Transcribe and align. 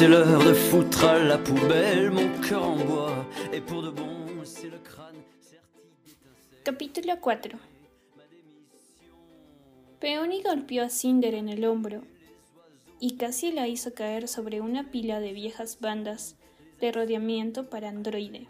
de 0.00 0.08
la 0.08 0.22
en 0.22 2.14
bois. 2.88 3.26
De 3.50 3.60
bon, 3.60 4.42
Capítulo 6.62 7.20
4 7.20 7.58
Peony 10.00 10.42
golpeó 10.42 10.84
a 10.84 10.88
Cinder 10.88 11.34
en 11.34 11.50
el 11.50 11.66
hombro 11.66 12.00
y 12.98 13.18
casi 13.18 13.52
la 13.52 13.68
hizo 13.68 13.92
caer 13.92 14.26
sobre 14.26 14.62
una 14.62 14.90
pila 14.90 15.20
de 15.20 15.34
viejas 15.34 15.80
bandas 15.80 16.36
de 16.80 16.92
rodeamiento 16.92 17.68
para 17.68 17.90
androide. 17.90 18.46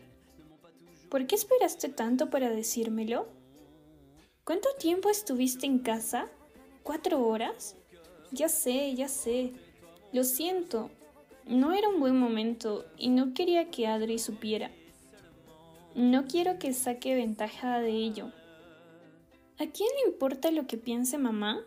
¿Por 1.08 1.26
qué 1.26 1.34
esperaste 1.34 1.88
tanto 1.88 2.30
para 2.30 2.50
decírmelo? 2.50 3.26
¿Cuánto 4.44 4.68
tiempo 4.78 5.10
estuviste 5.10 5.66
en 5.66 5.80
casa? 5.80 6.28
¿Cuatro 6.84 7.26
horas? 7.26 7.74
Ya 8.30 8.48
sé, 8.48 8.94
ya 8.94 9.08
sé. 9.08 9.52
Lo 10.12 10.22
siento. 10.22 10.92
No 11.50 11.72
era 11.72 11.88
un 11.88 11.98
buen 11.98 12.16
momento 12.16 12.86
y 12.96 13.08
no 13.08 13.34
quería 13.34 13.72
que 13.72 13.88
Adri 13.88 14.20
supiera. 14.20 14.70
No 15.96 16.26
quiero 16.28 16.60
que 16.60 16.72
saque 16.72 17.16
ventaja 17.16 17.80
de 17.80 17.90
ello. 17.90 18.30
¿A 19.58 19.66
quién 19.66 19.88
le 19.96 20.12
importa 20.12 20.52
lo 20.52 20.68
que 20.68 20.76
piense 20.76 21.18
mamá? 21.18 21.60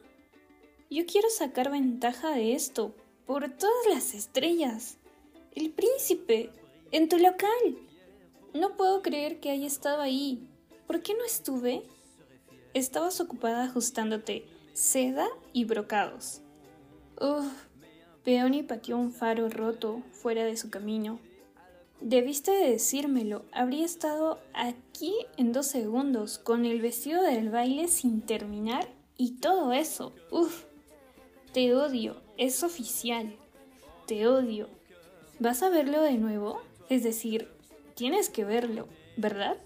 Yo 0.90 1.06
quiero 1.06 1.30
sacar 1.30 1.70
ventaja 1.70 2.32
de 2.32 2.54
esto, 2.54 2.96
por 3.26 3.50
todas 3.50 3.86
las 3.90 4.14
estrellas. 4.14 5.00
El 5.54 5.70
príncipe, 5.72 6.50
en 6.92 7.10
tu 7.10 7.18
local. 7.18 7.78
No 8.54 8.78
puedo 8.78 9.02
creer 9.02 9.42
que 9.42 9.50
haya 9.50 9.68
estado 9.68 10.02
ahí. 10.02 10.48
¿Por 10.88 11.02
qué 11.02 11.14
no 11.14 11.26
estuve? 11.26 11.84
Estabas 12.74 13.20
ocupada 13.20 13.66
ajustándote 13.66 14.46
seda 14.72 15.28
y 15.52 15.66
brocados. 15.66 16.40
Uf, 17.20 17.52
Peony 18.24 18.64
pateó 18.64 18.98
un 18.98 19.12
faro 19.12 19.50
roto 19.50 20.02
fuera 20.12 20.46
de 20.46 20.56
su 20.56 20.70
camino. 20.70 21.20
Debiste 22.00 22.52
de 22.52 22.72
decírmelo, 22.72 23.46
habría 23.52 23.86
estado 23.86 24.40
aquí 24.54 25.14
en 25.38 25.52
dos 25.52 25.68
segundos, 25.68 26.38
con 26.38 26.66
el 26.66 26.82
vestido 26.82 27.22
del 27.22 27.50
baile 27.50 27.88
sin 27.88 28.22
terminar 28.22 28.88
y 29.18 29.36
todo 29.40 29.74
eso. 29.74 30.14
Uf, 30.32 30.64
te 31.54 31.74
odio, 31.76 32.18
es 32.38 32.64
oficial. 32.64 33.36
Te 34.08 34.28
odio. 34.28 34.68
¿Vas 35.40 35.64
a 35.64 35.70
verlo 35.70 36.02
de 36.02 36.18
nuevo? 36.18 36.62
Es 36.90 37.04
decir, 37.04 37.50
tienes 37.96 38.30
que 38.30 38.44
verlo, 38.44 38.88
¿verdad? 39.18 39.58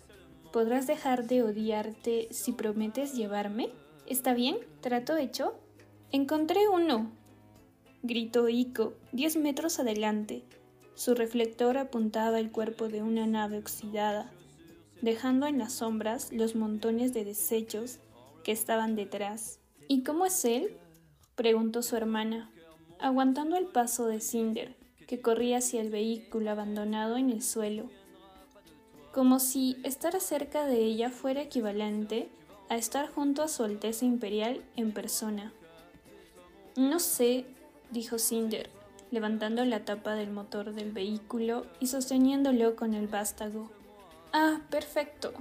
¿Podrás 0.52 0.88
dejar 0.88 1.28
de 1.28 1.44
odiarte 1.44 2.28
si 2.32 2.52
prometes 2.52 3.14
llevarme? 3.14 3.70
¿Está 4.06 4.34
bien? 4.34 4.58
¿Trato 4.82 5.18
hecho? 5.18 5.56
Encontré 6.12 6.68
uno. 6.68 7.12
Gritó 8.04 8.48
Ico, 8.48 8.94
diez 9.12 9.38
metros 9.38 9.80
adelante. 9.80 10.44
Su 10.94 11.16
reflector 11.16 11.78
apuntaba 11.78 12.40
el 12.40 12.52
cuerpo 12.52 12.90
de 12.90 13.02
una 13.02 13.26
nave 13.26 13.58
oxidada, 13.58 14.32
dejando 15.02 15.48
en 15.48 15.58
las 15.58 15.74
sombras 15.74 16.32
los 16.32 16.56
montones 16.56 17.14
de 17.14 17.26
desechos 17.26 18.00
que 18.44 18.52
estaban 18.52 18.96
detrás. 18.96 19.60
¿Y 19.88 20.04
cómo 20.04 20.26
es 20.26 20.46
él? 20.46 20.78
preguntó 21.36 21.82
su 21.82 21.96
hermana, 21.96 22.52
aguantando 23.00 23.58
el 23.58 23.66
paso 23.66 24.06
de 24.06 24.22
Cinder, 24.22 24.76
que 25.08 25.20
corría 25.20 25.58
hacia 25.58 25.82
el 25.82 25.90
vehículo 25.90 26.52
abandonado 26.52 27.18
en 27.18 27.32
el 27.32 27.42
suelo, 27.42 27.90
como 29.12 29.40
si 29.40 29.78
estar 29.84 30.20
cerca 30.22 30.66
de 30.66 30.84
ella 30.84 31.10
fuera 31.10 31.42
equivalente 31.42 32.30
a 32.70 32.78
estar 32.78 33.10
junto 33.10 33.42
a 33.42 33.48
su 33.48 33.64
Alteza 33.64 34.06
Imperial 34.06 34.64
en 34.76 34.94
persona. 34.94 35.52
No 36.76 37.00
sé, 37.00 37.46
dijo 37.92 38.20
Cinder, 38.20 38.70
levantando 39.12 39.64
la 39.66 39.86
tapa 39.86 40.16
del 40.16 40.32
motor 40.32 40.74
del 40.74 40.92
vehículo 40.92 41.66
y 41.80 41.88
sosteniéndolo 41.88 42.76
con 42.76 42.94
el 42.94 43.08
vástago. 43.08 43.70
Ah, 44.34 44.62
perfecto. 44.70 45.34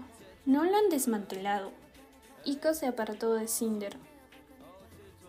No 0.44 0.64
lo 0.64 0.76
han 0.76 0.88
desmantelado. 0.90 1.72
Ico 2.44 2.74
se 2.74 2.86
apartó 2.86 3.34
de 3.34 3.48
Cinder, 3.48 3.96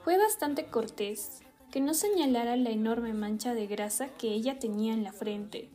fue 0.08 0.18
bastante 0.18 0.68
cortés 0.68 1.42
que 1.70 1.82
no 1.82 1.94
señalara 1.94 2.56
la 2.56 2.70
enorme 2.70 3.12
mancha 3.12 3.54
de 3.54 3.68
grasa 3.68 4.08
que 4.08 4.30
ella 4.30 4.58
tenía 4.58 4.94
en 4.94 5.04
la 5.04 5.12
frente. 5.12 5.70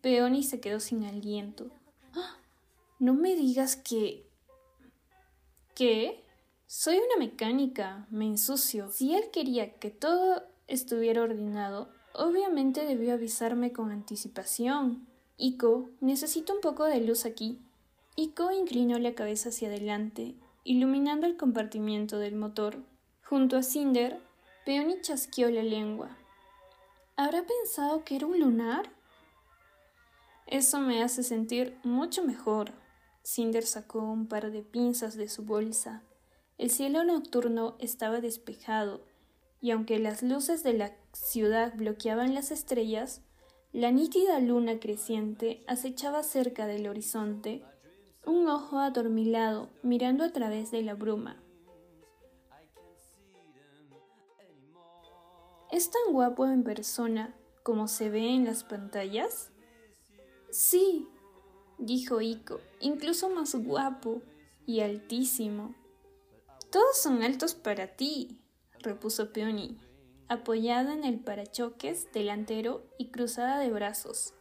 Peony 0.00 0.42
se 0.42 0.58
quedó 0.58 0.80
sin 0.80 1.04
aliento. 1.04 1.70
¡Ah! 2.14 2.36
No 2.98 3.14
me 3.14 3.36
digas 3.36 3.76
que... 3.76 4.28
¿Qué? 5.76 6.24
Soy 6.66 6.96
una 6.96 7.16
mecánica, 7.16 8.08
me 8.10 8.26
ensucio. 8.26 8.90
Si 8.90 9.14
él 9.14 9.30
quería 9.32 9.74
que 9.74 9.90
todo 9.90 10.42
estuviera 10.66 11.22
ordenado, 11.22 11.88
obviamente 12.12 12.84
debió 12.84 13.14
avisarme 13.14 13.72
con 13.72 13.90
anticipación. 13.90 15.06
Ico, 15.36 15.90
necesito 16.00 16.54
un 16.54 16.60
poco 16.60 16.84
de 16.84 17.00
luz 17.00 17.26
aquí. 17.26 17.58
Ico 18.16 18.52
inclinó 18.52 18.98
la 18.98 19.14
cabeza 19.14 19.48
hacia 19.48 19.68
adelante, 19.68 20.36
iluminando 20.62 21.26
el 21.26 21.36
compartimiento 21.36 22.18
del 22.18 22.36
motor. 22.36 22.82
Junto 23.24 23.56
a 23.56 23.62
Cinder, 23.62 24.20
Peony 24.64 25.00
chasqueó 25.00 25.50
la 25.50 25.62
lengua. 25.62 26.16
¿Habrá 27.16 27.44
pensado 27.44 28.04
que 28.04 28.16
era 28.16 28.26
un 28.26 28.40
lunar? 28.40 28.90
Eso 30.46 30.80
me 30.80 31.02
hace 31.02 31.22
sentir 31.22 31.78
mucho 31.82 32.24
mejor. 32.24 32.72
Cinder 33.22 33.64
sacó 33.64 34.00
un 34.00 34.28
par 34.28 34.50
de 34.50 34.62
pinzas 34.62 35.16
de 35.16 35.28
su 35.28 35.44
bolsa. 35.44 36.02
El 36.58 36.70
cielo 36.70 37.02
nocturno 37.04 37.76
estaba 37.78 38.20
despejado, 38.20 39.04
y 39.64 39.70
aunque 39.70 39.98
las 39.98 40.22
luces 40.22 40.62
de 40.62 40.74
la 40.74 40.94
ciudad 41.14 41.72
bloqueaban 41.74 42.34
las 42.34 42.50
estrellas, 42.50 43.22
la 43.72 43.92
nítida 43.92 44.38
luna 44.38 44.78
creciente 44.78 45.64
acechaba 45.66 46.22
cerca 46.22 46.66
del 46.66 46.86
horizonte, 46.86 47.64
un 48.26 48.46
ojo 48.46 48.78
adormilado 48.78 49.70
mirando 49.82 50.22
a 50.22 50.32
través 50.32 50.70
de 50.70 50.82
la 50.82 50.92
bruma. 50.92 51.42
¿Es 55.72 55.90
tan 55.90 56.12
guapo 56.12 56.44
en 56.44 56.62
persona 56.62 57.34
como 57.62 57.88
se 57.88 58.10
ve 58.10 58.34
en 58.34 58.44
las 58.44 58.64
pantallas? 58.64 59.50
Sí, 60.50 61.08
dijo 61.78 62.20
Ico, 62.20 62.60
incluso 62.80 63.30
más 63.30 63.54
guapo 63.54 64.20
y 64.66 64.80
altísimo. 64.80 65.74
Todos 66.70 66.98
son 66.98 67.22
altos 67.22 67.54
para 67.54 67.86
ti, 67.96 68.43
repuso 68.84 69.32
Peony, 69.32 69.76
apoyada 70.28 70.94
en 70.94 71.04
el 71.04 71.18
parachoques 71.18 72.06
delantero 72.12 72.84
y 72.98 73.10
cruzada 73.10 73.58
de 73.58 73.70
brazos. 73.70 74.34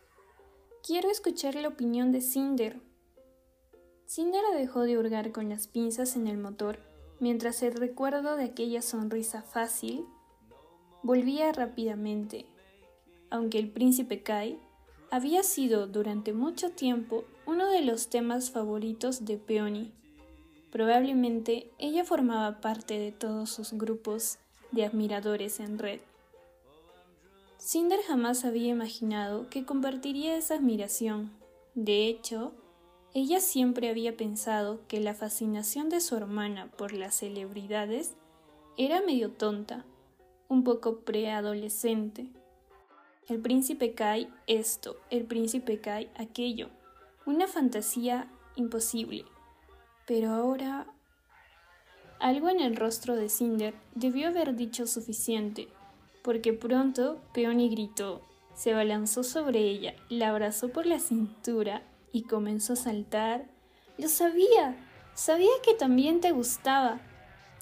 Quiero 0.85 1.09
escuchar 1.09 1.55
la 1.55 1.69
opinión 1.69 2.11
de 2.11 2.21
Cinder. 2.21 2.81
Cinder 4.05 4.43
dejó 4.55 4.81
de 4.81 4.97
hurgar 4.97 5.31
con 5.31 5.49
las 5.49 5.67
pinzas 5.67 6.15
en 6.15 6.27
el 6.27 6.37
motor 6.37 6.79
mientras 7.19 7.63
el 7.63 7.73
recuerdo 7.73 8.35
de 8.35 8.43
aquella 8.43 8.81
sonrisa 8.81 9.43
fácil 9.43 10.05
volvía 11.03 11.53
rápidamente. 11.53 12.45
Aunque 13.29 13.59
el 13.59 13.71
príncipe 13.71 14.23
Kai 14.23 14.59
había 15.09 15.41
sido 15.43 15.87
durante 15.87 16.33
mucho 16.33 16.71
tiempo 16.71 17.23
uno 17.45 17.69
de 17.69 17.81
los 17.81 18.09
temas 18.09 18.51
favoritos 18.51 19.23
de 19.23 19.37
Peony. 19.37 19.93
Probablemente 20.73 21.69
ella 21.77 22.03
formaba 22.03 22.59
parte 22.59 22.97
de 22.97 23.11
todos 23.11 23.51
sus 23.51 23.73
grupos 23.73 24.39
de 24.71 24.83
admiradores 24.83 25.59
en 25.59 25.77
red. 25.77 25.99
Cinder 27.59 27.99
jamás 28.01 28.43
había 28.43 28.69
imaginado 28.69 29.47
que 29.51 29.65
compartiría 29.65 30.35
esa 30.35 30.55
admiración. 30.55 31.31
De 31.75 32.07
hecho, 32.07 32.53
ella 33.13 33.39
siempre 33.39 33.87
había 33.87 34.17
pensado 34.17 34.79
que 34.87 34.99
la 34.99 35.13
fascinación 35.13 35.89
de 35.89 36.01
su 36.01 36.15
hermana 36.15 36.71
por 36.75 36.91
las 36.91 37.13
celebridades 37.13 38.15
era 38.75 39.03
medio 39.03 39.29
tonta 39.29 39.85
un 40.47 40.63
poco 40.63 41.01
preadolescente. 41.01 42.25
El 43.27 43.39
príncipe 43.41 43.93
Kai 43.93 44.27
esto, 44.47 44.97
el 45.11 45.25
príncipe 45.25 45.79
Kai 45.79 46.09
aquello. 46.15 46.71
Una 47.27 47.47
fantasía 47.47 48.27
imposible. 48.55 49.25
Pero 50.05 50.31
ahora... 50.31 50.87
Algo 52.19 52.49
en 52.49 52.61
el 52.61 52.75
rostro 52.75 53.15
de 53.15 53.27
Cinder 53.27 53.73
debió 53.95 54.29
haber 54.29 54.55
dicho 54.55 54.87
suficiente, 54.87 55.67
porque 56.23 56.53
pronto 56.53 57.21
Peony 57.33 57.69
gritó, 57.69 58.21
se 58.55 58.71
abalanzó 58.71 59.23
sobre 59.23 59.59
ella, 59.59 59.95
la 60.09 60.29
abrazó 60.29 60.69
por 60.69 60.85
la 60.85 60.99
cintura 60.99 61.83
y 62.11 62.23
comenzó 62.23 62.73
a 62.73 62.77
saltar. 62.77 63.45
Lo 63.97 64.07
sabía, 64.07 64.77
sabía 65.15 65.51
que 65.65 65.73
también 65.73 66.21
te 66.21 66.31
gustaba. 66.31 67.01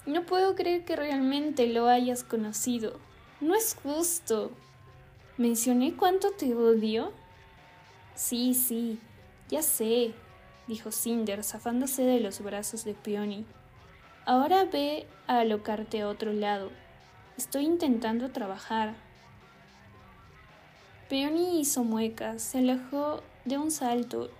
No 0.06 0.24
puedo 0.26 0.54
creer 0.54 0.84
que 0.84 0.96
realmente 0.96 1.66
lo 1.66 1.88
hayas 1.88 2.22
conocido. 2.22 3.00
No 3.40 3.54
es 3.54 3.74
justo. 3.82 4.52
¿Mencioné 5.38 5.94
cuánto 5.96 6.30
te 6.32 6.54
odio? 6.54 7.12
Sí, 8.14 8.54
sí, 8.54 9.00
ya 9.48 9.62
sé, 9.62 10.14
dijo 10.66 10.92
Cinder, 10.92 11.42
zafándose 11.44 12.02
de 12.02 12.20
los 12.20 12.40
brazos 12.40 12.84
de 12.84 12.94
Peony. 12.94 13.44
Ahora 14.24 14.64
ve 14.64 15.06
a 15.26 15.40
alocarte 15.40 16.02
a 16.02 16.08
otro 16.08 16.32
lado. 16.32 16.70
Estoy 17.36 17.64
intentando 17.64 18.30
trabajar. 18.30 18.94
Peony 21.08 21.60
hizo 21.60 21.84
muecas, 21.84 22.42
se 22.42 22.58
alejó 22.58 23.22
de 23.44 23.58
un 23.58 23.70
salto 23.70 24.30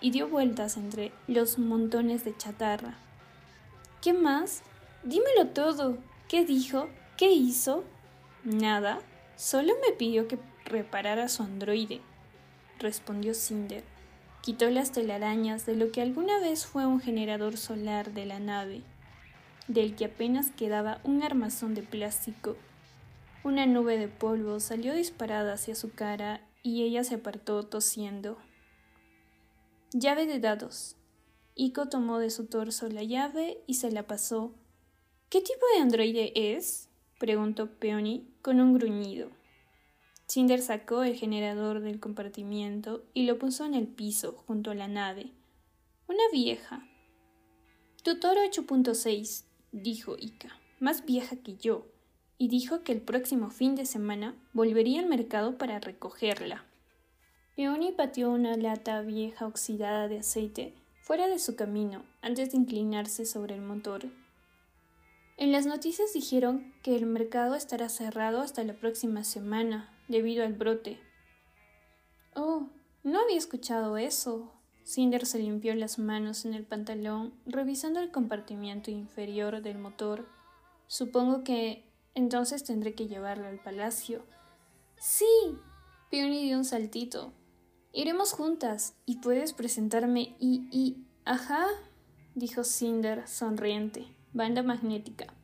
y 0.00 0.10
dio 0.10 0.28
vueltas 0.28 0.76
entre 0.76 1.12
los 1.26 1.58
montones 1.58 2.24
de 2.24 2.36
chatarra. 2.36 2.94
¿Qué 4.00 4.12
más? 4.12 4.62
Dímelo 5.02 5.48
todo. 5.48 5.98
¿Qué 6.28 6.44
dijo? 6.44 6.88
¿Qué 7.16 7.30
hizo? 7.32 7.84
Nada. 8.44 9.00
Solo 9.36 9.72
me 9.86 9.92
pidió 9.92 10.28
que 10.28 10.38
reparara 10.64 11.28
su 11.28 11.42
androide, 11.42 12.00
respondió 12.78 13.34
Cinder. 13.34 13.82
Quitó 14.42 14.70
las 14.70 14.92
telarañas 14.92 15.66
de 15.66 15.76
lo 15.76 15.92
que 15.92 16.00
alguna 16.00 16.38
vez 16.40 16.64
fue 16.64 16.86
un 16.86 17.00
generador 17.00 17.58
solar 17.58 18.14
de 18.14 18.24
la 18.24 18.40
nave, 18.40 18.82
del 19.68 19.94
que 19.94 20.06
apenas 20.06 20.50
quedaba 20.50 21.00
un 21.04 21.22
armazón 21.22 21.74
de 21.74 21.82
plástico. 21.82 22.56
Una 23.44 23.66
nube 23.66 23.98
de 23.98 24.08
polvo 24.08 24.58
salió 24.58 24.94
disparada 24.94 25.52
hacia 25.52 25.74
su 25.74 25.92
cara 25.92 26.40
y 26.62 26.82
ella 26.84 27.04
se 27.04 27.16
apartó 27.16 27.64
tosiendo. 27.64 28.38
Llave 29.92 30.26
de 30.26 30.40
dados. 30.40 30.96
Ico 31.54 31.88
tomó 31.88 32.18
de 32.18 32.30
su 32.30 32.46
torso 32.46 32.88
la 32.88 33.02
llave 33.02 33.58
y 33.66 33.74
se 33.74 33.90
la 33.90 34.06
pasó. 34.06 34.54
¿Qué 35.28 35.42
tipo 35.42 35.66
de 35.74 35.82
androide 35.82 36.32
es? 36.34 36.88
preguntó 37.18 37.66
Peony 37.66 38.24
con 38.40 38.60
un 38.60 38.72
gruñido. 38.72 39.30
Cinder 40.30 40.62
sacó 40.62 41.02
el 41.02 41.16
generador 41.16 41.80
del 41.80 41.98
compartimiento 41.98 43.02
y 43.14 43.24
lo 43.24 43.36
puso 43.40 43.64
en 43.64 43.74
el 43.74 43.88
piso 43.88 44.44
junto 44.46 44.70
a 44.70 44.76
la 44.76 44.86
nave. 44.86 45.32
Una 46.06 46.22
vieja. 46.30 46.86
Tutor 48.04 48.36
8.6, 48.36 49.42
dijo 49.72 50.14
Ika, 50.16 50.56
más 50.78 51.04
vieja 51.04 51.34
que 51.34 51.56
yo, 51.56 51.88
y 52.38 52.46
dijo 52.46 52.84
que 52.84 52.92
el 52.92 53.00
próximo 53.00 53.50
fin 53.50 53.74
de 53.74 53.86
semana 53.86 54.36
volvería 54.52 55.00
al 55.00 55.06
mercado 55.06 55.58
para 55.58 55.80
recogerla. 55.80 56.64
Peony 57.56 57.90
pateó 57.90 58.30
una 58.30 58.56
lata 58.56 59.00
vieja 59.00 59.48
oxidada 59.48 60.06
de 60.06 60.20
aceite 60.20 60.76
fuera 61.02 61.26
de 61.26 61.40
su 61.40 61.56
camino 61.56 62.04
antes 62.22 62.52
de 62.52 62.58
inclinarse 62.58 63.26
sobre 63.26 63.56
el 63.56 63.62
motor 63.62 64.08
en 65.40 65.52
las 65.52 65.64
noticias 65.64 66.12
dijeron 66.12 66.74
que 66.82 66.94
el 66.94 67.06
mercado 67.06 67.54
estará 67.54 67.88
cerrado 67.88 68.42
hasta 68.42 68.62
la 68.62 68.74
próxima 68.74 69.24
semana 69.24 69.88
debido 70.10 70.44
al 70.44 70.52
brote. 70.52 71.00
Oh, 72.34 72.68
no 73.02 73.20
había 73.20 73.38
escuchado 73.38 73.96
eso. 73.96 74.52
Cinder 74.84 75.24
se 75.24 75.38
limpió 75.38 75.74
las 75.74 75.98
manos 75.98 76.44
en 76.44 76.52
el 76.52 76.66
pantalón, 76.66 77.34
revisando 77.46 78.00
el 78.00 78.10
compartimiento 78.10 78.90
inferior 78.90 79.62
del 79.62 79.78
motor. 79.78 80.28
Supongo 80.86 81.44
que 81.44 81.90
entonces 82.14 82.64
tendré 82.64 82.94
que 82.94 83.08
llevarlo 83.08 83.46
al 83.46 83.60
palacio. 83.60 84.26
Sí. 84.98 85.26
Peony 86.10 86.42
dio 86.42 86.58
un 86.58 86.64
saltito. 86.64 87.32
Iremos 87.92 88.32
juntas 88.32 88.96
y 89.06 89.18
puedes 89.18 89.52
presentarme 89.52 90.36
y... 90.38 90.68
y... 90.70 91.06
Ajá, 91.24 91.66
dijo 92.34 92.64
Cinder, 92.64 93.26
sonriente 93.28 94.06
banda 94.32 94.62
magnética. 94.62 95.34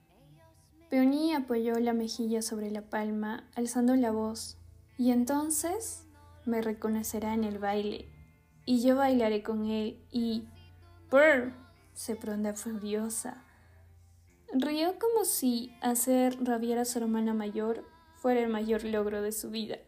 Peony 0.88 1.34
apoyó 1.34 1.78
la 1.80 1.92
mejilla 1.92 2.42
sobre 2.42 2.70
la 2.70 2.82
palma, 2.82 3.48
alzando 3.54 3.96
la 3.96 4.12
voz, 4.12 4.56
y 4.96 5.10
entonces 5.10 6.06
me 6.44 6.62
reconocerá 6.62 7.34
en 7.34 7.44
el 7.44 7.58
baile, 7.58 8.08
y 8.64 8.82
yo 8.82 8.96
bailaré 8.96 9.42
con 9.42 9.66
él, 9.66 10.00
y... 10.10 10.44
¡Brr! 11.10 11.52
se 11.92 12.14
pronda 12.14 12.54
furiosa. 12.54 13.42
Rió 14.52 14.98
como 14.98 15.24
si 15.24 15.74
hacer 15.80 16.36
rabiar 16.44 16.78
a 16.78 16.84
su 16.84 16.98
hermana 16.98 17.34
mayor 17.34 17.84
fuera 18.16 18.40
el 18.40 18.48
mayor 18.48 18.84
logro 18.84 19.22
de 19.22 19.32
su 19.32 19.50
vida. 19.50 19.78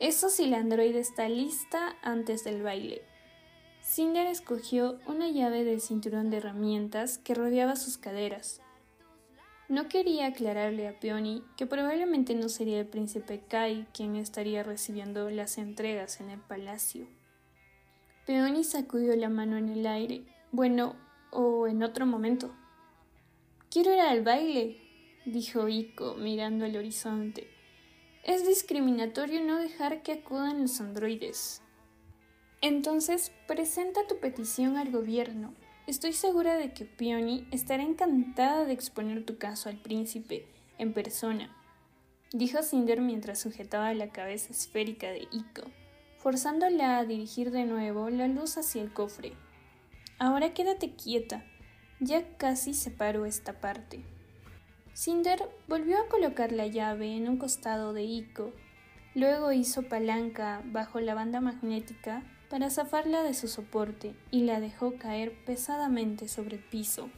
Eso 0.00 0.28
si 0.28 0.46
la 0.46 0.58
androide 0.58 0.98
está 0.98 1.28
lista 1.28 1.96
antes 2.02 2.44
del 2.44 2.62
baile. 2.62 3.02
Cinder 3.82 4.26
escogió 4.26 4.98
una 5.06 5.28
llave 5.28 5.64
del 5.64 5.80
cinturón 5.80 6.30
de 6.30 6.38
herramientas 6.38 7.18
que 7.18 7.34
rodeaba 7.34 7.76
sus 7.76 7.98
caderas. 7.98 8.60
No 9.68 9.88
quería 9.88 10.26
aclararle 10.26 10.88
a 10.88 10.98
Peony 10.98 11.42
que 11.58 11.66
probablemente 11.66 12.34
no 12.34 12.48
sería 12.48 12.80
el 12.80 12.86
príncipe 12.86 13.42
Kai 13.48 13.86
quien 13.92 14.16
estaría 14.16 14.62
recibiendo 14.62 15.28
las 15.28 15.58
entregas 15.58 16.20
en 16.20 16.30
el 16.30 16.40
palacio. 16.40 17.06
Peony 18.26 18.64
sacudió 18.64 19.14
la 19.14 19.28
mano 19.28 19.58
en 19.58 19.68
el 19.68 19.86
aire. 19.86 20.22
Bueno, 20.52 20.96
o 21.30 21.66
en 21.66 21.82
otro 21.82 22.06
momento. 22.06 22.54
Quiero 23.70 23.92
ir 23.92 24.00
al 24.00 24.22
baile, 24.22 24.78
dijo 25.26 25.68
Ico 25.68 26.14
mirando 26.14 26.64
al 26.64 26.76
horizonte. 26.76 27.46
Es 28.24 28.46
discriminatorio 28.46 29.44
no 29.44 29.58
dejar 29.58 30.02
que 30.02 30.12
acudan 30.12 30.62
los 30.62 30.80
androides. 30.80 31.60
Entonces, 32.62 33.32
presenta 33.46 34.06
tu 34.06 34.18
petición 34.18 34.78
al 34.78 34.90
gobierno. 34.90 35.54
Estoy 35.88 36.12
segura 36.12 36.58
de 36.58 36.74
que 36.74 36.84
Peony 36.84 37.48
estará 37.50 37.82
encantada 37.82 38.66
de 38.66 38.74
exponer 38.74 39.24
tu 39.24 39.38
caso 39.38 39.70
al 39.70 39.78
príncipe 39.78 40.46
en 40.76 40.92
persona, 40.92 41.50
dijo 42.30 42.62
Cinder 42.62 43.00
mientras 43.00 43.38
sujetaba 43.38 43.94
la 43.94 44.10
cabeza 44.10 44.52
esférica 44.52 45.10
de 45.10 45.26
Ico, 45.32 45.62
forzándola 46.18 46.98
a 46.98 47.06
dirigir 47.06 47.52
de 47.52 47.64
nuevo 47.64 48.10
la 48.10 48.28
luz 48.28 48.58
hacia 48.58 48.82
el 48.82 48.92
cofre. 48.92 49.32
Ahora 50.18 50.52
quédate 50.52 50.92
quieta, 50.92 51.42
ya 52.00 52.36
casi 52.36 52.74
separo 52.74 53.24
esta 53.24 53.58
parte. 53.58 54.04
Cinder 54.92 55.40
volvió 55.68 56.02
a 56.02 56.08
colocar 56.08 56.52
la 56.52 56.66
llave 56.66 57.16
en 57.16 57.30
un 57.30 57.38
costado 57.38 57.94
de 57.94 58.02
Ico, 58.02 58.52
luego 59.14 59.52
hizo 59.52 59.88
palanca 59.88 60.60
bajo 60.66 61.00
la 61.00 61.14
banda 61.14 61.40
magnética 61.40 62.24
para 62.48 62.70
zafarla 62.70 63.22
de 63.22 63.34
su 63.34 63.48
soporte 63.48 64.14
y 64.30 64.42
la 64.42 64.60
dejó 64.60 64.96
caer 64.96 65.32
pesadamente 65.44 66.28
sobre 66.28 66.56
el 66.56 66.62
piso. 66.62 67.10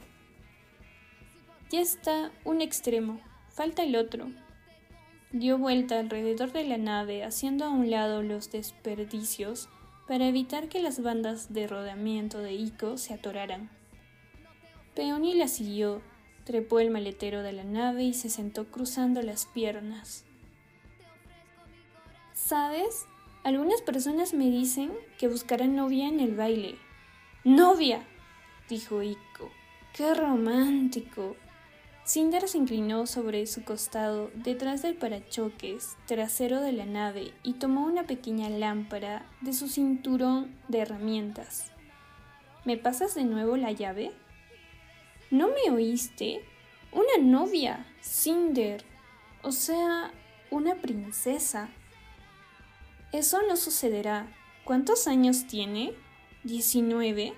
Ya 1.69 1.79
está 1.79 2.31
un 2.43 2.61
extremo, 2.61 3.19
falta 3.49 3.83
el 3.83 3.95
otro. 3.95 4.27
Dio 5.31 5.57
vuelta 5.57 5.99
alrededor 5.99 6.51
de 6.51 6.65
la 6.65 6.77
nave, 6.77 7.23
haciendo 7.23 7.63
a 7.63 7.69
un 7.69 7.89
lado 7.89 8.21
los 8.21 8.51
desperdicios 8.51 9.69
para 10.07 10.27
evitar 10.27 10.67
que 10.67 10.81
las 10.81 11.01
bandas 11.01 11.53
de 11.53 11.67
rodeamiento 11.67 12.39
de 12.39 12.53
Ico 12.53 12.97
se 12.97 13.13
atoraran. 13.13 13.69
Peony 14.93 15.35
la 15.35 15.47
siguió, 15.47 16.01
trepó 16.43 16.81
el 16.81 16.89
maletero 16.89 17.43
de 17.43 17.53
la 17.53 17.63
nave 17.63 18.03
y 18.03 18.13
se 18.13 18.29
sentó 18.29 18.69
cruzando 18.69 19.21
las 19.21 19.45
piernas. 19.45 20.25
¿Sabes? 22.33 23.05
Algunas 23.43 23.81
personas 23.81 24.33
me 24.33 24.49
dicen 24.49 24.91
que 25.17 25.27
buscarán 25.27 25.75
novia 25.75 26.07
en 26.07 26.19
el 26.19 26.35
baile. 26.35 26.75
¡Novia! 27.43 28.05
dijo 28.69 29.01
Ico. 29.01 29.49
¡Qué 29.93 30.13
romántico! 30.13 31.35
Cinder 32.05 32.47
se 32.47 32.57
inclinó 32.57 33.07
sobre 33.07 33.45
su 33.47 33.63
costado 33.63 34.31
detrás 34.33 34.81
del 34.81 34.95
parachoques 34.95 35.97
trasero 36.07 36.61
de 36.61 36.71
la 36.71 36.85
nave 36.85 37.33
y 37.43 37.53
tomó 37.53 37.85
una 37.85 38.03
pequeña 38.03 38.49
lámpara 38.49 39.25
de 39.41 39.53
su 39.53 39.67
cinturón 39.67 40.55
de 40.67 40.79
herramientas. 40.79 41.71
¿Me 42.63 42.77
pasas 42.77 43.15
de 43.15 43.23
nuevo 43.23 43.57
la 43.57 43.71
llave? 43.71 44.11
¿No 45.31 45.47
me 45.47 45.71
oíste? 45.71 46.43
Una 46.91 47.23
novia, 47.23 47.87
Cinder. 48.01 48.83
O 49.43 49.51
sea, 49.51 50.11
una 50.51 50.75
princesa. 50.75 51.69
Eso 53.11 53.41
no 53.45 53.57
sucederá. 53.57 54.31
¿Cuántos 54.63 55.07
años 55.07 55.45
tiene? 55.45 55.93
Diecinueve. 56.43 57.33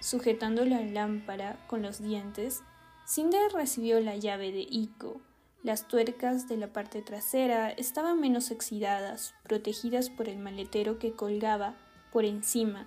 Sujetando 0.00 0.64
la 0.66 0.82
lámpara 0.82 1.64
con 1.68 1.80
los 1.80 2.02
dientes, 2.02 2.62
Cinder 3.06 3.50
recibió 3.52 3.98
la 4.00 4.16
llave 4.16 4.52
de 4.52 4.66
Ico. 4.68 5.22
Las 5.62 5.88
tuercas 5.88 6.48
de 6.48 6.58
la 6.58 6.72
parte 6.72 7.00
trasera 7.00 7.70
estaban 7.70 8.20
menos 8.20 8.50
oxidadas, 8.50 9.34
protegidas 9.42 10.10
por 10.10 10.28
el 10.28 10.38
maletero 10.38 10.98
que 10.98 11.12
colgaba 11.12 11.76
por 12.12 12.24
encima, 12.24 12.86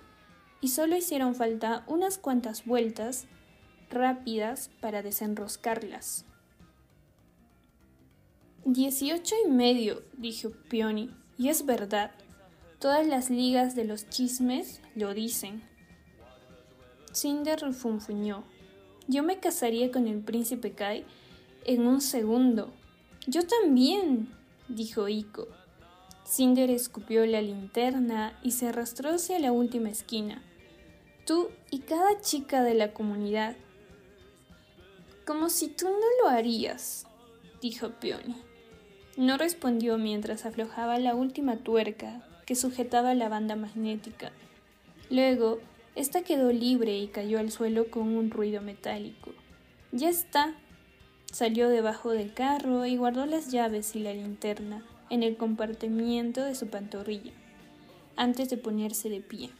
y 0.60 0.68
solo 0.68 0.96
hicieron 0.96 1.34
falta 1.34 1.84
unas 1.88 2.16
cuantas 2.16 2.64
vueltas 2.64 3.26
rápidas 3.90 4.70
para 4.80 5.02
desenroscarlas. 5.02 6.26
Dieciocho 8.64 9.34
y 9.44 9.50
medio, 9.50 10.04
dijo 10.16 10.50
Peony. 10.68 11.19
Y 11.40 11.48
es 11.48 11.64
verdad, 11.64 12.10
todas 12.80 13.06
las 13.06 13.30
ligas 13.30 13.74
de 13.74 13.86
los 13.86 14.06
chismes 14.10 14.82
lo 14.94 15.14
dicen. 15.14 15.62
Cinder 17.14 17.58
refunfuñó. 17.58 18.44
Yo 19.08 19.22
me 19.22 19.40
casaría 19.40 19.90
con 19.90 20.06
el 20.06 20.20
príncipe 20.20 20.72
Kai 20.72 21.06
en 21.64 21.86
un 21.86 22.02
segundo. 22.02 22.70
Yo 23.26 23.46
también, 23.46 24.28
dijo 24.68 25.08
Ico. 25.08 25.48
Cinder 26.26 26.68
escupió 26.68 27.24
la 27.24 27.40
linterna 27.40 28.38
y 28.42 28.50
se 28.50 28.68
arrastró 28.68 29.14
hacia 29.14 29.38
la 29.38 29.50
última 29.50 29.88
esquina. 29.88 30.42
Tú 31.24 31.48
y 31.70 31.78
cada 31.78 32.20
chica 32.20 32.62
de 32.62 32.74
la 32.74 32.92
comunidad. 32.92 33.56
Como 35.24 35.48
si 35.48 35.68
tú 35.68 35.86
no 35.86 36.22
lo 36.22 36.28
harías, 36.28 37.06
dijo 37.62 37.88
Peony. 37.98 38.49
No 39.16 39.36
respondió 39.36 39.98
mientras 39.98 40.46
aflojaba 40.46 40.98
la 40.98 41.14
última 41.14 41.56
tuerca 41.56 42.22
que 42.46 42.54
sujetaba 42.54 43.14
la 43.14 43.28
banda 43.28 43.56
magnética. 43.56 44.32
Luego, 45.10 45.58
ésta 45.94 46.22
quedó 46.22 46.52
libre 46.52 46.98
y 46.98 47.08
cayó 47.08 47.38
al 47.38 47.50
suelo 47.50 47.90
con 47.90 48.16
un 48.16 48.30
ruido 48.30 48.62
metálico. 48.62 49.32
Ya 49.92 50.08
está. 50.08 50.54
Salió 51.32 51.68
debajo 51.68 52.10
del 52.10 52.32
carro 52.32 52.86
y 52.86 52.96
guardó 52.96 53.26
las 53.26 53.50
llaves 53.50 53.94
y 53.94 54.00
la 54.00 54.14
linterna 54.14 54.84
en 55.10 55.22
el 55.22 55.36
compartimiento 55.36 56.44
de 56.44 56.54
su 56.54 56.68
pantorrilla, 56.68 57.32
antes 58.16 58.48
de 58.48 58.56
ponerse 58.56 59.08
de 59.08 59.20
pie. 59.20 59.50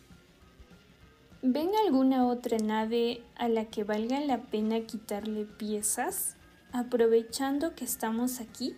¿Ven 1.43 1.71
alguna 1.85 2.27
otra 2.27 2.59
nave 2.59 3.23
a 3.35 3.49
la 3.49 3.65
que 3.65 3.83
valga 3.83 4.21
la 4.21 4.39
pena 4.43 4.81
quitarle 4.81 5.45
piezas, 5.45 6.37
aprovechando 6.73 7.75
que 7.75 7.85
estamos 7.85 8.41
aquí? 8.41 8.77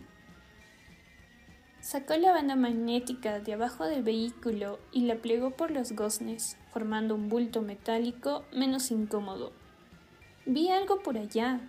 Sacó 1.82 2.16
la 2.16 2.30
banda 2.30 2.54
magnética 2.54 3.40
de 3.40 3.54
abajo 3.54 3.86
del 3.86 4.04
vehículo 4.04 4.78
y 4.92 5.00
la 5.00 5.16
plegó 5.16 5.50
por 5.50 5.72
los 5.72 5.90
goznes, 5.90 6.56
formando 6.70 7.16
un 7.16 7.28
bulto 7.28 7.60
metálico 7.60 8.44
menos 8.52 8.92
incómodo. 8.92 9.50
Vi 10.46 10.68
algo 10.68 11.02
por 11.02 11.18
allá. 11.18 11.60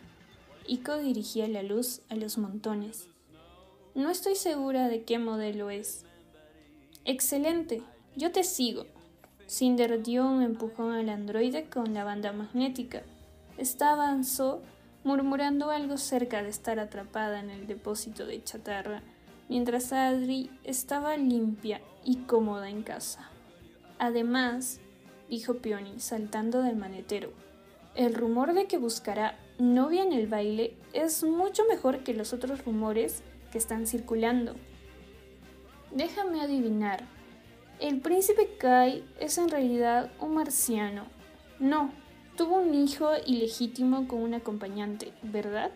Ico 0.68 0.98
dirigía 0.98 1.48
la 1.48 1.64
luz 1.64 2.02
a 2.10 2.16
los 2.16 2.38
montones. 2.38 3.08
No 3.96 4.12
estoy 4.12 4.36
segura 4.36 4.88
de 4.88 5.04
qué 5.04 5.18
modelo 5.18 5.72
es. 5.72 6.06
Excelente, 7.06 7.82
yo 8.16 8.32
te 8.32 8.44
sigo. 8.44 8.86
Cinder 9.48 10.04
dio 10.04 10.28
un 10.28 10.44
empujón 10.44 10.94
al 10.94 11.10
androide 11.10 11.66
con 11.72 11.96
la 11.96 12.04
banda 12.04 12.32
magnética. 12.34 13.02
Esta 13.58 13.94
avanzó, 13.94 14.62
murmurando 15.04 15.72
algo 15.72 15.98
cerca 15.98 16.44
de 16.44 16.50
estar 16.50 16.80
atrapada 16.80 17.40
en 17.40 17.50
el 17.50 17.66
depósito 17.66 18.28
de 18.28 18.44
chatarra, 18.44 19.02
mientras 19.54 19.94
Adri 19.94 20.50
estaba 20.64 21.16
limpia 21.16 21.80
y 22.04 22.24
cómoda 22.24 22.72
en 22.72 22.82
casa. 22.82 23.30
Además, 24.00 24.80
dijo 25.30 25.58
Peony, 25.58 26.00
saltando 26.00 26.64
del 26.64 26.76
manetero, 26.76 27.32
el 27.94 28.16
rumor 28.16 28.56
de 28.56 28.66
que 28.66 28.80
buscará 28.80 29.38
novia 29.60 30.02
en 30.02 30.12
el 30.12 30.26
baile 30.26 30.74
es 30.94 31.24
mucho 31.24 31.66
mejor 31.70 32.00
que 32.00 32.16
los 32.16 32.34
otros 32.34 32.66
rumores 32.66 33.22
que 33.52 33.60
están 33.60 33.86
circulando. 33.86 34.56
Déjame 35.92 36.42
adivinar, 36.42 37.04
el 37.80 38.02
príncipe 38.02 38.58
Kai 38.58 39.06
es 39.20 39.38
en 39.38 39.50
realidad 39.50 40.12
un 40.20 40.34
marciano. 40.34 41.06
No, 41.60 41.92
tuvo 42.38 42.56
un 42.56 42.74
hijo 42.74 43.12
ilegítimo 43.28 44.08
con 44.08 44.24
un 44.24 44.34
acompañante, 44.34 45.14
¿verdad? 45.22 45.70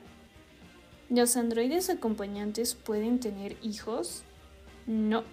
¿Los 1.09 1.37
androides 1.37 1.89
acompañantes 1.89 2.75
pueden 2.75 3.19
tener 3.19 3.55
hijos? 3.61 4.23
No. 4.85 5.23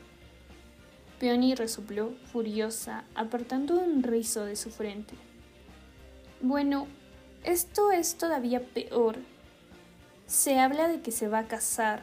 Peony 1.19 1.54
resopló, 1.54 2.12
furiosa, 2.33 3.04
apartando 3.14 3.78
un 3.78 4.02
rizo 4.02 4.45
de 4.45 4.54
su 4.54 4.71
frente. 4.71 5.14
Bueno, 6.40 6.87
esto 7.43 7.90
es 7.90 8.16
todavía 8.16 8.61
peor. 8.61 9.16
Se 10.26 10.61
habla 10.61 10.87
de 10.88 11.00
que 11.02 11.11
se 11.11 11.28
va 11.28 11.40
a 11.40 11.49
casar. 11.49 12.02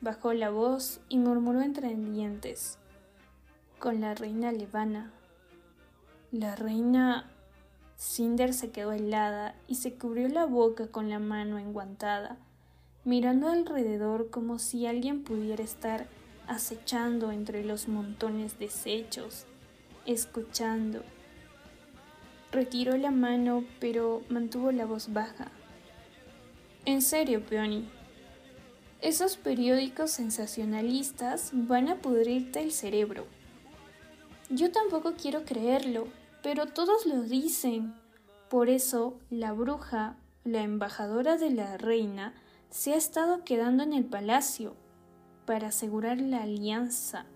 Bajó 0.00 0.32
la 0.32 0.50
voz 0.50 1.00
y 1.08 1.18
murmuró 1.18 1.62
entre 1.62 1.94
dientes 1.94 2.78
con 3.78 4.00
la 4.00 4.14
reina 4.14 4.52
Levana. 4.52 5.12
La 6.30 6.56
reina 6.56 7.30
Cinder 7.98 8.54
se 8.54 8.70
quedó 8.70 8.92
helada 8.92 9.56
y 9.66 9.74
se 9.74 9.94
cubrió 9.94 10.28
la 10.28 10.46
boca 10.46 10.86
con 10.86 11.10
la 11.10 11.18
mano 11.18 11.58
enguantada, 11.58 12.36
mirando 13.04 13.48
alrededor 13.48 14.30
como 14.30 14.60
si 14.60 14.86
alguien 14.86 15.24
pudiera 15.24 15.64
estar 15.64 16.06
acechando 16.46 17.32
entre 17.32 17.64
los 17.64 17.88
montones 17.88 18.56
deshechos, 18.60 19.46
escuchando. 20.06 21.02
Retiró 22.52 22.96
la 22.96 23.10
mano, 23.10 23.64
pero 23.80 24.22
mantuvo 24.28 24.70
la 24.70 24.86
voz 24.86 25.12
baja. 25.12 25.50
En 26.84 27.02
serio, 27.02 27.44
Peony. 27.44 27.88
Esos 29.00 29.36
periódicos 29.36 30.12
sensacionalistas 30.12 31.50
van 31.52 31.88
a 31.88 31.96
pudrirte 31.96 32.60
el 32.60 32.70
cerebro. 32.70 33.26
Yo 34.50 34.70
tampoco 34.70 35.14
quiero 35.20 35.44
creerlo, 35.44 36.06
pero 36.42 36.66
todos 36.66 37.06
lo 37.06 37.22
dicen. 37.22 37.94
Por 38.48 38.68
eso 38.68 39.18
la 39.30 39.52
bruja, 39.52 40.16
la 40.44 40.62
embajadora 40.62 41.36
de 41.36 41.50
la 41.50 41.76
reina, 41.76 42.34
se 42.70 42.92
ha 42.92 42.96
estado 42.96 43.44
quedando 43.44 43.82
en 43.82 43.92
el 43.92 44.04
palacio 44.04 44.76
para 45.46 45.68
asegurar 45.68 46.20
la 46.20 46.42
alianza. 46.42 47.26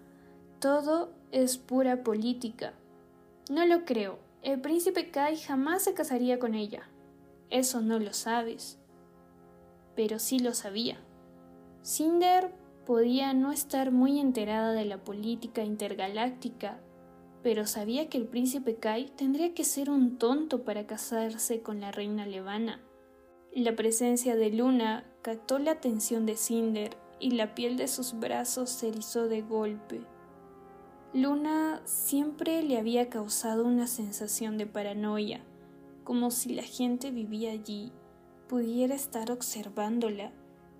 Todo 0.60 1.12
es 1.30 1.58
pura 1.58 2.02
política. 2.02 2.74
No 3.50 3.66
lo 3.66 3.84
creo. 3.84 4.18
El 4.42 4.60
príncipe 4.60 5.10
Kai 5.10 5.36
jamás 5.36 5.84
se 5.84 5.94
casaría 5.94 6.38
con 6.38 6.54
ella. 6.54 6.88
Eso 7.50 7.80
no 7.80 7.98
lo 7.98 8.12
sabes. 8.12 8.78
Pero 9.94 10.18
sí 10.18 10.38
lo 10.38 10.54
sabía. 10.54 10.98
Cinder 11.82 12.52
podía 12.86 13.34
no 13.34 13.52
estar 13.52 13.90
muy 13.90 14.20
enterada 14.20 14.72
de 14.72 14.84
la 14.84 14.98
política 14.98 15.62
intergaláctica 15.62 16.80
pero 17.42 17.66
sabía 17.66 18.08
que 18.08 18.18
el 18.18 18.26
príncipe 18.26 18.76
Kai 18.76 19.10
tendría 19.16 19.54
que 19.54 19.64
ser 19.64 19.90
un 19.90 20.18
tonto 20.18 20.64
para 20.64 20.86
casarse 20.86 21.60
con 21.60 21.80
la 21.80 21.90
reina 21.90 22.24
Levana. 22.26 22.80
La 23.54 23.74
presencia 23.74 24.36
de 24.36 24.50
Luna 24.50 25.04
captó 25.22 25.58
la 25.58 25.72
atención 25.72 26.24
de 26.24 26.36
Cinder 26.36 26.96
y 27.20 27.32
la 27.32 27.54
piel 27.54 27.76
de 27.76 27.88
sus 27.88 28.18
brazos 28.18 28.70
se 28.70 28.88
erizó 28.88 29.28
de 29.28 29.42
golpe. 29.42 30.00
Luna 31.12 31.82
siempre 31.84 32.62
le 32.62 32.78
había 32.78 33.10
causado 33.10 33.64
una 33.64 33.86
sensación 33.86 34.56
de 34.56 34.66
paranoia, 34.66 35.44
como 36.04 36.30
si 36.30 36.54
la 36.54 36.62
gente 36.62 37.10
vivía 37.10 37.52
allí, 37.52 37.92
pudiera 38.48 38.94
estar 38.94 39.30
observándola, 39.30 40.32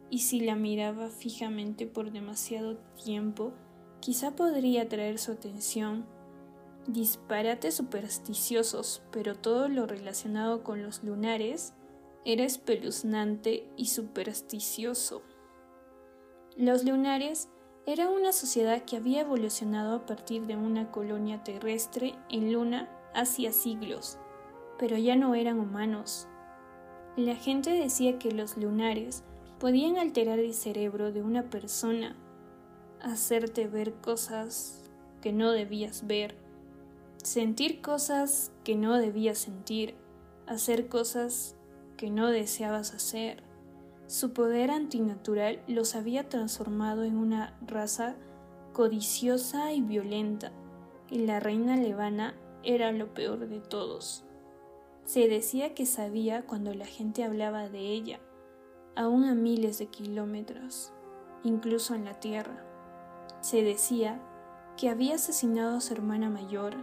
y 0.09 0.21
si 0.21 0.41
la 0.41 0.57
miraba 0.57 1.09
fijamente 1.09 1.87
por 1.87 2.13
demasiado 2.13 2.77
tiempo, 3.03 3.53
quizá 4.01 4.35
podría 4.35 4.83
atraer 4.83 5.19
su 5.19 5.33
atención 5.33 6.07
disparates 6.87 7.75
supersticiosos, 7.75 9.03
pero 9.11 9.35
todo 9.35 9.69
lo 9.69 9.87
relacionado 9.87 10.65
con 10.65 10.83
los 10.83 11.03
lunares 11.05 11.75
era 12.25 12.45
espeluznante 12.45 13.67
y 13.77 13.87
supersticioso. 13.87 15.23
Los 16.57 16.85
lunares 16.85 17.49
era 17.87 18.09
una 18.09 18.33
sociedad 18.33 18.85
que 18.85 18.97
había 18.97 19.23
evolucionado 19.23 19.97
a 19.97 20.07
partir 20.07 20.47
de 20.47 20.57
una 20.57 20.91
colonia 20.91 21.43
terrestre 21.43 22.15
en 22.29 22.53
Luna 22.53 22.89
hacía 23.15 23.53
siglos, 23.53 24.19
pero 24.79 24.97
ya 24.97 25.17
no 25.17 25.35
eran 25.35 25.59
humanos. 25.59 26.29
La 27.17 27.35
gente 27.35 27.71
decía 27.71 28.19
que 28.19 28.31
los 28.31 28.57
lunares 28.57 29.25
podían 29.59 29.97
alterar 29.97 30.39
el 30.39 30.55
cerebro 30.55 31.13
de 31.13 31.23
una 31.23 31.51
persona, 31.51 32.17
hacerte 33.01 33.67
ver 33.67 33.95
cosas 33.95 34.91
que 35.21 35.33
no 35.33 35.51
debías 35.51 36.07
ver, 36.07 36.37
sentir 37.23 37.81
cosas 37.81 38.53
que 38.65 38.75
no 38.75 38.99
debías 38.99 39.39
sentir, 39.39 39.95
hacer 40.47 40.89
cosas 40.89 41.57
que 41.97 42.11
no 42.11 42.29
deseabas 42.29 42.95
hacer. 42.95 43.43
Su 44.09 44.33
poder 44.33 44.71
antinatural 44.71 45.63
los 45.69 45.95
había 45.95 46.29
transformado 46.29 47.05
en 47.05 47.17
una 47.17 47.57
raza 47.67 48.17
codiciosa 48.73 49.73
y 49.73 49.83
violenta, 49.83 50.51
y 51.11 51.21
la 51.21 51.41
reina 51.41 51.77
Levana 51.77 52.35
era 52.65 52.91
lo 52.91 53.15
peor 53.15 53.49
de 53.49 53.61
todos. 53.61 54.25
Se 55.05 55.29
decía 55.29 55.75
que 55.75 55.87
sabía 55.87 56.47
cuando 56.47 56.75
la 56.75 56.87
gente 56.87 57.25
hablaba 57.25 57.69
de 57.69 57.81
ella, 57.81 58.21
aún 58.97 59.25
a 59.25 59.35
miles 59.35 59.79
de 59.79 59.87
kilómetros, 59.87 60.93
incluso 61.45 61.95
en 61.95 62.05
la 62.05 62.19
tierra. 62.19 62.65
Se 63.41 63.63
decía 63.63 64.21
que 64.77 64.89
había 64.89 65.17
asesinado 65.17 65.77
a 65.77 65.81
su 65.81 65.93
hermana 65.93 66.31
mayor 66.31 66.75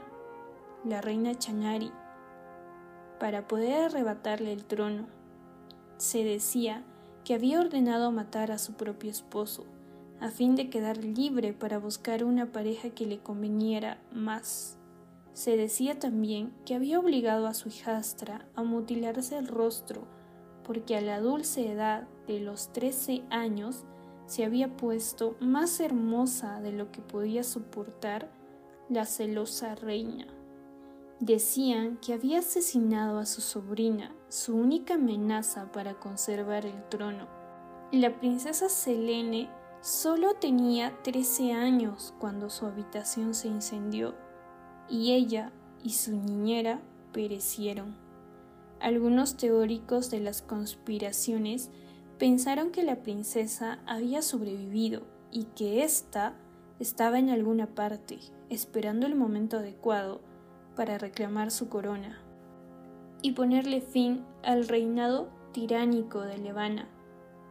la 0.85 1.01
reina 1.01 1.35
Chanari, 1.35 1.91
para 3.19 3.47
poder 3.47 3.85
arrebatarle 3.85 4.53
el 4.53 4.65
trono. 4.65 5.07
Se 5.97 6.23
decía 6.23 6.83
que 7.25 7.33
había 7.33 7.59
ordenado 7.59 8.11
matar 8.11 8.51
a 8.51 8.57
su 8.57 8.73
propio 8.73 9.11
esposo, 9.11 9.65
a 10.21 10.29
fin 10.29 10.55
de 10.55 10.69
quedar 10.69 10.97
libre 10.97 11.53
para 11.53 11.77
buscar 11.77 12.23
una 12.23 12.51
pareja 12.51 12.89
que 12.89 13.05
le 13.05 13.19
conveniera 13.19 13.99
más. 14.11 14.77
Se 15.33 15.55
decía 15.55 15.99
también 15.99 16.53
que 16.65 16.75
había 16.75 16.99
obligado 16.99 17.47
a 17.47 17.53
su 17.53 17.69
hijastra 17.69 18.45
a 18.55 18.63
mutilarse 18.63 19.37
el 19.37 19.47
rostro, 19.47 20.07
porque 20.63 20.97
a 20.97 21.01
la 21.01 21.19
dulce 21.19 21.71
edad 21.71 22.07
de 22.27 22.39
los 22.39 22.71
trece 22.73 23.23
años 23.29 23.85
se 24.27 24.45
había 24.45 24.75
puesto 24.75 25.35
más 25.39 25.79
hermosa 25.79 26.61
de 26.61 26.71
lo 26.71 26.91
que 26.91 27.01
podía 27.01 27.43
soportar 27.43 28.29
la 28.89 29.05
celosa 29.05 29.75
reina. 29.75 30.27
Decían 31.19 31.97
que 31.97 32.13
había 32.13 32.39
asesinado 32.39 33.19
a 33.19 33.25
su 33.25 33.41
sobrina, 33.41 34.15
su 34.29 34.55
única 34.55 34.93
amenaza 34.93 35.69
para 35.69 35.95
conservar 35.95 36.65
el 36.65 36.87
trono, 36.87 37.27
La 37.91 38.21
princesa 38.21 38.69
Selene 38.69 39.49
solo 39.81 40.35
tenía 40.35 40.97
13 41.03 41.51
años 41.51 42.13
cuando 42.19 42.49
su 42.49 42.65
habitación 42.65 43.33
se 43.33 43.49
incendió 43.49 44.15
y 44.87 45.11
ella 45.11 45.51
y 45.83 45.89
su 45.91 46.15
niñera 46.15 46.79
perecieron. 47.11 47.97
Algunos 48.79 49.35
teóricos 49.35 50.09
de 50.09 50.21
las 50.21 50.41
conspiraciones 50.41 51.69
pensaron 52.17 52.71
que 52.71 52.83
la 52.83 53.01
princesa 53.03 53.79
había 53.85 54.21
sobrevivido 54.21 55.01
y 55.31 55.45
que 55.55 55.83
ésta 55.83 56.35
estaba 56.79 57.19
en 57.19 57.29
alguna 57.29 57.67
parte, 57.75 58.19
esperando 58.49 59.05
el 59.05 59.15
momento 59.15 59.57
adecuado 59.57 60.21
para 60.79 60.97
reclamar 60.97 61.51
su 61.51 61.67
corona 61.67 62.21
y 63.21 63.33
ponerle 63.33 63.81
fin 63.81 64.23
al 64.43 64.65
reinado 64.65 65.27
tiránico 65.51 66.21
de 66.21 66.37
Levana. 66.37 66.87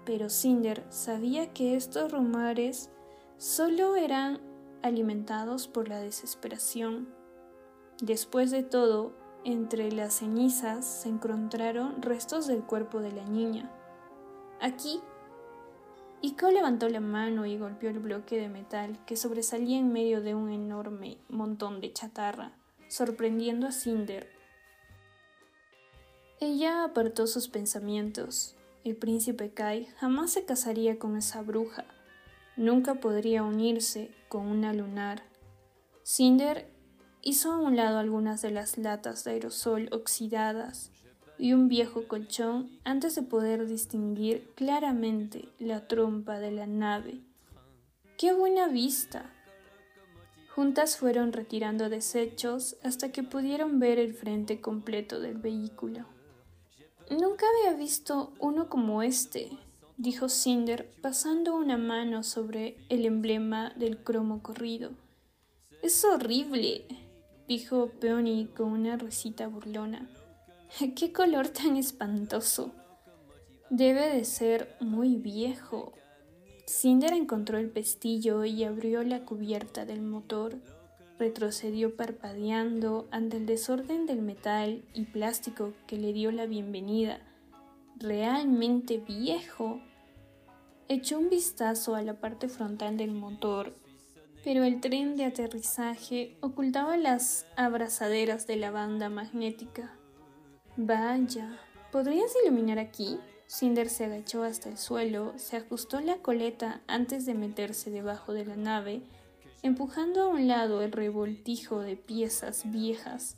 Pero 0.06 0.30
Cinder 0.30 0.82
sabía 0.88 1.52
que 1.52 1.76
estos 1.76 2.10
rumores 2.10 2.90
solo 3.36 3.96
eran 3.96 4.40
alimentados 4.82 5.68
por 5.68 5.90
la 5.90 6.00
desesperación. 6.00 7.06
Después 8.00 8.50
de 8.50 8.62
todo, 8.62 9.12
entre 9.44 9.92
las 9.92 10.14
cenizas 10.14 10.86
se 10.86 11.10
encontraron 11.10 12.00
restos 12.00 12.46
del 12.46 12.62
cuerpo 12.62 13.00
de 13.00 13.12
la 13.12 13.24
niña. 13.26 13.70
Aquí, 14.58 15.02
Iko 16.22 16.50
levantó 16.50 16.88
la 16.88 17.00
mano 17.00 17.44
y 17.44 17.58
golpeó 17.58 17.90
el 17.90 17.98
bloque 17.98 18.40
de 18.40 18.48
metal 18.48 18.98
que 19.04 19.16
sobresalía 19.16 19.78
en 19.78 19.92
medio 19.92 20.22
de 20.22 20.34
un 20.34 20.48
enorme 20.48 21.18
montón 21.28 21.82
de 21.82 21.92
chatarra, 21.92 22.57
sorprendiendo 22.88 23.66
a 23.66 23.72
Cinder 23.72 24.38
ella 26.40 26.84
apartó 26.84 27.26
sus 27.26 27.48
pensamientos. 27.48 28.54
El 28.84 28.94
príncipe 28.94 29.50
Kai 29.50 29.86
jamás 29.98 30.30
se 30.30 30.44
casaría 30.44 30.96
con 30.96 31.16
esa 31.16 31.42
bruja. 31.42 31.84
Nunca 32.56 32.94
podría 32.94 33.42
unirse 33.42 34.12
con 34.28 34.46
una 34.46 34.72
lunar. 34.72 35.24
Cinder 36.04 36.70
hizo 37.22 37.50
a 37.50 37.58
un 37.58 37.74
lado 37.74 37.98
algunas 37.98 38.40
de 38.40 38.52
las 38.52 38.78
latas 38.78 39.24
de 39.24 39.32
aerosol 39.32 39.88
oxidadas 39.90 40.92
y 41.38 41.54
un 41.54 41.66
viejo 41.66 42.06
colchón 42.06 42.70
antes 42.84 43.16
de 43.16 43.22
poder 43.22 43.66
distinguir 43.66 44.48
claramente 44.54 45.48
la 45.58 45.88
trompa 45.88 46.38
de 46.38 46.52
la 46.52 46.68
nave. 46.68 47.20
¡Qué 48.16 48.32
buena 48.32 48.68
vista! 48.68 49.32
Juntas 50.58 50.96
fueron 50.96 51.32
retirando 51.32 51.88
desechos 51.88 52.78
hasta 52.82 53.12
que 53.12 53.22
pudieron 53.22 53.78
ver 53.78 54.00
el 54.00 54.12
frente 54.12 54.60
completo 54.60 55.20
del 55.20 55.38
vehículo. 55.38 56.04
Nunca 57.08 57.46
había 57.46 57.78
visto 57.78 58.32
uno 58.40 58.68
como 58.68 59.04
este, 59.04 59.50
dijo 59.98 60.28
Cinder, 60.28 60.92
pasando 61.00 61.54
una 61.54 61.78
mano 61.78 62.24
sobre 62.24 62.76
el 62.88 63.06
emblema 63.06 63.72
del 63.76 63.98
cromo 64.02 64.42
corrido. 64.42 64.90
Es 65.80 66.04
horrible, 66.04 66.86
dijo 67.46 67.92
Peony 68.00 68.46
con 68.46 68.72
una 68.72 68.96
risita 68.96 69.46
burlona. 69.46 70.10
¡Qué 70.96 71.12
color 71.12 71.46
tan 71.50 71.76
espantoso! 71.76 72.72
Debe 73.70 74.08
de 74.08 74.24
ser 74.24 74.74
muy 74.80 75.14
viejo. 75.14 75.92
Cinder 76.68 77.12
encontró 77.12 77.58
el 77.58 77.70
pestillo 77.70 78.44
y 78.44 78.62
abrió 78.62 79.02
la 79.02 79.24
cubierta 79.24 79.84
del 79.84 80.02
motor 80.02 80.58
retrocedió 81.18 81.96
parpadeando 81.96 83.08
ante 83.10 83.38
el 83.38 83.46
desorden 83.46 84.06
del 84.06 84.22
metal 84.22 84.84
y 84.94 85.04
plástico 85.06 85.72
que 85.86 85.96
le 85.96 86.12
dio 86.12 86.30
la 86.30 86.46
bienvenida. 86.46 87.20
Realmente 87.96 88.98
viejo. 88.98 89.80
Echó 90.88 91.18
un 91.18 91.28
vistazo 91.28 91.96
a 91.96 92.02
la 92.02 92.20
parte 92.20 92.48
frontal 92.48 92.96
del 92.96 93.12
motor, 93.12 93.74
pero 94.44 94.62
el 94.64 94.80
tren 94.80 95.16
de 95.16 95.24
aterrizaje 95.24 96.36
ocultaba 96.40 96.96
las 96.96 97.46
abrazaderas 97.56 98.46
de 98.46 98.56
la 98.56 98.70
banda 98.70 99.08
magnética. 99.08 99.92
Vaya, 100.76 101.58
¿podrías 101.90 102.32
iluminar 102.44 102.78
aquí? 102.78 103.18
Cinder 103.48 103.88
se 103.88 104.04
agachó 104.04 104.44
hasta 104.44 104.68
el 104.68 104.78
suelo, 104.78 105.32
se 105.36 105.56
ajustó 105.56 106.00
la 106.00 106.18
coleta 106.18 106.80
antes 106.86 107.26
de 107.26 107.34
meterse 107.34 107.90
debajo 107.90 108.32
de 108.32 108.44
la 108.44 108.54
nave 108.54 109.02
empujando 109.62 110.22
a 110.22 110.28
un 110.28 110.46
lado 110.46 110.82
el 110.82 110.92
revoltijo 110.92 111.80
de 111.80 111.96
piezas 111.96 112.70
viejas, 112.70 113.36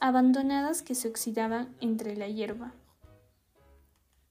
abandonadas 0.00 0.82
que 0.82 0.94
se 0.94 1.08
oxidaban 1.08 1.74
entre 1.80 2.16
la 2.16 2.28
hierba. 2.28 2.74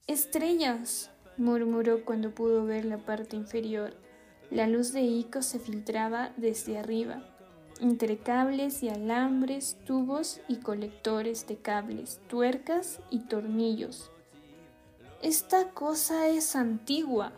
Estrellas, 0.06 1.10
murmuró 1.36 2.04
cuando 2.04 2.30
pudo 2.30 2.64
ver 2.64 2.84
la 2.84 2.98
parte 2.98 3.36
inferior. 3.36 3.94
La 4.50 4.68
luz 4.68 4.92
de 4.92 5.02
Ico 5.02 5.42
se 5.42 5.58
filtraba 5.58 6.32
desde 6.36 6.78
arriba, 6.78 7.24
entre 7.80 8.18
cables 8.18 8.82
y 8.84 8.88
alambres, 8.88 9.76
tubos 9.84 10.40
y 10.46 10.56
colectores 10.56 11.48
de 11.48 11.56
cables, 11.56 12.20
tuercas 12.28 13.00
y 13.10 13.20
tornillos. 13.20 14.12
Esta 15.24 15.70
cosa 15.70 16.28
es 16.28 16.54
antigua, 16.54 17.32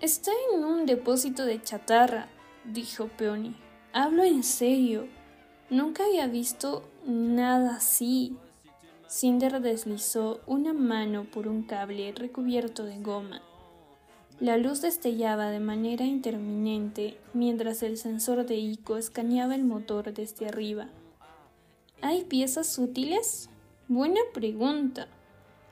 Está 0.00 0.30
en 0.54 0.64
un 0.64 0.86
depósito 0.86 1.44
de 1.44 1.62
chatarra, 1.62 2.28
dijo 2.64 3.08
Peony. 3.08 3.54
Hablo 3.92 4.24
en 4.24 4.42
serio. 4.42 5.06
Nunca 5.68 6.06
había 6.06 6.26
visto 6.28 6.88
nada 7.04 7.76
así. 7.76 8.38
Cinder 9.06 9.60
deslizó 9.60 10.40
una 10.46 10.72
mano 10.72 11.24
por 11.30 11.46
un 11.46 11.64
cable 11.64 12.14
recubierto 12.16 12.86
de 12.86 13.00
goma. 13.00 13.42
La 14.40 14.56
luz 14.56 14.80
destellaba 14.80 15.50
de 15.50 15.60
manera 15.60 16.06
interminente 16.06 17.18
mientras 17.34 17.82
el 17.82 17.98
sensor 17.98 18.46
de 18.46 18.56
Ico 18.56 18.96
escaneaba 18.96 19.54
el 19.54 19.64
motor 19.64 20.14
desde 20.14 20.48
arriba. 20.48 20.88
¿Hay 22.00 22.24
piezas 22.24 22.78
útiles? 22.78 23.50
Buena 23.92 24.20
pregunta. 24.32 25.08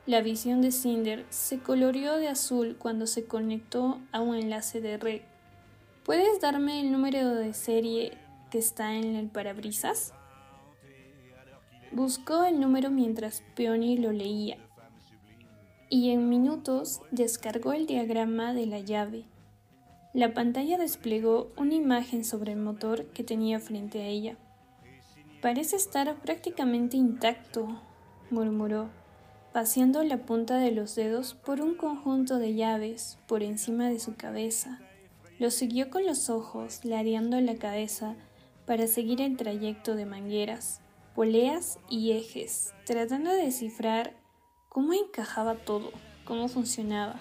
La 0.04 0.22
visión 0.22 0.60
de 0.60 0.72
Cinder 0.72 1.24
se 1.28 1.60
coloreó 1.60 2.16
de 2.16 2.26
azul 2.26 2.74
cuando 2.76 3.06
se 3.06 3.26
conectó 3.26 4.00
a 4.10 4.20
un 4.20 4.34
enlace 4.34 4.80
de 4.80 4.98
red. 4.98 5.20
¿Puedes 6.04 6.40
darme 6.40 6.80
el 6.80 6.90
número 6.90 7.36
de 7.36 7.54
serie 7.54 8.18
que 8.50 8.58
está 8.58 8.96
en 8.96 9.14
el 9.14 9.28
parabrisas? 9.28 10.14
Buscó 11.92 12.42
el 12.42 12.58
número 12.58 12.90
mientras 12.90 13.44
Peony 13.54 13.96
lo 13.98 14.10
leía 14.10 14.58
y 15.88 16.10
en 16.10 16.28
minutos 16.28 17.00
descargó 17.12 17.72
el 17.72 17.86
diagrama 17.86 18.52
de 18.52 18.66
la 18.66 18.80
llave. 18.80 19.26
La 20.12 20.34
pantalla 20.34 20.76
desplegó 20.76 21.52
una 21.56 21.74
imagen 21.74 22.24
sobre 22.24 22.54
el 22.54 22.58
motor 22.58 23.04
que 23.12 23.22
tenía 23.22 23.60
frente 23.60 24.02
a 24.02 24.06
ella. 24.06 24.36
Parece 25.40 25.76
estar 25.76 26.16
prácticamente 26.16 26.96
intacto, 26.96 27.80
murmuró 28.30 28.88
paseando 29.52 30.04
la 30.04 30.18
punta 30.18 30.58
de 30.58 30.70
los 30.70 30.94
dedos 30.94 31.34
por 31.34 31.60
un 31.60 31.74
conjunto 31.74 32.38
de 32.38 32.54
llaves 32.54 33.18
por 33.26 33.42
encima 33.42 33.88
de 33.88 33.98
su 33.98 34.14
cabeza. 34.14 34.80
Lo 35.38 35.50
siguió 35.50 35.90
con 35.90 36.06
los 36.06 36.30
ojos, 36.30 36.84
ladeando 36.84 37.40
la 37.40 37.56
cabeza 37.56 38.14
para 38.66 38.86
seguir 38.86 39.20
el 39.20 39.36
trayecto 39.36 39.94
de 39.94 40.04
mangueras, 40.04 40.80
poleas 41.14 41.78
y 41.88 42.12
ejes, 42.12 42.74
tratando 42.84 43.30
de 43.30 43.46
descifrar 43.46 44.14
cómo 44.68 44.92
encajaba 44.92 45.54
todo, 45.56 45.90
cómo 46.24 46.48
funcionaba. 46.48 47.20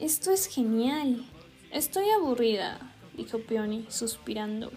Esto 0.00 0.30
es 0.30 0.46
genial. 0.46 1.24
Estoy 1.72 2.10
aburrida, 2.10 2.92
dijo 3.16 3.38
Peony, 3.38 3.86
suspirando. 3.88 4.72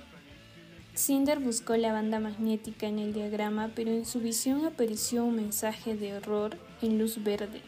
Cinder 1.00 1.40
buscó 1.40 1.78
la 1.78 1.94
banda 1.94 2.20
magnética 2.20 2.86
en 2.86 3.00
el 3.00 3.14
diagrama, 3.14 3.72
pero 3.74 3.90
en 3.90 4.06
su 4.06 4.20
visión 4.20 4.66
apareció 4.66 5.24
un 5.24 5.38
mensaje 5.38 5.96
de 5.96 6.10
error 6.10 6.58
en 6.82 7.00
luz 7.00 7.24
verde. 7.24 7.62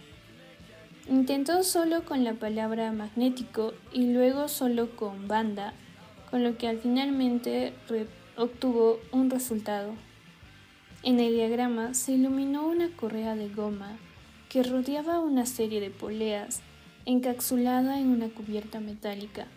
Intentó 1.08 1.64
solo 1.64 2.04
con 2.04 2.26
la 2.26 2.34
palabra 2.34 2.92
magnético 2.92 3.74
y 3.94 4.12
luego 4.12 4.50
solo 4.50 4.98
con 4.98 5.30
banda, 5.30 5.74
con 6.30 6.44
lo 6.44 6.58
que 6.58 6.68
al 6.68 6.80
finalmente 6.80 7.74
obtuvo 8.36 9.00
un 9.14 9.30
resultado. 9.30 9.94
En 11.02 11.22
el 11.22 11.34
diagrama 11.34 11.94
se 11.94 12.12
iluminó 12.12 12.68
una 12.68 12.90
correa 12.98 13.36
de 13.36 13.48
goma 13.48 13.98
que 14.50 14.62
rodeaba 14.62 15.22
una 15.22 15.46
serie 15.46 15.80
de 15.80 15.90
poleas 15.90 16.62
encapsulada 17.06 17.98
en 17.98 18.10
una 18.10 18.28
cubierta 18.28 18.82
metálica 18.82 19.48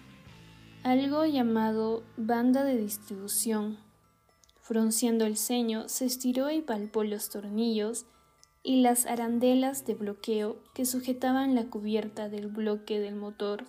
algo 0.85 1.25
llamado 1.25 2.05
banda 2.19 2.63
de 2.63 2.77
distribución. 2.77 3.79
Frunciendo 4.61 5.25
el 5.25 5.39
ceño, 5.39 5.89
se 5.89 6.05
estiró 6.05 6.51
y 6.51 6.61
palpó 6.61 7.05
los 7.05 7.31
tornillos 7.31 8.05
y 8.63 8.83
las 8.83 9.07
arandelas 9.07 9.87
de 9.87 9.95
bloqueo 9.95 10.63
que 10.75 10.85
sujetaban 10.85 11.55
la 11.55 11.71
cubierta 11.71 12.29
del 12.29 12.49
bloque 12.49 13.01
del 13.01 13.17
motor. 13.17 13.65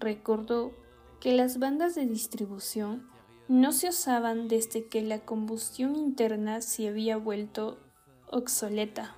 Recordó 0.00 0.72
que 1.20 1.32
las 1.32 1.58
bandas 1.58 1.94
de 1.94 2.06
distribución 2.06 3.08
no 3.48 3.72
se 3.72 3.90
usaban 3.90 4.48
desde 4.48 4.88
que 4.88 5.02
la 5.02 5.26
combustión 5.26 5.96
interna 5.96 6.62
se 6.62 6.88
había 6.88 7.18
vuelto 7.18 7.78
obsoleta. 8.30 9.14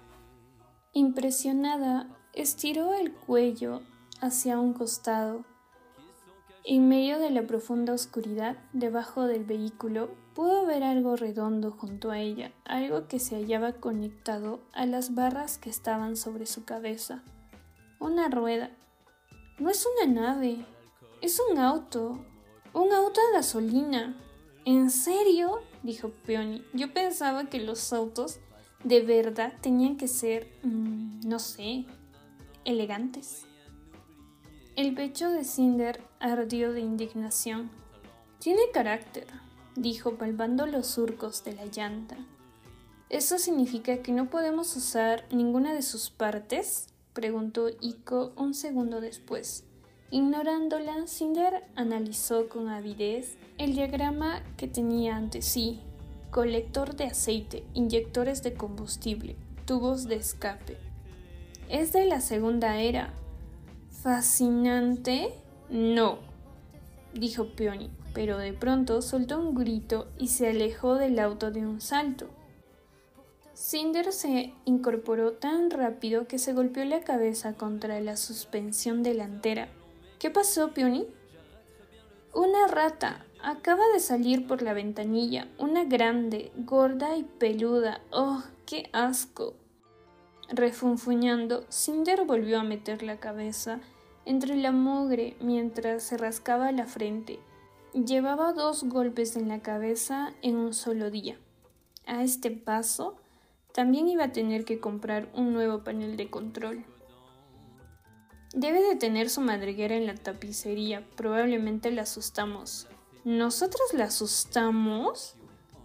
Impresionada, 0.92 2.09
estiró 2.33 2.92
el 2.92 3.12
cuello 3.14 3.83
hacia 4.20 4.59
un 4.59 4.72
costado. 4.72 5.44
En 6.66 6.88
medio 6.88 7.18
de 7.18 7.29
la 7.29 7.46
profunda 7.46 7.92
oscuridad, 7.92 8.57
debajo 8.72 9.27
del 9.27 9.44
vehículo, 9.44 10.09
pudo 10.35 10.64
ver 10.64 10.83
algo 10.83 11.14
redondo 11.14 11.70
junto 11.70 12.11
a 12.11 12.20
ella, 12.20 12.53
algo 12.64 13.07
que 13.07 13.18
se 13.18 13.37
hallaba 13.37 13.74
conectado 13.74 14.61
a 14.72 14.87
las 14.87 15.14
barras 15.14 15.59
que 15.59 15.68
estaban 15.68 16.16
sobre 16.16 16.46
su 16.46 16.64
cabeza. 16.64 17.22
Una 18.00 18.31
rueda. 18.31 18.70
No 19.59 19.68
es 19.68 19.87
una 19.87 20.11
nave, 20.11 20.64
es 21.20 21.38
un 21.50 21.59
auto. 21.59 22.24
Un 22.72 22.94
auto 22.94 23.20
a 23.20 23.37
gasolina. 23.37 24.16
¿En 24.64 24.90
serio? 24.90 25.61
dijo 25.83 26.12
Peony. 26.24 26.64
Yo 26.72 26.94
pensaba 26.94 27.50
que 27.50 27.61
los 27.61 27.92
autos 27.92 28.40
de 28.85 29.03
verdad 29.03 29.53
tenían 29.61 29.98
que 29.98 30.09
ser, 30.09 30.48
mm, 30.62 31.29
no 31.29 31.38
sé, 31.40 31.85
elegantes. 32.64 33.44
El 34.77 34.94
pecho 34.94 35.31
de 35.31 35.44
Cinder 35.44 36.03
ardió 36.33 36.73
de 36.73 36.81
indignación. 36.81 37.71
Tiene 38.39 38.63
carácter, 38.73 39.27
dijo 39.77 40.17
palpando 40.17 40.67
los 40.67 40.87
surcos 40.87 41.45
de 41.45 41.53
la 41.53 41.67
llanta. 41.67 42.17
¿Eso 43.11 43.39
significa 43.39 43.99
que 43.99 44.13
no 44.13 44.31
podemos 44.31 44.75
usar 44.77 45.25
ninguna 45.31 45.75
de 45.75 45.83
sus 45.83 46.11
partes? 46.11 46.87
preguntó 47.13 47.69
Iko 47.81 48.33
un 48.37 48.55
segundo 48.55 49.01
después. 49.01 49.65
Ignorándola, 50.11 51.07
Cinder 51.07 51.65
analizó 51.77 52.49
con 52.49 52.69
avidez 52.69 53.37
el 53.59 53.75
diagrama 53.75 54.43
que 54.57 54.67
tenía 54.67 55.17
ante 55.17 55.43
sí. 55.43 55.81
Colector 56.31 56.97
de 56.97 57.05
aceite, 57.05 57.65
inyectores 57.75 58.43
de 58.43 58.55
combustible, 58.55 59.37
tubos 59.67 60.05
de 60.05 60.17
escape. 60.17 60.79
Es 61.69 61.93
de 61.93 62.07
la 62.07 62.21
segunda 62.21 62.79
era. 62.79 63.13
¿Fascinante? 63.91 65.43
No, 65.68 66.18
dijo 67.14 67.48
Peony, 67.57 67.90
pero 68.12 68.38
de 68.38 68.53
pronto 68.53 69.03
soltó 69.03 69.38
un 69.38 69.55
grito 69.55 70.09
y 70.18 70.29
se 70.29 70.48
alejó 70.48 70.94
del 70.94 71.18
auto 71.18 71.50
de 71.50 71.66
un 71.66 71.81
salto. 71.81 72.29
Cinder 73.55 74.12
se 74.12 74.53
incorporó 74.64 75.33
tan 75.33 75.70
rápido 75.70 76.27
que 76.27 76.38
se 76.38 76.53
golpeó 76.53 76.85
la 76.85 77.00
cabeza 77.00 77.55
contra 77.55 78.00
la 78.00 78.16
suspensión 78.16 79.03
delantera. 79.03 79.68
¿Qué 80.18 80.29
pasó, 80.31 80.72
Peony? 80.72 81.07
Una 82.35 82.66
rata. 82.66 83.24
Acaba 83.40 83.87
de 83.92 84.00
salir 84.00 84.46
por 84.46 84.62
la 84.62 84.72
ventanilla. 84.72 85.46
Una 85.59 85.85
grande, 85.85 86.50
gorda 86.57 87.16
y 87.16 87.22
peluda. 87.22 88.00
¡Oh, 88.11 88.42
qué 88.66 88.88
asco! 88.92 89.55
Refunfuñando, 90.48 91.64
Cinder 91.70 92.24
volvió 92.24 92.59
a 92.59 92.64
meter 92.64 93.03
la 93.03 93.18
cabeza 93.18 93.81
entre 94.27 94.57
la 94.57 94.73
mugre 94.73 95.37
mientras 95.41 96.03
se 96.03 96.17
rascaba 96.17 96.73
la 96.73 96.87
frente. 96.87 97.41
Llevaba 97.93 98.53
dos 98.53 98.85
golpes 98.85 99.37
en 99.37 99.49
la 99.49 99.61
cabeza 99.61 100.33
en 100.43 100.57
un 100.57 100.75
solo 100.75 101.11
día. 101.11 101.39
A 102.07 102.23
este 102.23 102.51
paso, 102.51 103.17
también 103.73 104.09
iba 104.09 104.25
a 104.25 104.33
tener 104.33 104.65
que 104.65 104.81
comprar 104.81 105.31
un 105.35 105.53
nuevo 105.53 105.85
panel 105.85 106.17
de 106.17 106.31
control. 106.31 106.85
Debe 108.55 108.81
de 108.83 108.95
tener 108.95 109.31
su 109.31 109.41
madriguera 109.41 109.97
en 109.97 110.07
la 110.07 110.15
tapicería. 110.15 111.05
Probablemente 111.17 111.91
la 111.91 112.03
asustamos. 112.03 112.87
¿Nosotros 113.25 113.95
la 113.95 114.05
asustamos? 114.05 115.35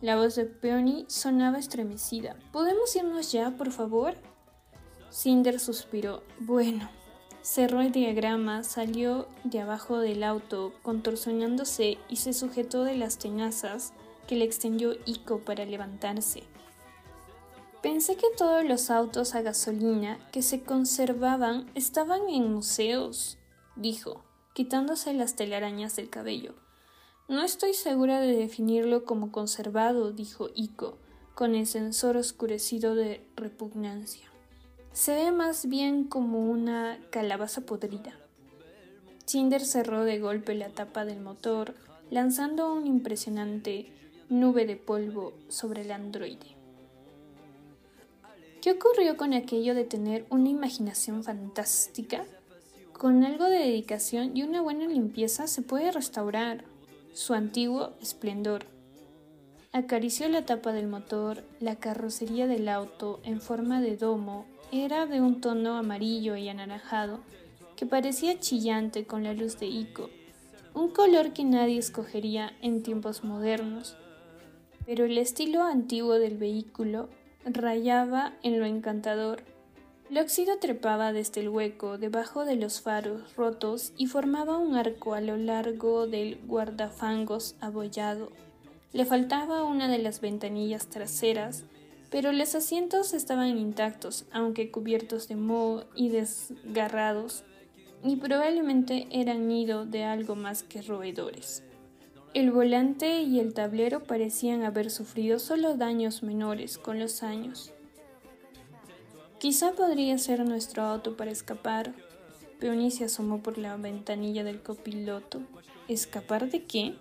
La 0.01 0.15
voz 0.15 0.35
de 0.35 0.45
Peony 0.45 1.05
sonaba 1.07 1.57
estremecida. 1.57 2.37
¿Podemos 2.51 2.95
irnos 2.95 3.31
ya, 3.31 3.51
por 3.51 3.71
favor? 3.71 4.15
Cinder 5.09 5.59
suspiró. 5.59 6.23
Bueno. 6.39 6.98
Cerró 7.41 7.81
el 7.81 7.91
diagrama, 7.91 8.63
salió 8.63 9.27
de 9.43 9.61
abajo 9.61 9.99
del 9.99 10.23
auto, 10.23 10.73
contorsionándose 10.81 11.97
y 12.09 12.17
se 12.17 12.33
sujetó 12.33 12.83
de 12.83 12.95
las 12.95 13.17
tenazas 13.17 13.93
que 14.27 14.35
le 14.35 14.45
extendió 14.45 14.93
Ico 15.05 15.39
para 15.39 15.65
levantarse. 15.65 16.43
Pensé 17.81 18.17
que 18.17 18.27
todos 18.37 18.65
los 18.65 18.91
autos 18.91 19.35
a 19.35 19.41
gasolina 19.41 20.19
que 20.31 20.41
se 20.41 20.61
conservaban 20.61 21.71
estaban 21.75 22.27
en 22.27 22.51
museos, 22.53 23.37
dijo, 23.77 24.23
quitándose 24.53 25.13
las 25.13 25.35
telarañas 25.35 25.95
del 25.95 26.09
cabello. 26.09 26.55
No 27.29 27.41
estoy 27.41 27.73
segura 27.73 28.19
de 28.19 28.35
definirlo 28.35 29.05
como 29.05 29.31
conservado, 29.31 30.11
dijo 30.11 30.49
Ico, 30.55 30.97
con 31.35 31.55
el 31.55 31.67
sensor 31.67 32.17
oscurecido 32.17 32.95
de 32.95 33.25
repugnancia. 33.37 34.28
Se 34.99 35.15
ve 35.15 35.31
más 35.31 35.69
bien 35.69 36.03
como 36.03 36.51
una 36.51 36.99
calabaza 37.09 37.61
podrida. 37.61 38.11
Cinder 39.25 39.63
cerró 39.63 40.03
de 40.03 40.19
golpe 40.19 40.53
la 40.55 40.67
tapa 40.67 41.05
del 41.05 41.21
motor, 41.21 41.73
lanzando 42.09 42.73
una 42.73 42.87
impresionante 42.87 43.93
nube 44.27 44.65
de 44.65 44.75
polvo 44.75 45.31
sobre 45.47 45.83
el 45.83 45.93
androide. 45.93 46.57
¿Qué 48.61 48.73
ocurrió 48.73 49.15
con 49.15 49.31
aquello 49.31 49.73
de 49.73 49.85
tener 49.85 50.25
una 50.29 50.49
imaginación 50.49 51.23
fantástica? 51.23 52.25
Con 52.91 53.23
algo 53.23 53.45
de 53.45 53.59
dedicación 53.59 54.35
y 54.35 54.43
una 54.43 54.59
buena 54.59 54.85
limpieza 54.85 55.47
se 55.47 55.61
puede 55.61 55.93
restaurar 55.93 56.65
su 57.13 57.33
antiguo 57.33 57.93
esplendor. 58.01 58.65
Acarició 59.71 60.27
la 60.27 60.45
tapa 60.45 60.73
del 60.73 60.87
motor, 60.87 61.45
la 61.61 61.77
carrocería 61.77 62.47
del 62.47 62.67
auto 62.67 63.21
en 63.23 63.39
forma 63.39 63.79
de 63.79 63.95
domo 63.95 64.45
era 64.71 65.05
de 65.05 65.21
un 65.21 65.41
tono 65.41 65.77
amarillo 65.77 66.35
y 66.35 66.49
anaranjado 66.49 67.19
que 67.75 67.85
parecía 67.85 68.39
chillante 68.39 69.05
con 69.05 69.23
la 69.23 69.33
luz 69.33 69.59
de 69.59 69.67
Ico, 69.67 70.09
un 70.73 70.89
color 70.89 71.33
que 71.33 71.43
nadie 71.43 71.77
escogería 71.77 72.53
en 72.61 72.83
tiempos 72.83 73.23
modernos. 73.23 73.95
Pero 74.85 75.05
el 75.05 75.17
estilo 75.17 75.63
antiguo 75.63 76.19
del 76.19 76.37
vehículo 76.37 77.09
rayaba 77.45 78.33
en 78.43 78.59
lo 78.59 78.65
encantador. 78.65 79.43
El 80.09 80.17
óxido 80.17 80.57
trepaba 80.59 81.13
desde 81.13 81.41
el 81.41 81.49
hueco 81.49 81.97
debajo 81.97 82.43
de 82.43 82.55
los 82.55 82.81
faros 82.81 83.35
rotos 83.35 83.93
y 83.95 84.07
formaba 84.07 84.57
un 84.57 84.75
arco 84.75 85.13
a 85.13 85.21
lo 85.21 85.37
largo 85.37 86.07
del 86.07 86.39
guardafangos 86.47 87.55
abollado. 87.61 88.31
Le 88.91 89.05
faltaba 89.05 89.63
una 89.63 89.87
de 89.87 89.99
las 89.99 90.19
ventanillas 90.19 90.87
traseras, 90.87 91.63
pero 92.09 92.31
los 92.31 92.55
asientos 92.55 93.13
estaban 93.13 93.57
intactos, 93.57 94.25
aunque 94.31 94.71
cubiertos 94.71 95.27
de 95.27 95.35
moho 95.35 95.85
y 95.95 96.09
desgarrados, 96.09 97.43
y 98.03 98.15
probablemente 98.15 99.07
eran 99.11 99.47
nido 99.47 99.85
de 99.85 100.03
algo 100.03 100.35
más 100.35 100.63
que 100.63 100.81
roedores. 100.81 101.63
El 102.33 102.51
volante 102.51 103.23
y 103.23 103.39
el 103.39 103.53
tablero 103.53 104.03
parecían 104.03 104.63
haber 104.63 104.91
sufrido 104.91 105.39
solo 105.39 105.75
daños 105.75 106.21
menores 106.21 106.77
con 106.77 106.99
los 106.99 107.23
años. 107.23 107.73
Quizá 109.39 109.71
podría 109.71 110.17
ser 110.17 110.47
nuestro 110.47 110.83
auto 110.83 111.17
para 111.17 111.31
escapar. 111.31 111.93
Peony 112.59 112.91
se 112.91 113.05
asomó 113.05 113.41
por 113.41 113.57
la 113.57 113.77
ventanilla 113.77 114.43
del 114.43 114.61
copiloto. 114.61 115.41
¿Escapar 115.87 116.49
de 116.51 116.65
qué? 116.65 116.95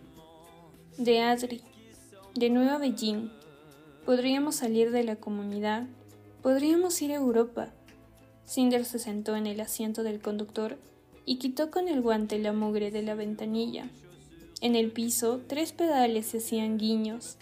De 0.96 1.20
Adri, 1.20 1.62
de 2.34 2.48
Nueva 2.48 2.78
Beijing. 2.78 3.37
Podríamos 4.08 4.54
salir 4.54 4.90
de 4.90 5.04
la 5.04 5.16
comunidad. 5.16 5.86
Podríamos 6.40 7.02
ir 7.02 7.12
a 7.12 7.16
Europa. 7.16 7.74
Cinder 8.46 8.86
se 8.86 8.98
sentó 8.98 9.36
en 9.36 9.46
el 9.46 9.60
asiento 9.60 10.02
del 10.02 10.18
conductor 10.18 10.78
y 11.26 11.36
quitó 11.36 11.70
con 11.70 11.88
el 11.88 12.00
guante 12.00 12.38
la 12.38 12.54
mugre 12.54 12.90
de 12.90 13.02
la 13.02 13.14
ventanilla. 13.14 13.90
En 14.62 14.76
el 14.76 14.92
piso, 14.92 15.42
tres 15.46 15.72
pedales 15.72 16.24
se 16.24 16.38
hacían 16.38 16.78
guiños. 16.78 17.36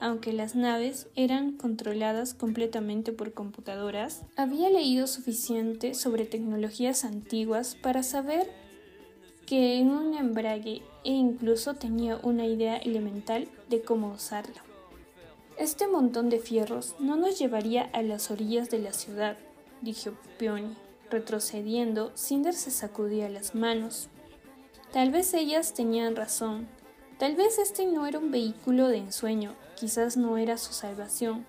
Aunque 0.00 0.32
las 0.32 0.56
naves 0.56 1.06
eran 1.14 1.52
controladas 1.52 2.34
completamente 2.34 3.12
por 3.12 3.32
computadoras, 3.32 4.22
había 4.34 4.70
leído 4.70 5.06
suficiente 5.06 5.94
sobre 5.94 6.24
tecnologías 6.24 7.04
antiguas 7.04 7.76
para 7.80 8.02
saber 8.02 8.50
que 9.46 9.78
en 9.78 9.92
un 9.92 10.14
embrague 10.14 10.82
e 11.04 11.12
incluso 11.12 11.74
tenía 11.74 12.16
una 12.16 12.44
idea 12.44 12.76
elemental 12.76 13.46
de 13.70 13.82
cómo 13.82 14.10
usarlo. 14.12 14.67
Este 15.58 15.88
montón 15.88 16.28
de 16.28 16.38
fierros 16.38 16.94
no 17.00 17.16
nos 17.16 17.36
llevaría 17.36 17.82
a 17.92 18.02
las 18.02 18.30
orillas 18.30 18.70
de 18.70 18.78
la 18.78 18.92
ciudad, 18.92 19.36
dijo 19.82 20.12
Peony. 20.38 20.76
Retrocediendo, 21.10 22.12
Cinder 22.14 22.54
se 22.54 22.70
sacudía 22.70 23.28
las 23.28 23.56
manos. 23.56 24.08
Tal 24.92 25.10
vez 25.10 25.34
ellas 25.34 25.74
tenían 25.74 26.14
razón. 26.14 26.68
Tal 27.18 27.34
vez 27.34 27.58
este 27.58 27.86
no 27.86 28.06
era 28.06 28.20
un 28.20 28.30
vehículo 28.30 28.86
de 28.86 28.98
ensueño, 28.98 29.56
quizás 29.74 30.16
no 30.16 30.38
era 30.38 30.58
su 30.58 30.72
salvación. 30.72 31.44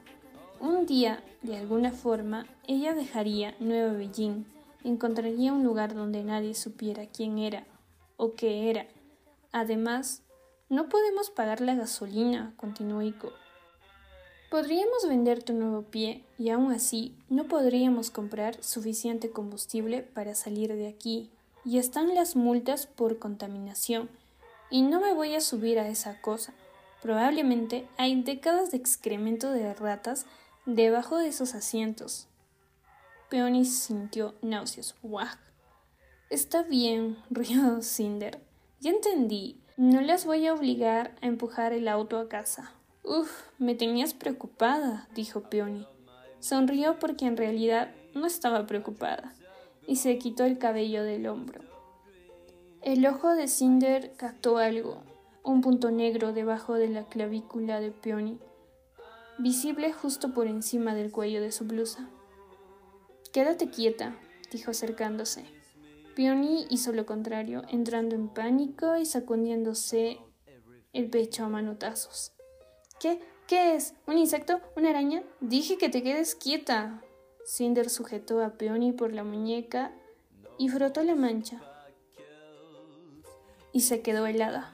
Un 0.59 0.87
día, 0.87 1.23
de 1.43 1.57
alguna 1.57 1.91
forma, 1.91 2.47
ella 2.67 2.95
dejaría 2.95 3.53
Nueva 3.59 3.93
Beijing, 3.93 4.43
encontraría 4.83 5.53
un 5.53 5.63
lugar 5.63 5.93
donde 5.93 6.23
nadie 6.23 6.55
supiera 6.55 7.05
quién 7.05 7.37
era 7.37 7.63
o 8.17 8.33
qué 8.33 8.71
era. 8.71 8.87
Además, 9.51 10.23
no 10.67 10.89
podemos 10.89 11.29
pagar 11.29 11.61
la 11.61 11.75
gasolina, 11.75 12.53
continuó 12.57 13.03
Iko. 13.03 13.31
Podríamos 14.49 15.07
vender 15.07 15.43
tu 15.43 15.53
nuevo 15.53 15.83
pie 15.83 16.23
y 16.39 16.49
aún 16.49 16.71
así 16.71 17.13
no 17.29 17.43
podríamos 17.43 18.09
comprar 18.09 18.63
suficiente 18.63 19.29
combustible 19.29 20.01
para 20.01 20.33
salir 20.33 20.73
de 20.73 20.87
aquí. 20.87 21.29
Y 21.63 21.77
están 21.77 22.15
las 22.15 22.35
multas 22.35 22.87
por 22.87 23.19
contaminación. 23.19 24.09
Y 24.71 24.81
no 24.81 24.99
me 24.99 25.13
voy 25.13 25.35
a 25.35 25.41
subir 25.41 25.77
a 25.77 25.87
esa 25.87 26.19
cosa. 26.19 26.55
Probablemente 27.03 27.87
hay 27.97 28.19
décadas 28.23 28.71
de 28.71 28.77
excremento 28.77 29.51
de 29.51 29.71
ratas 29.75 30.25
debajo 30.65 31.17
de 31.17 31.27
esos 31.27 31.53
asientos. 31.53 32.25
Peony 33.29 33.65
sintió 33.65 34.33
náuseas. 34.41 34.95
¡Wah! 35.03 35.37
Está 36.31 36.63
bien, 36.63 37.17
rió 37.29 37.83
Cinder. 37.83 38.41
Ya 38.79 38.89
entendí. 38.89 39.61
No 39.77 40.01
las 40.01 40.25
voy 40.25 40.47
a 40.47 40.55
obligar 40.55 41.15
a 41.21 41.27
empujar 41.27 41.71
el 41.71 41.87
auto 41.87 42.17
a 42.17 42.27
casa. 42.27 42.73
Uf, 43.09 43.41
me 43.57 43.73
tenías 43.73 44.13
preocupada, 44.13 45.09
dijo 45.15 45.41
Peony. 45.49 45.87
Sonrió 46.39 46.99
porque 46.99 47.25
en 47.25 47.37
realidad 47.37 47.89
no 48.13 48.27
estaba 48.27 48.67
preocupada 48.67 49.33
y 49.87 49.95
se 49.95 50.19
quitó 50.19 50.43
el 50.43 50.59
cabello 50.59 51.03
del 51.03 51.25
hombro. 51.25 51.59
El 52.83 53.03
ojo 53.07 53.29
de 53.33 53.47
Cinder 53.47 54.13
captó 54.15 54.59
algo, 54.59 55.01
un 55.43 55.61
punto 55.61 55.89
negro 55.89 56.33
debajo 56.33 56.75
de 56.75 56.87
la 56.87 57.05
clavícula 57.05 57.79
de 57.79 57.89
Peony, 57.89 58.37
visible 59.39 59.91
justo 59.91 60.31
por 60.31 60.45
encima 60.45 60.93
del 60.93 61.11
cuello 61.11 61.41
de 61.41 61.51
su 61.51 61.65
blusa. 61.65 62.07
Quédate 63.33 63.71
quieta, 63.71 64.19
dijo 64.51 64.69
acercándose. 64.69 65.45
Peony 66.15 66.67
hizo 66.69 66.91
lo 66.91 67.07
contrario, 67.07 67.63
entrando 67.69 68.13
en 68.13 68.29
pánico 68.29 68.97
y 68.97 69.07
sacudiéndose 69.07 70.19
el 70.93 71.09
pecho 71.09 71.45
a 71.45 71.49
manotazos. 71.49 72.33
¿Qué? 72.99 73.21
¿Qué 73.47 73.75
es? 73.75 73.93
¿Un 74.05 74.17
insecto? 74.17 74.59
¿Una 74.75 74.89
araña? 74.89 75.23
Dije 75.39 75.77
que 75.77 75.89
te 75.89 76.03
quedes 76.03 76.35
quieta. 76.35 77.01
Cinder 77.45 77.89
sujetó 77.89 78.43
a 78.43 78.51
Peony 78.51 78.91
por 78.91 79.13
la 79.13 79.23
muñeca 79.23 79.91
y 80.57 80.69
frotó 80.69 81.01
la 81.03 81.15
mancha. 81.15 81.61
Y 83.71 83.81
se 83.81 84.01
quedó 84.01 84.27
helada. 84.27 84.73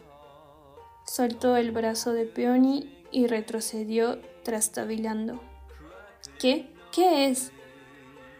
Soltó 1.05 1.55
el 1.55 1.71
brazo 1.71 2.13
de 2.13 2.25
Peony 2.25 3.05
y 3.11 3.27
retrocedió 3.27 4.19
trastabilando. 4.43 5.39
¿Qué? 6.39 6.73
¿Qué 6.91 7.27
es? 7.27 7.51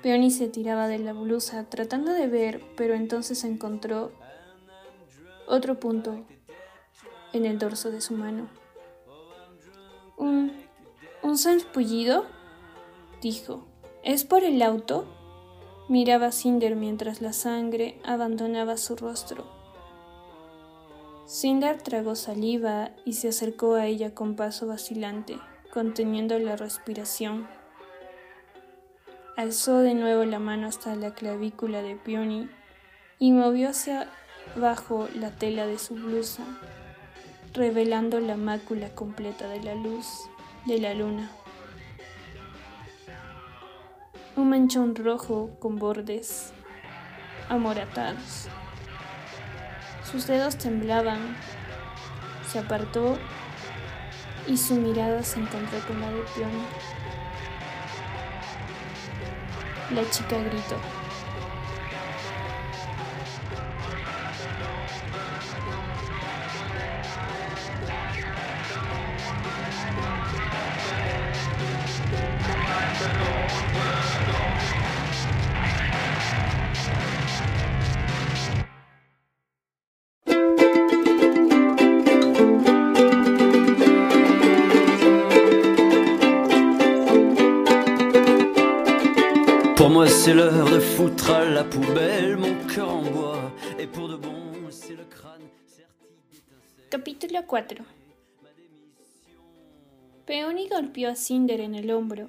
Peony 0.01 0.31
se 0.31 0.47
tiraba 0.47 0.87
de 0.87 0.99
la 0.99 1.13
blusa 1.13 1.69
tratando 1.69 2.11
de 2.11 2.27
ver, 2.27 2.61
pero 2.75 2.95
entonces 2.95 3.43
encontró 3.43 4.11
otro 5.47 5.79
punto 5.79 6.25
en 7.33 7.45
el 7.45 7.59
dorso 7.59 7.91
de 7.91 8.01
su 8.01 8.13
mano. 8.15 8.49
¿Un, 10.17 10.53
un 11.23 11.37
salpullido? 11.37 12.25
dijo. 13.21 13.65
¿Es 14.03 14.23
por 14.23 14.43
el 14.43 14.61
auto? 14.61 15.05
Miraba 15.89 16.31
Cinder 16.31 16.75
mientras 16.75 17.21
la 17.21 17.33
sangre 17.33 17.99
abandonaba 18.03 18.77
su 18.77 18.95
rostro. 18.95 19.45
Cinder 21.27 21.81
tragó 21.81 22.15
saliva 22.15 22.91
y 23.03 23.13
se 23.13 23.29
acercó 23.29 23.73
a 23.73 23.87
ella 23.87 24.13
con 24.13 24.35
paso 24.35 24.67
vacilante, 24.67 25.39
conteniendo 25.73 26.37
la 26.39 26.55
respiración. 26.55 27.47
Alzó 29.35 29.79
de 29.79 29.95
nuevo 29.95 30.23
la 30.23 30.39
mano 30.39 30.67
hasta 30.67 30.95
la 30.95 31.13
clavícula 31.13 31.81
de 31.81 31.95
Peony 31.95 32.49
y 33.19 33.31
movió 33.31 33.69
hacia 33.69 34.09
abajo 34.55 35.07
la 35.15 35.31
tela 35.31 35.65
de 35.65 35.79
su 35.79 35.95
blusa 35.95 36.43
revelando 37.55 38.19
la 38.19 38.35
mácula 38.35 38.89
completa 38.89 39.47
de 39.47 39.63
la 39.63 39.75
luz 39.75 40.29
de 40.65 40.77
la 40.79 40.93
luna. 40.93 41.31
Un 44.35 44.49
manchón 44.49 44.93
rojo 44.95 45.51
con 45.59 45.77
bordes 45.77 46.51
amoratados. 47.47 48.49
Sus 50.11 50.27
dedos 50.27 50.57
temblaban, 50.57 51.37
se 52.51 52.59
apartó 52.59 53.17
y 54.47 54.57
su 54.57 54.75
mirada 54.75 55.23
se 55.23 55.39
encontró 55.39 55.79
con 55.87 56.01
la 56.01 56.11
de 56.11 56.21
Peony. 56.35 56.65
La 59.91 60.09
chica 60.09 60.37
gritó. 60.39 61.04
Capítulo 96.89 97.47
4 97.47 97.85
Peony 100.25 100.67
golpeó 100.67 101.09
a 101.09 101.15
Cinder 101.15 101.61
en 101.61 101.75
el 101.75 101.91
hombro 101.91 102.27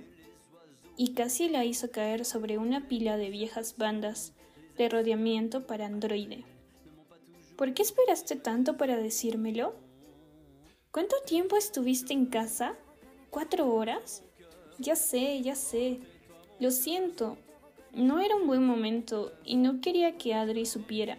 y 0.96 1.14
casi 1.14 1.48
la 1.48 1.64
hizo 1.64 1.90
caer 1.90 2.24
sobre 2.24 2.56
una 2.56 2.86
pila 2.86 3.16
de 3.16 3.30
viejas 3.30 3.76
bandas 3.76 4.32
de 4.78 4.88
rodeamiento 4.88 5.66
para 5.66 5.86
androide. 5.86 6.44
¿Por 7.56 7.74
qué 7.74 7.82
esperaste 7.82 8.36
tanto 8.36 8.76
para 8.76 8.96
decírmelo? 8.96 9.74
¿Cuánto 10.92 11.16
tiempo 11.26 11.56
estuviste 11.56 12.12
en 12.12 12.26
casa? 12.26 12.76
¿Cuatro 13.30 13.74
horas? 13.74 14.22
Ya 14.78 14.94
sé, 14.94 15.42
ya 15.42 15.56
sé. 15.56 15.98
Lo 16.60 16.70
siento, 16.70 17.36
no 17.96 18.20
era 18.20 18.36
un 18.36 18.46
buen 18.46 18.64
momento 18.64 19.32
y 19.42 19.56
no 19.56 19.80
quería 19.80 20.18
que 20.18 20.34
Adri 20.34 20.66
supiera. 20.66 21.18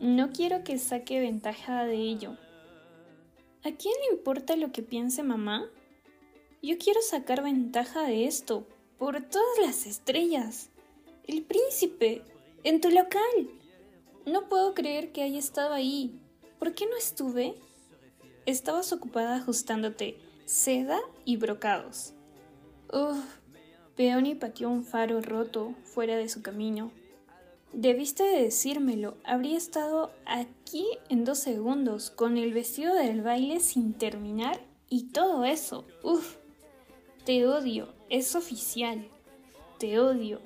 No 0.00 0.32
quiero 0.32 0.64
que 0.64 0.78
saque 0.78 1.20
ventaja 1.20 1.84
de 1.84 1.94
ello. 1.94 2.36
¿A 3.62 3.70
quién 3.70 3.94
le 4.02 4.16
importa 4.16 4.56
lo 4.56 4.72
que 4.72 4.82
piense 4.82 5.22
mamá? 5.22 5.70
Yo 6.60 6.76
quiero 6.76 7.00
sacar 7.02 7.44
ventaja 7.44 8.02
de 8.02 8.26
esto, 8.26 8.66
por 8.98 9.22
todas 9.22 9.58
las 9.60 9.86
estrellas. 9.86 10.70
El 11.24 11.42
príncipe, 11.44 12.22
en 12.64 12.80
tu 12.80 12.90
local. 12.90 13.48
No 14.26 14.48
puedo 14.48 14.74
creer 14.74 15.12
que 15.12 15.22
haya 15.22 15.38
estado 15.38 15.72
ahí. 15.72 16.20
¿Por 16.58 16.74
qué 16.74 16.86
no 16.86 16.96
estuve? 16.96 17.54
Estabas 18.44 18.92
ocupada 18.92 19.36
ajustándote 19.36 20.18
seda 20.46 20.98
y 21.24 21.36
brocados. 21.36 22.12
Uf, 22.92 23.24
Peony 23.96 24.34
pateó 24.34 24.70
un 24.70 24.84
faro 24.84 25.20
roto 25.20 25.74
fuera 25.84 26.16
de 26.16 26.28
su 26.28 26.42
camino. 26.42 26.90
Debiste 27.72 28.24
de 28.24 28.42
decírmelo, 28.42 29.16
habría 29.24 29.56
estado 29.56 30.10
aquí 30.26 30.86
en 31.08 31.24
dos 31.24 31.38
segundos, 31.38 32.10
con 32.10 32.36
el 32.36 32.52
vestido 32.52 32.94
del 32.94 33.22
baile 33.22 33.60
sin 33.60 33.94
terminar 33.94 34.60
y 34.88 35.08
todo 35.12 35.44
eso. 35.44 35.84
Uf, 36.02 36.36
te 37.24 37.46
odio, 37.46 37.88
es 38.10 38.34
oficial. 38.34 39.08
Te 39.78 39.98
odio. 39.98 40.40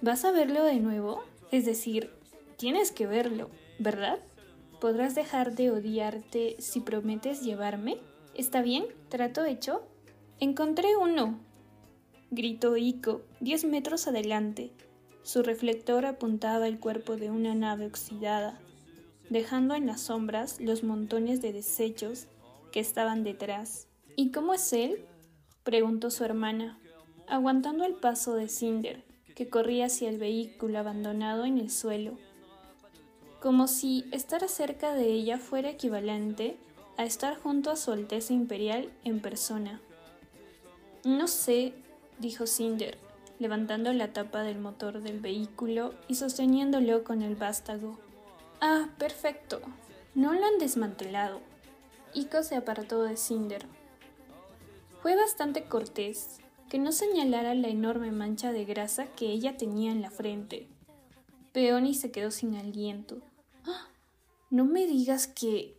¿Vas 0.00 0.24
a 0.24 0.32
verlo 0.32 0.64
de 0.64 0.80
nuevo? 0.80 1.22
Es 1.50 1.64
decir, 1.64 2.10
tienes 2.56 2.92
que 2.92 3.06
verlo, 3.06 3.50
¿verdad? 3.78 4.18
¿Podrás 4.80 5.14
dejar 5.14 5.54
de 5.54 5.70
odiarte 5.70 6.56
si 6.58 6.80
prometes 6.80 7.42
llevarme? 7.42 7.98
¿Está 8.34 8.62
bien? 8.62 8.86
¿Trato 9.08 9.44
hecho? 9.44 9.82
Encontré 10.40 10.96
uno, 10.96 11.38
gritó 12.30 12.76
Ico, 12.76 13.22
diez 13.40 13.64
metros 13.64 14.06
adelante. 14.06 14.72
Su 15.22 15.42
reflector 15.42 16.06
apuntaba 16.06 16.68
el 16.68 16.78
cuerpo 16.78 17.16
de 17.16 17.30
una 17.30 17.54
nave 17.54 17.86
oxidada, 17.86 18.60
dejando 19.30 19.74
en 19.74 19.86
las 19.86 20.02
sombras 20.02 20.60
los 20.60 20.82
montones 20.82 21.40
de 21.40 21.52
desechos 21.52 22.26
que 22.72 22.80
estaban 22.80 23.24
detrás. 23.24 23.88
¿Y 24.16 24.30
cómo 24.30 24.54
es 24.54 24.72
él? 24.72 25.04
preguntó 25.62 26.10
su 26.10 26.24
hermana, 26.24 26.78
aguantando 27.26 27.84
el 27.84 27.94
paso 27.94 28.34
de 28.34 28.48
Cinder, 28.48 29.02
que 29.34 29.48
corría 29.48 29.86
hacia 29.86 30.08
el 30.08 30.18
vehículo 30.18 30.78
abandonado 30.78 31.44
en 31.44 31.58
el 31.58 31.70
suelo, 31.70 32.18
como 33.40 33.66
si 33.66 34.04
estar 34.12 34.48
cerca 34.48 34.94
de 34.94 35.06
ella 35.06 35.38
fuera 35.38 35.70
equivalente 35.70 36.56
a 36.96 37.04
estar 37.04 37.36
junto 37.36 37.70
a 37.70 37.76
su 37.76 37.92
Alteza 37.92 38.32
Imperial 38.32 38.92
en 39.04 39.20
persona. 39.20 39.80
No 41.04 41.28
sé, 41.28 41.74
dijo 42.18 42.46
Cinder, 42.46 42.98
levantando 43.38 43.92
la 43.92 44.12
tapa 44.12 44.42
del 44.42 44.58
motor 44.58 45.00
del 45.02 45.20
vehículo 45.20 45.94
y 46.08 46.14
sosteniéndolo 46.14 47.04
con 47.04 47.22
el 47.22 47.36
vástago. 47.36 47.98
Ah, 48.60 48.88
perfecto. 48.98 49.60
No 50.14 50.32
lo 50.32 50.46
han 50.46 50.58
desmantelado. 50.58 51.40
Ico 52.14 52.42
se 52.42 52.56
apartó 52.56 53.02
de 53.02 53.16
Cinder. 53.16 53.66
Fue 55.02 55.16
bastante 55.16 55.64
cortés 55.64 56.38
que 56.70 56.78
no 56.78 56.92
señalara 56.92 57.54
la 57.54 57.68
enorme 57.68 58.10
mancha 58.10 58.52
de 58.52 58.64
grasa 58.64 59.06
que 59.06 59.26
ella 59.26 59.56
tenía 59.56 59.92
en 59.92 60.00
la 60.00 60.10
frente. 60.10 60.68
Peony 61.52 61.94
se 61.94 62.10
quedó 62.10 62.30
sin 62.30 62.56
aliento. 62.56 63.18
¡Ah! 63.66 63.88
No 64.50 64.64
me 64.64 64.86
digas 64.86 65.26
que... 65.26 65.78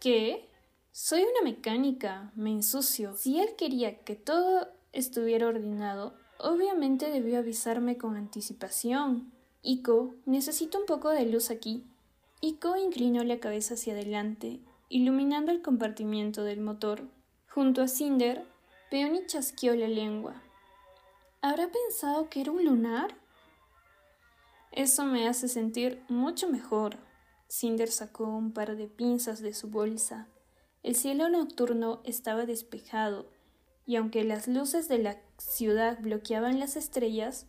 ¿Qué? 0.00 0.48
Soy 0.92 1.22
una 1.22 1.42
mecánica, 1.44 2.32
me 2.34 2.50
ensucio. 2.50 3.14
Si 3.14 3.38
él 3.40 3.54
quería 3.56 4.00
que 4.00 4.16
todo 4.16 4.68
estuviera 4.92 5.46
ordenado, 5.46 6.14
obviamente 6.38 7.10
debió 7.10 7.38
avisarme 7.38 7.98
con 7.98 8.16
anticipación. 8.16 9.32
Ico, 9.62 10.14
necesito 10.24 10.78
un 10.78 10.86
poco 10.86 11.10
de 11.10 11.26
luz 11.26 11.50
aquí. 11.50 11.84
Ico 12.40 12.76
inclinó 12.76 13.24
la 13.24 13.40
cabeza 13.40 13.74
hacia 13.74 13.94
adelante, 13.94 14.60
iluminando 14.88 15.50
el 15.50 15.62
compartimiento 15.62 16.44
del 16.44 16.60
motor. 16.60 17.02
Junto 17.48 17.82
a 17.82 17.88
Cinder, 17.88 18.46
Peony 18.90 19.26
chasqueó 19.26 19.74
la 19.74 19.88
lengua. 19.88 20.42
¿Habrá 21.42 21.68
pensado 21.70 22.30
que 22.30 22.40
era 22.40 22.52
un 22.52 22.64
lunar? 22.64 23.16
Eso 24.72 25.04
me 25.04 25.28
hace 25.28 25.48
sentir 25.48 26.02
mucho 26.08 26.48
mejor. 26.48 26.96
Cinder 27.48 27.88
sacó 27.88 28.24
un 28.24 28.52
par 28.52 28.76
de 28.76 28.86
pinzas 28.86 29.40
de 29.40 29.54
su 29.54 29.68
bolsa. 29.68 30.28
El 30.82 30.94
cielo 30.94 31.28
nocturno 31.28 32.00
estaba 32.04 32.46
despejado, 32.46 33.30
y 33.88 33.96
aunque 33.96 34.22
las 34.22 34.48
luces 34.48 34.86
de 34.86 34.98
la 34.98 35.16
ciudad 35.38 35.98
bloqueaban 36.02 36.60
las 36.60 36.76
estrellas, 36.76 37.46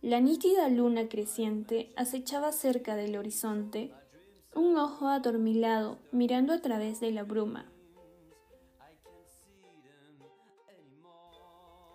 la 0.00 0.20
nítida 0.20 0.70
luna 0.70 1.06
creciente 1.06 1.92
acechaba 1.96 2.50
cerca 2.52 2.96
del 2.96 3.14
horizonte, 3.14 3.92
un 4.54 4.78
ojo 4.78 5.08
adormilado 5.08 5.98
mirando 6.10 6.54
a 6.54 6.62
través 6.62 6.98
de 7.00 7.10
la 7.10 7.24
bruma. 7.24 7.70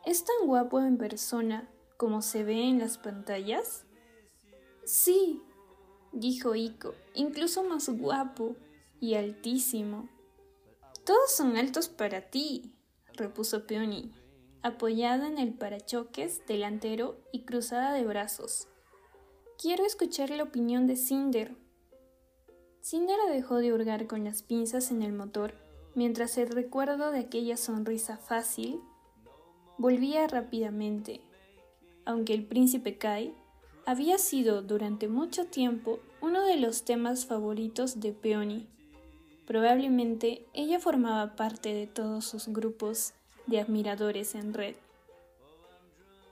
¿Es 0.05 0.23
tan 0.23 0.45
guapo 0.45 0.79
en 0.79 0.99
persona 0.99 1.67
como 1.97 2.21
se 2.21 2.43
ve 2.43 2.65
en 2.69 2.77
las 2.77 2.99
pantallas? 2.99 3.83
Sí, 4.85 5.41
dijo 6.11 6.53
Ico, 6.53 6.93
incluso 7.15 7.63
más 7.63 7.89
guapo 7.89 8.55
y 8.99 9.15
altísimo. 9.15 10.07
Todos 11.03 11.31
son 11.31 11.57
altos 11.57 11.89
para 11.89 12.21
ti, 12.21 12.76
repuso 13.17 13.67
Peony 13.67 14.13
apoyada 14.63 15.27
en 15.27 15.37
el 15.37 15.53
parachoques 15.53 16.41
delantero 16.47 17.17
y 17.31 17.45
cruzada 17.45 17.93
de 17.93 18.05
brazos. 18.05 18.67
Quiero 19.57 19.85
escuchar 19.85 20.29
la 20.29 20.43
opinión 20.43 20.87
de 20.87 20.95
Cinder. 20.95 21.55
Cinder 22.81 23.17
dejó 23.31 23.57
de 23.57 23.73
hurgar 23.73 24.07
con 24.07 24.23
las 24.23 24.43
pinzas 24.43 24.91
en 24.91 25.01
el 25.01 25.13
motor 25.13 25.55
mientras 25.95 26.37
el 26.37 26.49
recuerdo 26.49 27.11
de 27.11 27.19
aquella 27.19 27.57
sonrisa 27.57 28.17
fácil 28.17 28.79
volvía 29.77 30.27
rápidamente. 30.27 31.21
Aunque 32.05 32.33
el 32.33 32.45
príncipe 32.45 32.97
Kai 32.97 33.33
había 33.85 34.17
sido 34.17 34.61
durante 34.61 35.07
mucho 35.07 35.45
tiempo 35.45 35.99
uno 36.21 36.45
de 36.45 36.57
los 36.57 36.83
temas 36.85 37.25
favoritos 37.25 37.99
de 37.99 38.11
Peony. 38.11 38.67
Probablemente 39.47 40.45
ella 40.53 40.77
formaba 40.77 41.37
parte 41.37 41.73
de 41.73 41.87
todos 41.87 42.25
sus 42.25 42.49
grupos 42.49 43.13
de 43.45 43.61
admiradores 43.61 44.35
en 44.35 44.53
red. 44.53 44.75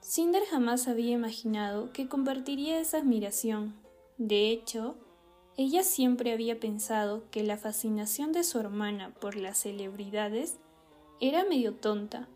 Cinder 0.02 0.44
jamás 0.46 0.90
había 0.90 1.14
imaginado 1.14 1.92
que 1.94 2.10
compartiría 2.10 2.78
esa 2.78 2.98
admiración. 2.98 3.74
De 4.18 4.52
hecho, 4.52 4.96
ella 5.56 5.84
siempre 5.84 6.34
había 6.34 6.60
pensado 6.60 7.24
que 7.32 7.42
la 7.42 7.58
fascinación 7.58 8.34
de 8.34 8.44
su 8.44 8.60
hermana 8.60 9.14
por 9.22 9.38
las 9.38 9.60
celebridades 9.60 10.58
era 11.22 11.46
medio 11.46 11.74
tonta, 11.74 12.28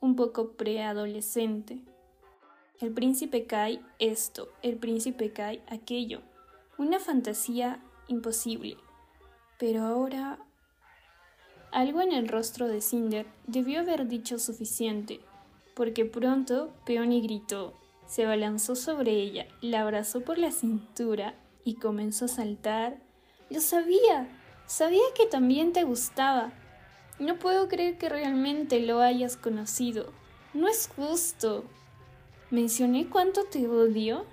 un 0.00 0.16
poco 0.16 0.52
preadolescente. 0.52 1.80
El 2.80 2.92
príncipe 2.92 3.44
Kai 3.44 3.82
esto, 3.98 4.48
el 4.62 4.76
príncipe 4.76 5.32
Kai 5.32 5.62
aquello, 5.68 6.22
una 6.78 6.98
fantasía 6.98 7.84
imposible. 8.08 8.78
Pero 9.58 9.82
ahora 9.84 10.38
algo 11.74 12.00
en 12.00 12.12
el 12.12 12.28
rostro 12.28 12.68
de 12.68 12.80
Cinder 12.80 13.26
debió 13.48 13.80
haber 13.80 14.06
dicho 14.06 14.38
suficiente, 14.38 15.20
porque 15.74 16.04
pronto 16.04 16.72
Peony 16.86 17.20
gritó, 17.20 17.74
se 18.06 18.24
abalanzó 18.24 18.76
sobre 18.76 19.10
ella, 19.10 19.48
la 19.60 19.80
abrazó 19.80 20.20
por 20.20 20.38
la 20.38 20.52
cintura 20.52 21.34
y 21.64 21.74
comenzó 21.74 22.26
a 22.26 22.28
saltar. 22.28 22.98
Lo 23.50 23.60
sabía, 23.60 24.28
sabía 24.66 25.02
que 25.16 25.26
también 25.26 25.72
te 25.72 25.82
gustaba. 25.82 26.52
No 27.18 27.40
puedo 27.40 27.68
creer 27.68 27.98
que 27.98 28.08
realmente 28.08 28.78
lo 28.78 29.00
hayas 29.00 29.36
conocido. 29.36 30.12
No 30.52 30.68
es 30.68 30.88
justo. 30.94 31.64
¿Mencioné 32.50 33.08
cuánto 33.08 33.46
te 33.46 33.66
odio? 33.66 34.26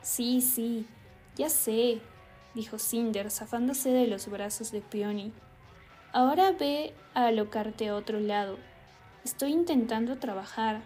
Sí, 0.00 0.40
sí, 0.40 0.86
ya 1.36 1.50
sé, 1.50 2.00
dijo 2.58 2.80
Cinder, 2.80 3.30
zafándose 3.30 3.90
de 3.90 4.08
los 4.08 4.26
brazos 4.28 4.72
de 4.72 4.80
Peony. 4.80 5.30
Ahora 6.12 6.50
ve 6.50 6.92
a 7.14 7.26
alocarte 7.26 7.88
a 7.88 7.94
otro 7.94 8.18
lado. 8.18 8.58
Estoy 9.24 9.52
intentando 9.52 10.18
trabajar. 10.18 10.80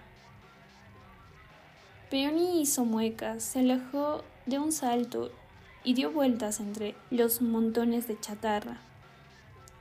Peony 2.10 2.60
hizo 2.60 2.84
muecas, 2.84 3.42
se 3.42 3.60
alejó 3.60 4.22
de 4.44 4.58
un 4.58 4.70
salto 4.70 5.32
y 5.82 5.94
dio 5.94 6.12
vueltas 6.12 6.60
entre 6.60 6.94
los 7.10 7.40
montones 7.40 8.06
de 8.06 8.20
chatarra. 8.20 8.76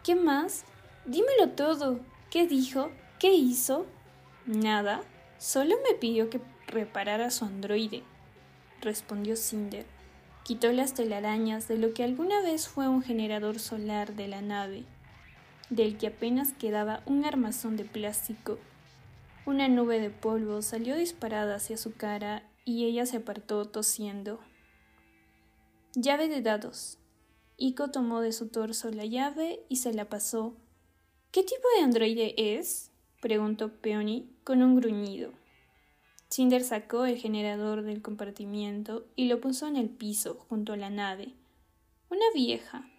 ¿Qué 0.01 0.15
más? 0.15 0.63
Dímelo 1.05 1.49
todo. 1.49 1.99
¿Qué 2.29 2.47
dijo? 2.47 2.89
¿Qué 3.19 3.33
hizo? 3.33 3.85
Nada. 4.45 5.01
Solo 5.39 5.75
me 5.85 5.93
pidió 5.95 6.29
que 6.29 6.39
reparara 6.67 7.31
su 7.31 7.43
androide, 7.43 8.03
respondió 8.79 9.35
Cinder. 9.35 9.85
Quitó 10.43 10.71
las 10.71 10.93
telarañas 10.93 11.67
de 11.67 11.77
lo 11.77 11.93
que 11.93 12.03
alguna 12.03 12.41
vez 12.41 12.67
fue 12.67 12.87
un 12.87 13.01
generador 13.01 13.59
solar 13.59 14.15
de 14.15 14.27
la 14.27 14.41
nave 14.41 14.85
del 15.71 15.97
que 15.97 16.07
apenas 16.07 16.51
quedaba 16.51 17.01
un 17.05 17.23
armazón 17.23 17.77
de 17.77 17.85
plástico. 17.85 18.59
Una 19.45 19.69
nube 19.69 19.99
de 19.99 20.09
polvo 20.09 20.61
salió 20.61 20.95
disparada 20.97 21.55
hacia 21.55 21.77
su 21.77 21.95
cara 21.95 22.43
y 22.65 22.85
ella 22.85 23.05
se 23.05 23.17
apartó 23.17 23.65
tosiendo. 23.65 24.39
Llave 25.95 26.27
de 26.27 26.41
dados. 26.41 26.97
Ico 27.57 27.89
tomó 27.89 28.19
de 28.19 28.33
su 28.33 28.49
torso 28.49 28.91
la 28.91 29.05
llave 29.05 29.61
y 29.69 29.77
se 29.77 29.93
la 29.93 30.09
pasó. 30.09 30.53
¿Qué 31.31 31.41
tipo 31.43 31.67
de 31.77 31.83
androide 31.83 32.35
es? 32.37 32.91
preguntó 33.21 33.69
Peony 33.69 34.25
con 34.43 34.61
un 34.61 34.75
gruñido. 34.75 35.31
Cinder 36.33 36.63
sacó 36.63 37.03
el 37.03 37.17
generador 37.17 37.81
del 37.81 38.01
compartimiento 38.01 39.05
y 39.17 39.25
lo 39.25 39.41
puso 39.41 39.67
en 39.67 39.75
el 39.75 39.89
piso 39.89 40.45
junto 40.47 40.71
a 40.71 40.77
la 40.77 40.89
nave. 40.89 41.33
Una 42.09 42.23
vieja. 42.33 42.89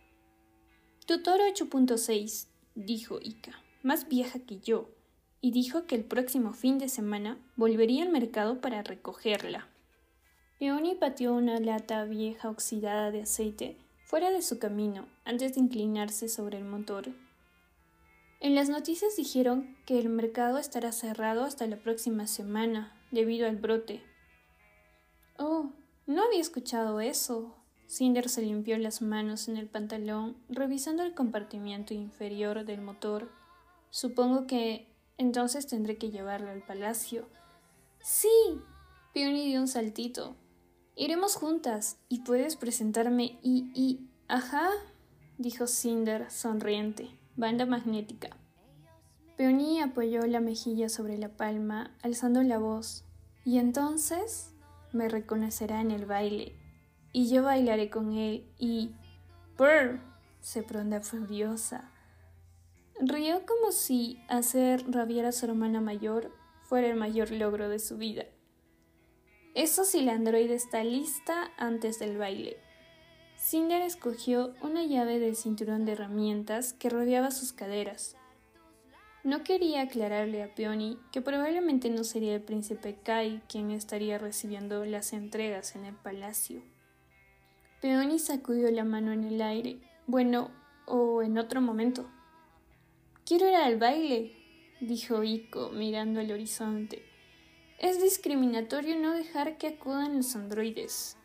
Tutor 1.07 1.40
8.6, 1.40 2.49
dijo 2.75 3.21
Ika, 3.23 3.53
más 3.83 4.07
vieja 4.07 4.40
que 4.40 4.61
yo, 4.61 4.90
y 5.40 5.51
dijo 5.51 5.87
que 5.87 5.95
el 5.95 6.05
próximo 6.05 6.53
fin 6.53 6.77
de 6.77 6.90
semana 6.90 7.38
volvería 7.57 8.03
al 8.03 8.11
mercado 8.11 8.61
para 8.61 8.83
recogerla. 8.83 9.66
Peony 10.59 10.95
pateó 11.01 11.33
una 11.33 11.59
lata 11.59 12.05
vieja 12.05 12.51
oxidada 12.51 13.11
de 13.11 13.23
aceite 13.23 13.79
fuera 14.05 14.31
de 14.31 14.42
su 14.42 14.59
camino 14.59 15.07
antes 15.25 15.55
de 15.55 15.61
inclinarse 15.61 16.29
sobre 16.29 16.59
el 16.59 16.64
motor. 16.64 17.09
En 18.40 18.55
las 18.55 18.68
noticias 18.68 19.16
dijeron 19.16 19.75
que 19.87 19.99
el 19.99 20.11
mercado 20.11 20.59
estará 20.59 20.92
cerrado 20.92 21.45
hasta 21.45 21.66
la 21.66 21.79
próxima 21.79 22.27
semana 22.27 22.99
debido 23.12 23.46
al 23.48 23.57
brote. 23.57 24.03
Oh, 25.38 25.72
no 26.07 26.25
había 26.25 26.40
escuchado 26.40 27.01
eso, 27.01 27.62
Cinder 27.93 28.30
se 28.30 28.41
limpió 28.41 28.78
las 28.78 29.03
manos 29.03 29.49
en 29.49 29.59
el 29.59 29.68
pantalón, 29.68 30.39
revisando 30.49 31.03
el 31.03 31.14
compartimiento 31.14 31.93
inferior 31.93 32.64
del 32.64 32.80
motor. 32.80 33.30
Supongo 33.91 34.47
que 34.47 34.89
entonces 35.18 35.66
tendré 35.66 35.99
que 35.99 36.11
llevarlo 36.11 36.51
al 36.51 36.62
palacio. 36.62 37.28
Sí. 38.01 38.30
Peony 39.12 39.45
dio 39.45 39.61
un 39.61 39.68
saltito. 39.68 40.37
Iremos 40.97 41.37
juntas 41.37 41.99
y 42.09 42.20
puedes 42.20 42.57
presentarme 42.57 43.39
y 43.43 43.70
y. 43.74 44.09
Ajá, 44.26 44.70
dijo 45.37 45.66
Cinder, 45.66 46.30
sonriente. 46.30 47.11
Banda 47.37 47.66
magnética. 47.66 48.39
Peony 49.43 49.80
apoyó 49.80 50.24
la 50.28 50.38
mejilla 50.38 50.88
sobre 50.88 51.18
la 51.18 51.28
palma, 51.28 51.97
alzando 52.01 52.45
la 52.45 52.59
voz. 52.59 53.05
Y 53.45 53.59
entonces 53.59 54.55
me 54.93 55.09
reconocerá 55.09 55.80
en 55.80 55.90
el 55.90 56.07
baile 56.07 56.55
y 57.11 57.28
yo 57.28 57.43
bailaré 57.43 57.90
con 57.90 58.12
él 58.12 58.47
y... 58.57 58.93
¡Brr! 59.59 60.01
se 60.40 60.62
pronda 60.62 61.01
furiosa. 61.01 61.90
Rió 63.01 63.45
como 63.45 63.72
si 63.72 64.22
hacer 64.28 64.88
rabiar 64.88 65.26
a 65.26 65.32
su 65.32 65.47
hermana 65.47 65.80
mayor 65.80 66.30
fuera 66.62 66.86
el 66.86 66.95
mayor 66.95 67.32
logro 67.32 67.68
de 67.68 67.80
su 67.80 67.97
vida. 67.97 68.26
Eso 69.57 69.84
si 69.84 70.03
la 70.03 70.12
androide 70.12 70.55
está 70.55 70.84
lista 70.84 71.51
antes 71.57 71.99
del 71.99 72.16
baile. 72.16 72.59
Cinder 73.36 73.82
escogió 73.82 74.55
una 74.62 74.84
llave 74.84 75.18
del 75.18 75.34
cinturón 75.34 75.84
de 75.84 75.95
herramientas 75.95 76.74
que 76.74 76.90
rodeaba 76.90 77.32
sus 77.32 77.53
caderas. 77.53 78.14
No 79.25 79.45
quería 79.45 79.83
aclararle 79.83 80.43
a 80.43 80.53
Peony 80.53 80.99
que 81.12 81.23
probablemente 81.23 81.91
no 81.91 82.03
sería 82.03 82.35
el 82.35 82.43
príncipe 82.43 82.97
Kai 83.03 83.41
quien 83.49 83.70
estaría 83.70 84.18
recibiendo 84.18 84.85
las 84.85 85.12
entregas 85.12 85.77
en 85.77 85.85
el 85.85 85.95
palacio. 85.95 86.62
Peony 87.81 88.18
sacudió 88.18 88.70
la 88.73 88.85
mano 88.85 89.12
en 89.12 89.23
el 89.23 89.41
aire. 89.41 89.79
Bueno, 90.09 90.51
o 90.87 91.23
en 91.23 91.39
otro 91.39 91.61
momento. 91.61 92.11
Quiero 93.25 93.49
ir 93.49 93.55
al 93.55 93.79
baile, 93.79 94.33
dijo 94.81 95.23
Iko 95.23 95.70
mirando 95.70 96.20
al 96.20 96.33
horizonte. 96.33 97.03
Es 97.79 98.03
discriminatorio 98.03 98.99
no 98.99 99.12
dejar 99.12 99.57
que 99.57 99.68
acudan 99.68 100.16
los 100.16 100.35
androides. 100.35 101.16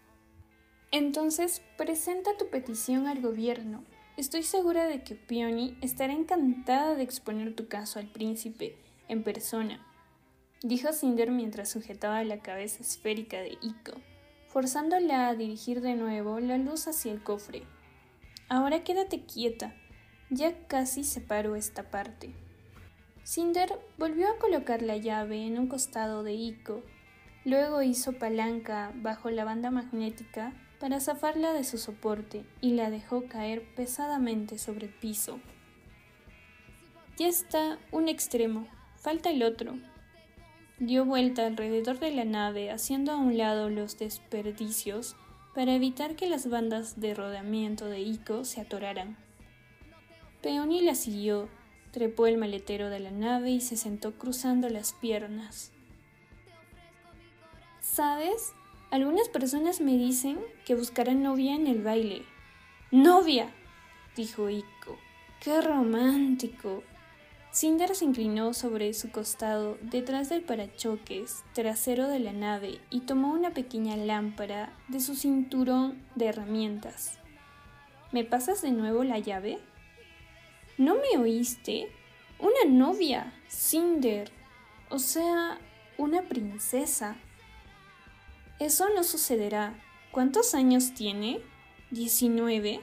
Entonces, 0.92 1.62
presenta 1.78 2.38
tu 2.38 2.50
petición 2.50 3.08
al 3.08 3.22
gobierno, 3.22 3.84
Estoy 4.18 4.42
segura 4.42 4.88
de 4.88 5.04
que 5.04 5.14
Peony 5.14 5.78
estará 5.82 6.12
encantada 6.12 6.96
de 6.96 7.04
exponer 7.04 7.56
tu 7.56 7.68
caso 7.68 8.00
al 8.00 8.08
príncipe 8.08 8.76
en 9.08 9.22
persona, 9.22 9.86
dijo 10.64 10.92
Cinder 10.92 11.30
mientras 11.30 11.70
sujetaba 11.70 12.24
la 12.24 12.40
cabeza 12.40 12.82
esférica 12.82 13.40
de 13.40 13.60
Iko, 13.62 13.92
forzándola 14.48 15.28
a 15.28 15.36
dirigir 15.36 15.82
de 15.82 15.94
nuevo 15.94 16.40
la 16.40 16.58
luz 16.58 16.88
hacia 16.88 17.12
el 17.12 17.22
cofre. 17.22 17.62
Ahora 18.50 18.84
quédate 18.84 19.22
quieta, 19.22 19.76
ya 20.32 20.66
casi 20.66 21.04
separo 21.04 21.56
esta 21.56 21.92
parte. 21.92 22.34
Cinder 23.24 23.70
volvió 24.00 24.32
a 24.32 24.40
colocar 24.40 24.82
la 24.82 24.98
llave 24.98 25.46
en 25.46 25.60
un 25.60 25.68
costado 25.68 26.24
de 26.24 26.34
Iko, 26.34 26.82
luego 27.46 27.84
hizo 27.84 28.14
palanca 28.14 28.92
bajo 28.96 29.30
la 29.30 29.46
banda 29.46 29.70
magnética 29.70 30.56
para 30.80 31.00
zafarla 31.00 31.54
de 31.54 31.64
su 31.64 31.78
soporte 31.78 32.46
y 32.62 32.72
la 32.72 32.90
dejó 32.90 33.28
caer 33.28 33.64
pesadamente 33.76 34.58
sobre 34.58 34.88
el 34.88 34.94
piso. 34.94 35.40
Ya 37.18 37.28
está 37.28 37.80
un 37.92 38.08
extremo, 38.08 38.68
falta 38.96 39.32
el 39.32 39.44
otro. 39.44 39.76
Dio 40.80 41.06
vuelta 41.06 41.48
alrededor 41.48 42.00
de 42.00 42.12
la 42.12 42.26
nave 42.26 42.70
haciendo 42.70 43.12
a 43.12 43.18
un 43.18 43.38
lado 43.38 43.70
los 43.70 43.98
desperdicios 43.98 45.16
para 45.56 45.74
evitar 45.74 46.16
que 46.16 46.30
las 46.30 46.48
bandas 46.48 47.00
de 47.00 47.16
rodeamiento 47.16 47.86
de 47.88 48.02
Ico 48.02 48.46
se 48.46 48.62
atoraran. 48.62 49.18
Peony 50.44 50.82
la 50.82 50.94
siguió, 50.94 51.50
trepó 51.92 52.28
el 52.28 52.38
maletero 52.38 52.92
de 52.92 53.00
la 53.00 53.10
nave 53.10 53.50
y 53.50 53.62
se 53.62 53.76
sentó 53.76 54.20
cruzando 54.20 54.70
las 54.70 54.94
piernas. 54.94 55.72
¿Sabes? 57.82 58.54
Algunas 58.90 59.28
personas 59.28 59.82
me 59.82 59.98
dicen 59.98 60.40
que 60.66 60.76
buscarán 60.76 61.22
novia 61.22 61.56
en 61.56 61.68
el 61.68 61.82
baile. 61.82 62.24
¡Novia! 62.92 63.54
dijo 64.16 64.50
Iko. 64.50 64.98
¡Qué 65.42 65.62
romántico! 65.62 66.84
Cinder 67.52 67.96
se 67.96 68.06
inclinó 68.06 68.54
sobre 68.54 68.94
su 68.94 69.12
costado 69.12 69.78
detrás 69.82 70.30
del 70.30 70.44
parachoques 70.44 71.44
trasero 71.54 72.08
de 72.08 72.20
la 72.20 72.32
nave 72.32 72.80
y 72.90 73.02
tomó 73.02 73.34
una 73.34 73.52
pequeña 73.52 73.98
lámpara 73.98 74.72
de 74.88 75.00
su 75.00 75.16
cinturón 75.16 76.02
de 76.16 76.28
herramientas. 76.28 77.20
¿Me 78.12 78.24
pasas 78.24 78.62
de 78.62 78.72
nuevo 78.72 79.04
la 79.04 79.20
llave? 79.20 79.60
¿No 80.78 80.96
me 80.96 81.18
oíste? 81.20 81.92
Una 82.40 82.72
novia, 82.72 83.34
Cinder. 83.50 84.32
O 84.90 85.00
sea, 85.00 85.60
una 85.98 86.22
princesa. 86.22 87.18
Eso 88.60 88.88
no 88.96 89.04
sucederá. 89.04 89.80
¿Cuántos 90.12 90.56
años 90.56 90.94
tiene? 90.96 91.42
Diecinueve. 91.92 92.82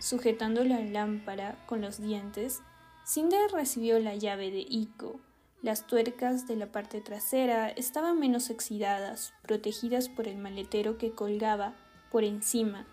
Sujetando 0.00 0.64
la 0.64 0.80
lámpara 0.80 1.64
con 1.66 1.80
los 1.80 2.00
dientes, 2.00 2.62
Cinder 3.06 3.50
recibió 3.52 4.00
la 4.00 4.16
llave 4.16 4.50
de 4.50 4.66
Ico. 4.68 5.20
Las 5.62 5.86
tuercas 5.86 6.48
de 6.48 6.56
la 6.56 6.72
parte 6.72 7.00
trasera 7.00 7.70
estaban 7.70 8.18
menos 8.18 8.50
oxidadas, 8.50 9.32
protegidas 9.42 10.08
por 10.08 10.26
el 10.26 10.36
maletero 10.36 10.98
que 10.98 11.12
colgaba 11.12 11.76
por 12.10 12.24
encima, 12.24 12.86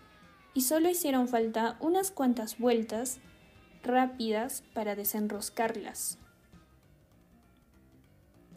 y 0.54 0.62
solo 0.62 0.88
hicieron 0.88 1.28
falta 1.28 1.76
unas 1.80 2.12
cuantas 2.12 2.58
vueltas 2.58 3.20
rápidas 3.82 4.62
para 4.74 4.94
desenroscarlas. 4.94 6.18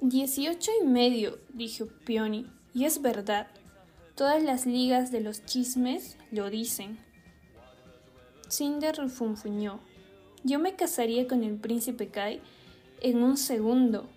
Dieciocho 0.01 0.71
y 0.81 0.85
medio, 0.85 1.39
dijo 1.49 1.87
Peony. 2.05 2.54
Y 2.75 2.83
es 2.83 3.01
verdad, 3.01 3.47
todas 4.15 4.43
las 4.43 4.65
ligas 4.65 5.09
de 5.09 5.21
los 5.21 5.45
chismes 5.45 6.17
lo 6.29 6.49
dicen. 6.49 6.99
Cinder 8.49 8.97
refunfuñó. 8.97 9.79
Yo 10.43 10.59
me 10.59 10.75
casaría 10.75 11.25
con 11.25 11.45
el 11.45 11.55
príncipe 11.55 12.09
Kai 12.09 12.41
en 12.99 13.23
un 13.23 13.37
segundo. 13.37 14.09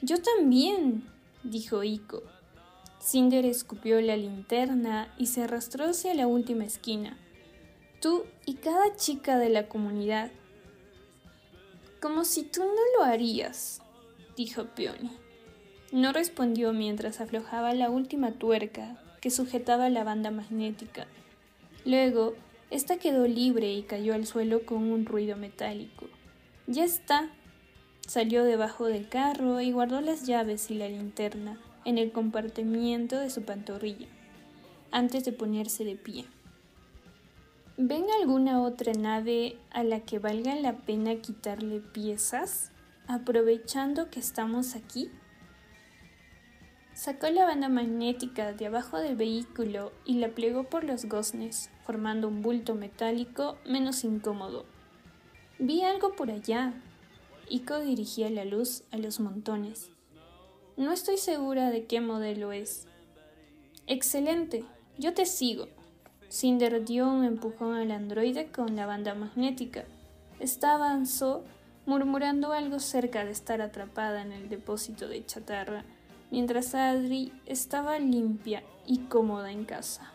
Yo 0.00 0.22
también, 0.22 1.04
dijo 1.42 1.82
Iko. 1.82 2.22
Cinder 3.00 3.44
escupió 3.44 4.00
la 4.00 4.16
linterna 4.16 5.12
y 5.18 5.26
se 5.26 5.42
arrastró 5.42 5.86
hacia 5.86 6.14
la 6.14 6.28
última 6.28 6.64
esquina. 6.64 7.18
Tú 8.00 8.26
y 8.46 8.54
cada 8.54 8.94
chica 8.94 9.38
de 9.38 9.48
la 9.48 9.68
comunidad. 9.68 10.30
Como 12.00 12.24
si 12.24 12.44
tú 12.44 12.60
no 12.60 12.98
lo 12.98 13.04
harías, 13.04 13.82
dijo 14.36 14.66
Peony. 14.76 15.23
No 15.94 16.12
respondió 16.12 16.72
mientras 16.72 17.20
aflojaba 17.20 17.72
la 17.72 17.88
última 17.88 18.32
tuerca 18.32 19.00
que 19.20 19.30
sujetaba 19.30 19.88
la 19.90 20.02
banda 20.02 20.32
magnética. 20.32 21.06
Luego, 21.84 22.34
ésta 22.72 22.96
quedó 22.96 23.28
libre 23.28 23.72
y 23.72 23.84
cayó 23.84 24.14
al 24.14 24.26
suelo 24.26 24.66
con 24.66 24.90
un 24.90 25.06
ruido 25.06 25.36
metálico. 25.36 26.06
Ya 26.66 26.82
está. 26.82 27.30
Salió 28.08 28.42
debajo 28.42 28.86
del 28.86 29.08
carro 29.08 29.60
y 29.60 29.70
guardó 29.70 30.00
las 30.00 30.26
llaves 30.26 30.68
y 30.72 30.74
la 30.74 30.88
linterna 30.88 31.60
en 31.84 31.98
el 31.98 32.10
compartimiento 32.10 33.20
de 33.20 33.30
su 33.30 33.42
pantorrilla, 33.42 34.08
antes 34.90 35.24
de 35.24 35.30
ponerse 35.30 35.84
de 35.84 35.94
pie. 35.94 36.24
¿Ven 37.76 38.06
alguna 38.20 38.62
otra 38.62 38.94
nave 38.94 39.58
a 39.70 39.84
la 39.84 40.00
que 40.00 40.18
valga 40.18 40.56
la 40.56 40.72
pena 40.72 41.14
quitarle 41.22 41.78
piezas, 41.78 42.72
aprovechando 43.06 44.10
que 44.10 44.18
estamos 44.18 44.74
aquí? 44.74 45.08
Sacó 46.94 47.28
la 47.28 47.44
banda 47.44 47.68
magnética 47.68 48.52
de 48.52 48.66
abajo 48.66 48.98
del 48.98 49.16
vehículo 49.16 49.90
y 50.04 50.14
la 50.14 50.28
plegó 50.28 50.62
por 50.62 50.84
los 50.84 51.06
goznes, 51.06 51.68
formando 51.84 52.28
un 52.28 52.40
bulto 52.40 52.76
metálico 52.76 53.58
menos 53.66 54.04
incómodo. 54.04 54.64
Vi 55.58 55.82
algo 55.82 56.14
por 56.14 56.30
allá. 56.30 56.72
Ico 57.48 57.80
dirigía 57.80 58.30
la 58.30 58.44
luz 58.44 58.84
a 58.92 58.98
los 58.98 59.18
montones. 59.18 59.90
No 60.76 60.92
estoy 60.92 61.18
segura 61.18 61.70
de 61.70 61.84
qué 61.86 62.00
modelo 62.00 62.52
es. 62.52 62.86
Excelente, 63.88 64.64
yo 64.96 65.14
te 65.14 65.26
sigo. 65.26 65.66
Cinder 66.28 66.84
dio 66.84 67.08
un 67.08 67.24
empujón 67.24 67.74
al 67.74 67.90
androide 67.90 68.52
con 68.52 68.76
la 68.76 68.86
banda 68.86 69.14
magnética. 69.14 69.84
Esta 70.38 70.74
avanzó, 70.74 71.42
murmurando 71.86 72.52
algo 72.52 72.78
cerca 72.78 73.24
de 73.24 73.32
estar 73.32 73.60
atrapada 73.60 74.22
en 74.22 74.30
el 74.30 74.48
depósito 74.48 75.08
de 75.08 75.26
chatarra 75.26 75.84
mientras 76.34 76.74
Adri 76.74 77.32
estaba 77.46 78.00
limpia 78.00 78.64
y 78.88 79.02
cómoda 79.02 79.52
en 79.52 79.64
casa. 79.64 80.10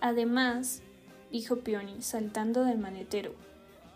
Además, 0.00 0.82
dijo 1.30 1.60
Peony 1.60 2.02
saltando 2.02 2.64
del 2.64 2.78
manetero, 2.78 3.36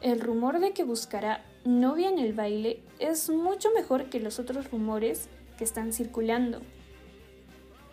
el 0.00 0.20
rumor 0.20 0.60
de 0.60 0.70
que 0.70 0.84
buscará 0.84 1.44
novia 1.64 2.10
en 2.10 2.20
el 2.20 2.32
baile 2.32 2.80
es 3.00 3.28
mucho 3.28 3.70
mejor 3.74 4.08
que 4.08 4.20
los 4.20 4.38
otros 4.38 4.70
rumores 4.70 5.28
que 5.56 5.64
están 5.64 5.92
circulando. 5.92 6.60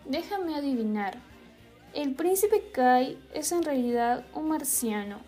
Déjame 0.04 0.54
adivinar. 0.54 1.18
El 1.92 2.14
príncipe 2.14 2.70
Kai 2.72 3.18
es 3.34 3.50
en 3.50 3.64
realidad 3.64 4.24
un 4.32 4.46
marciano. 4.46 5.18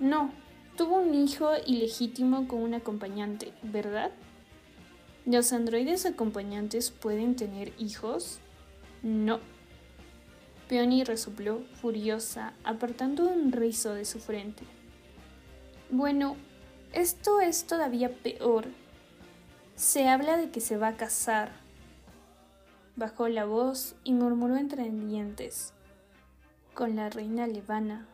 No, 0.00 0.32
tuvo 0.78 0.96
un 0.96 1.14
hijo 1.14 1.50
ilegítimo 1.66 2.48
con 2.48 2.62
un 2.62 2.72
acompañante, 2.72 3.52
¿verdad? 3.62 4.12
¿Los 5.24 5.52
androides 5.52 6.04
acompañantes 6.04 6.90
pueden 6.90 7.36
tener 7.36 7.72
hijos? 7.78 8.40
No. 9.02 9.38
Peony 10.68 11.04
resopló, 11.04 11.62
furiosa, 11.80 12.54
apartando 12.64 13.28
un 13.28 13.52
rizo 13.52 13.94
de 13.94 14.04
su 14.04 14.18
frente. 14.18 14.64
Bueno, 15.90 16.36
esto 16.92 17.40
es 17.40 17.66
todavía 17.66 18.10
peor. 18.10 18.66
Se 19.76 20.08
habla 20.08 20.36
de 20.36 20.50
que 20.50 20.60
se 20.60 20.76
va 20.76 20.88
a 20.88 20.96
casar. 20.96 21.52
Bajó 22.96 23.28
la 23.28 23.44
voz 23.44 23.94
y 24.02 24.14
murmuró 24.14 24.56
entre 24.56 24.90
dientes. 24.90 25.72
Con 26.74 26.96
la 26.96 27.10
reina 27.10 27.46
Levana. 27.46 28.08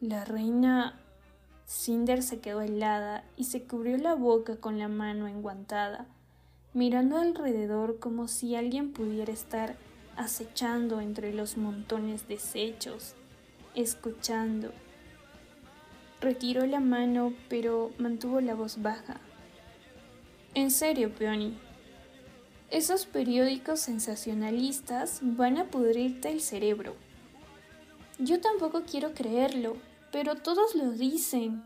La 0.00 0.26
reina 0.26 1.00
Cinder 1.66 2.22
se 2.22 2.38
quedó 2.38 2.60
helada 2.60 3.24
y 3.36 3.44
se 3.44 3.64
cubrió 3.64 3.98
la 3.98 4.14
boca 4.14 4.56
con 4.56 4.78
la 4.78 4.86
mano 4.86 5.26
enguantada, 5.26 6.06
mirando 6.72 7.16
alrededor 7.16 7.98
como 7.98 8.28
si 8.28 8.54
alguien 8.54 8.92
pudiera 8.92 9.32
estar 9.32 9.76
acechando 10.16 11.00
entre 11.00 11.34
los 11.34 11.56
montones 11.56 12.28
deshechos, 12.28 13.14
escuchando. 13.74 14.72
Retiró 16.20 16.66
la 16.66 16.80
mano, 16.80 17.34
pero 17.48 17.90
mantuvo 17.98 18.40
la 18.40 18.54
voz 18.54 18.80
baja. 18.80 19.20
En 20.54 20.70
serio, 20.70 21.12
Peony. 21.14 21.58
Esos 22.70 23.06
periódicos 23.06 23.80
sensacionalistas 23.80 25.18
van 25.22 25.58
a 25.58 25.66
pudrirte 25.66 26.30
el 26.30 26.40
cerebro. 26.40 26.94
Yo 28.18 28.40
tampoco 28.40 28.82
quiero 28.90 29.12
creerlo, 29.12 29.76
pero 30.16 30.34
todos 30.34 30.74
lo 30.74 30.92
dicen. 30.92 31.62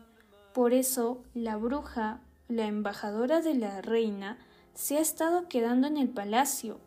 Por 0.53 0.73
eso, 0.73 1.23
la 1.33 1.55
bruja, 1.55 2.19
la 2.49 2.65
embajadora 2.65 3.39
de 3.39 3.55
la 3.55 3.81
reina, 3.81 4.39
se 4.73 4.97
ha 4.97 4.99
estado 4.99 5.47
quedando 5.47 5.87
en 5.87 5.95
el 5.95 6.09
palacio 6.09 6.81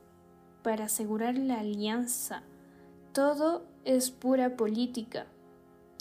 para 0.62 0.85
asegurar 0.85 1.39
la 1.39 1.61
alianza. 1.61 2.43
Todo 3.15 3.65
es 3.87 4.11
pura 4.11 4.59
política. 4.59 5.25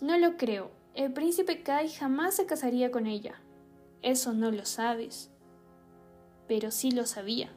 No 0.01 0.17
lo 0.17 0.35
creo. 0.35 0.69
El 0.95 1.13
príncipe 1.13 1.63
Kai 1.63 1.87
jamás 1.87 2.35
se 2.35 2.45
casaría 2.45 2.91
con 2.91 3.07
ella. 3.07 3.35
Eso 4.01 4.33
no 4.33 4.51
lo 4.51 4.65
sabes. 4.65 5.31
Pero 6.45 6.71
sí 6.71 6.91
lo 6.91 7.05
sabía. 7.05 7.49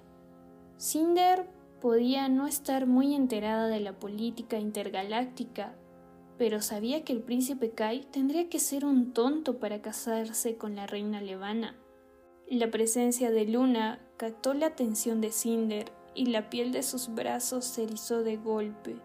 Cinder 0.78 1.48
podía 1.80 2.28
no 2.28 2.46
estar 2.46 2.86
muy 2.86 3.16
enterada 3.16 3.66
de 3.66 3.80
la 3.80 3.98
política 3.98 4.60
intergaláctica, 4.60 5.74
pero 6.38 6.60
sabía 6.60 7.04
que 7.04 7.12
el 7.12 7.22
príncipe 7.22 7.70
Kai 7.70 8.04
tendría 8.10 8.48
que 8.48 8.58
ser 8.58 8.84
un 8.84 9.12
tonto 9.12 9.58
para 9.58 9.80
casarse 9.80 10.56
con 10.56 10.76
la 10.76 10.86
reina 10.86 11.20
Levana. 11.20 11.76
La 12.48 12.70
presencia 12.70 13.30
de 13.30 13.46
Luna 13.46 14.00
captó 14.16 14.54
la 14.54 14.66
atención 14.66 15.20
de 15.20 15.32
Cinder 15.32 15.90
y 16.14 16.26
la 16.26 16.48
piel 16.48 16.72
de 16.72 16.82
sus 16.82 17.14
brazos 17.14 17.64
se 17.64 17.84
erizó 17.84 18.22
de 18.22 18.36
golpe. 18.36 18.96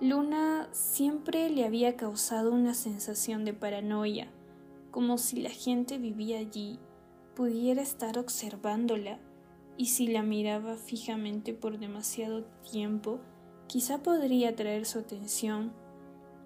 Luna 0.00 0.68
siempre 0.72 1.50
le 1.50 1.64
había 1.64 1.96
causado 1.96 2.52
una 2.52 2.74
sensación 2.74 3.44
de 3.44 3.54
paranoia, 3.54 4.30
como 4.92 5.18
si 5.18 5.40
la 5.40 5.50
gente 5.50 5.98
vivía 5.98 6.38
allí, 6.38 6.78
pudiera 7.34 7.82
estar 7.82 8.18
observándola, 8.18 9.18
y 9.76 9.86
si 9.86 10.08
la 10.08 10.22
miraba 10.22 10.76
fijamente 10.76 11.54
por 11.54 11.78
demasiado 11.78 12.44
tiempo, 12.70 13.20
quizá 13.66 14.02
podría 14.02 14.50
atraer 14.50 14.86
su 14.86 14.98
atención. 14.98 15.72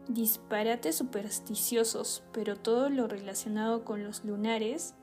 Disparates 0.09 0.97
supersticiosos, 0.97 2.25
pero 2.33 2.57
todo 2.57 2.91
lo 2.91 3.07
relacionado 3.07 3.85
con 3.85 4.03
los 4.03 4.25
lunares 4.25 4.95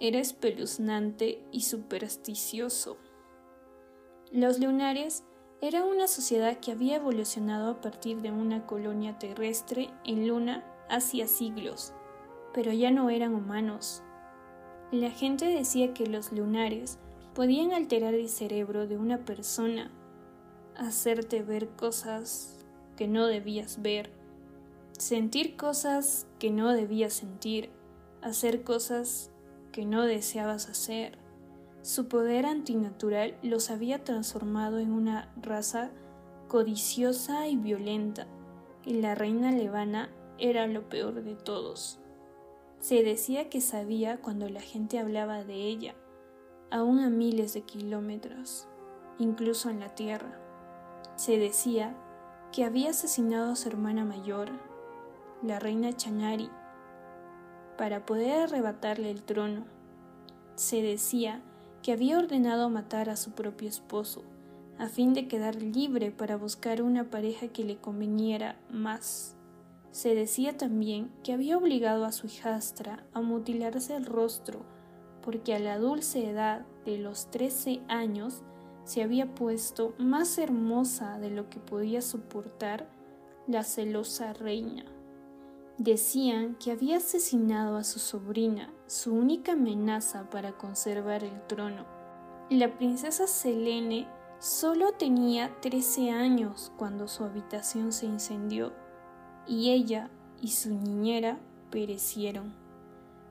era 0.00 0.18
espeluznante 0.18 1.42
y 1.52 1.62
supersticioso. 1.62 2.96
Los 4.32 4.58
lunares 4.58 5.24
era 5.60 5.84
una 5.84 6.06
sociedad 6.06 6.58
que 6.58 6.72
había 6.72 6.96
evolucionado 6.96 7.70
a 7.70 7.80
partir 7.80 8.20
de 8.22 8.30
una 8.30 8.66
colonia 8.66 9.18
terrestre 9.18 9.90
en 10.04 10.28
Luna 10.28 10.64
hacía 10.88 11.28
siglos, 11.28 11.92
pero 12.52 12.72
ya 12.72 12.90
no 12.90 13.10
eran 13.10 13.34
humanos. 13.34 14.02
La 14.90 15.10
gente 15.10 15.46
decía 15.46 15.94
que 15.94 16.06
los 16.06 16.32
lunares 16.32 16.98
podían 17.34 17.72
alterar 17.72 18.14
el 18.14 18.28
cerebro 18.28 18.86
de 18.86 18.96
una 18.96 19.18
persona, 19.24 19.90
hacerte 20.76 21.42
ver 21.42 21.68
cosas 21.68 22.58
que 22.96 23.08
no 23.08 23.26
debías 23.26 23.82
ver, 23.82 24.10
sentir 24.98 25.56
cosas 25.56 26.26
que 26.38 26.50
no 26.50 26.72
debías 26.72 27.12
sentir, 27.12 27.70
hacer 28.22 28.62
cosas 28.62 29.30
que 29.72 29.84
no 29.84 30.04
deseabas 30.04 30.68
hacer. 30.68 31.18
Su 31.82 32.08
poder 32.08 32.46
antinatural 32.46 33.36
los 33.42 33.70
había 33.70 34.02
transformado 34.02 34.78
en 34.78 34.92
una 34.92 35.32
raza 35.40 35.90
codiciosa 36.48 37.46
y 37.48 37.56
violenta, 37.56 38.26
y 38.84 38.94
la 38.94 39.14
reina 39.14 39.52
Levana 39.52 40.10
era 40.38 40.66
lo 40.66 40.88
peor 40.88 41.22
de 41.22 41.34
todos. 41.34 41.98
Se 42.80 43.02
decía 43.02 43.48
que 43.48 43.60
sabía 43.60 44.20
cuando 44.20 44.48
la 44.48 44.60
gente 44.60 44.98
hablaba 44.98 45.44
de 45.44 45.54
ella, 45.54 45.94
aún 46.70 47.00
a 47.00 47.10
miles 47.10 47.54
de 47.54 47.62
kilómetros, 47.62 48.66
incluso 49.18 49.70
en 49.70 49.80
la 49.80 49.94
tierra. 49.94 50.40
Se 51.16 51.38
decía 51.38 51.96
que 52.52 52.64
había 52.64 52.90
asesinado 52.90 53.52
a 53.52 53.56
su 53.56 53.68
hermana 53.68 54.04
mayor, 54.04 54.50
la 55.46 55.58
reina 55.58 55.92
Chanari, 55.92 56.50
para 57.78 58.04
poder 58.04 58.44
arrebatarle 58.44 59.10
el 59.10 59.22
trono. 59.22 59.64
Se 60.54 60.82
decía 60.82 61.42
que 61.82 61.92
había 61.92 62.18
ordenado 62.18 62.68
matar 62.70 63.10
a 63.10 63.16
su 63.16 63.32
propio 63.32 63.68
esposo, 63.68 64.24
a 64.78 64.88
fin 64.88 65.14
de 65.14 65.28
quedar 65.28 65.56
libre 65.56 66.10
para 66.10 66.36
buscar 66.36 66.82
una 66.82 67.04
pareja 67.04 67.48
que 67.48 67.64
le 67.64 67.76
conveniera 67.76 68.56
más. 68.70 69.36
Se 69.90 70.14
decía 70.14 70.56
también 70.56 71.10
que 71.22 71.32
había 71.32 71.56
obligado 71.56 72.04
a 72.04 72.12
su 72.12 72.26
hijastra 72.26 73.04
a 73.14 73.20
mutilarse 73.20 73.96
el 73.96 74.04
rostro, 74.04 74.60
porque 75.22 75.54
a 75.54 75.58
la 75.58 75.78
dulce 75.78 76.28
edad 76.28 76.66
de 76.84 76.98
los 76.98 77.30
trece 77.30 77.80
años 77.88 78.42
se 78.84 79.02
había 79.02 79.34
puesto 79.34 79.94
más 79.98 80.38
hermosa 80.38 81.18
de 81.18 81.30
lo 81.30 81.50
que 81.50 81.58
podía 81.58 82.02
soportar 82.02 82.88
la 83.46 83.64
celosa 83.64 84.32
reina. 84.32 84.84
Decían 85.78 86.54
que 86.54 86.70
había 86.70 86.96
asesinado 86.96 87.76
a 87.76 87.84
su 87.84 87.98
sobrina, 87.98 88.72
su 88.86 89.12
única 89.12 89.52
amenaza 89.52 90.30
para 90.30 90.52
conservar 90.56 91.22
el 91.22 91.46
trono. 91.46 91.84
La 92.48 92.78
princesa 92.78 93.26
Selene 93.26 94.08
solo 94.38 94.92
tenía 94.92 95.60
13 95.60 96.12
años 96.12 96.72
cuando 96.78 97.08
su 97.08 97.24
habitación 97.24 97.92
se 97.92 98.06
incendió 98.06 98.72
y 99.46 99.70
ella 99.70 100.08
y 100.40 100.48
su 100.48 100.74
niñera 100.74 101.38
perecieron. 101.70 102.54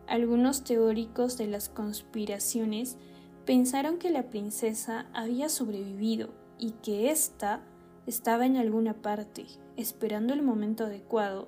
Algunos 0.05 0.63
teóricos 0.63 1.39
de 1.39 1.47
las 1.47 1.69
conspiraciones 1.69 2.97
pensaron 3.45 3.97
que 3.97 4.11
la 4.11 4.29
princesa 4.29 5.07
había 5.13 5.49
sobrevivido 5.49 6.29
y 6.59 6.71
que 6.83 7.09
ésta 7.09 7.63
estaba 8.05 8.45
en 8.45 8.57
alguna 8.57 8.93
parte, 8.93 9.47
esperando 9.77 10.35
el 10.35 10.43
momento 10.43 10.85
adecuado 10.85 11.47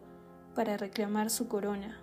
para 0.58 0.76
reclamar 0.76 1.30
su 1.30 1.48
corona 1.48 2.02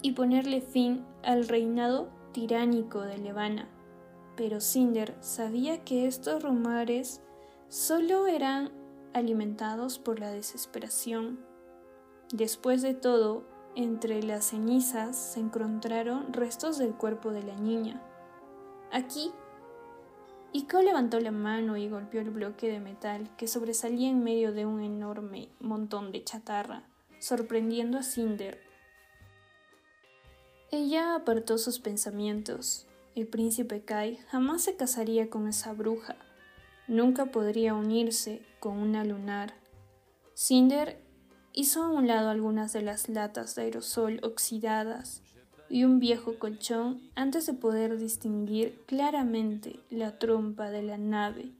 y 0.00 0.12
ponerle 0.12 0.60
fin 0.60 1.04
al 1.24 1.48
reinado 1.48 2.08
tiránico 2.30 3.00
de 3.00 3.18
Levana. 3.18 3.68
Pero 4.36 4.60
Cinder 4.60 5.16
sabía 5.18 5.82
que 5.82 6.06
estos 6.06 6.44
rumores 6.44 7.20
solo 7.68 8.28
eran 8.28 8.70
alimentados 9.12 9.98
por 9.98 10.20
la 10.20 10.30
desesperación. 10.30 11.40
Después 12.32 12.80
de 12.80 12.94
todo, 12.94 13.42
entre 13.74 14.22
las 14.22 14.44
cenizas 14.44 15.16
se 15.16 15.40
encontraron 15.40 16.32
restos 16.32 16.78
del 16.78 16.94
cuerpo 16.94 17.32
de 17.32 17.42
la 17.42 17.56
niña. 17.56 18.00
Aquí, 18.92 19.32
Iko 20.52 20.80
levantó 20.80 21.18
la 21.18 21.32
mano 21.32 21.76
y 21.76 21.88
golpeó 21.88 22.20
el 22.20 22.30
bloque 22.30 22.70
de 22.70 22.78
metal 22.78 23.28
que 23.36 23.48
sobresalía 23.48 24.08
en 24.10 24.22
medio 24.22 24.52
de 24.52 24.64
un 24.64 24.80
enorme 24.80 25.48
montón 25.58 26.12
de 26.12 26.22
chatarra 26.22 26.84
sorprendiendo 27.18 27.98
a 27.98 28.02
Cinder. 28.02 28.60
Ella 30.70 31.14
apartó 31.14 31.58
sus 31.58 31.78
pensamientos. 31.78 32.86
El 33.14 33.26
príncipe 33.26 33.82
Kai 33.82 34.18
jamás 34.28 34.62
se 34.62 34.76
casaría 34.76 35.30
con 35.30 35.48
esa 35.48 35.72
bruja. 35.72 36.16
Nunca 36.86 37.26
podría 37.26 37.74
unirse 37.74 38.42
con 38.60 38.78
una 38.78 39.04
lunar. 39.04 39.54
Cinder 40.34 41.02
hizo 41.52 41.82
a 41.82 41.88
un 41.88 42.06
lado 42.06 42.30
algunas 42.30 42.72
de 42.72 42.82
las 42.82 43.08
latas 43.08 43.54
de 43.54 43.62
aerosol 43.62 44.20
oxidadas 44.22 45.22
y 45.68 45.84
un 45.84 45.98
viejo 45.98 46.38
colchón 46.38 47.10
antes 47.14 47.46
de 47.46 47.54
poder 47.54 47.98
distinguir 47.98 48.82
claramente 48.86 49.80
la 49.90 50.18
trompa 50.18 50.70
de 50.70 50.82
la 50.82 50.98
nave. 50.98 51.52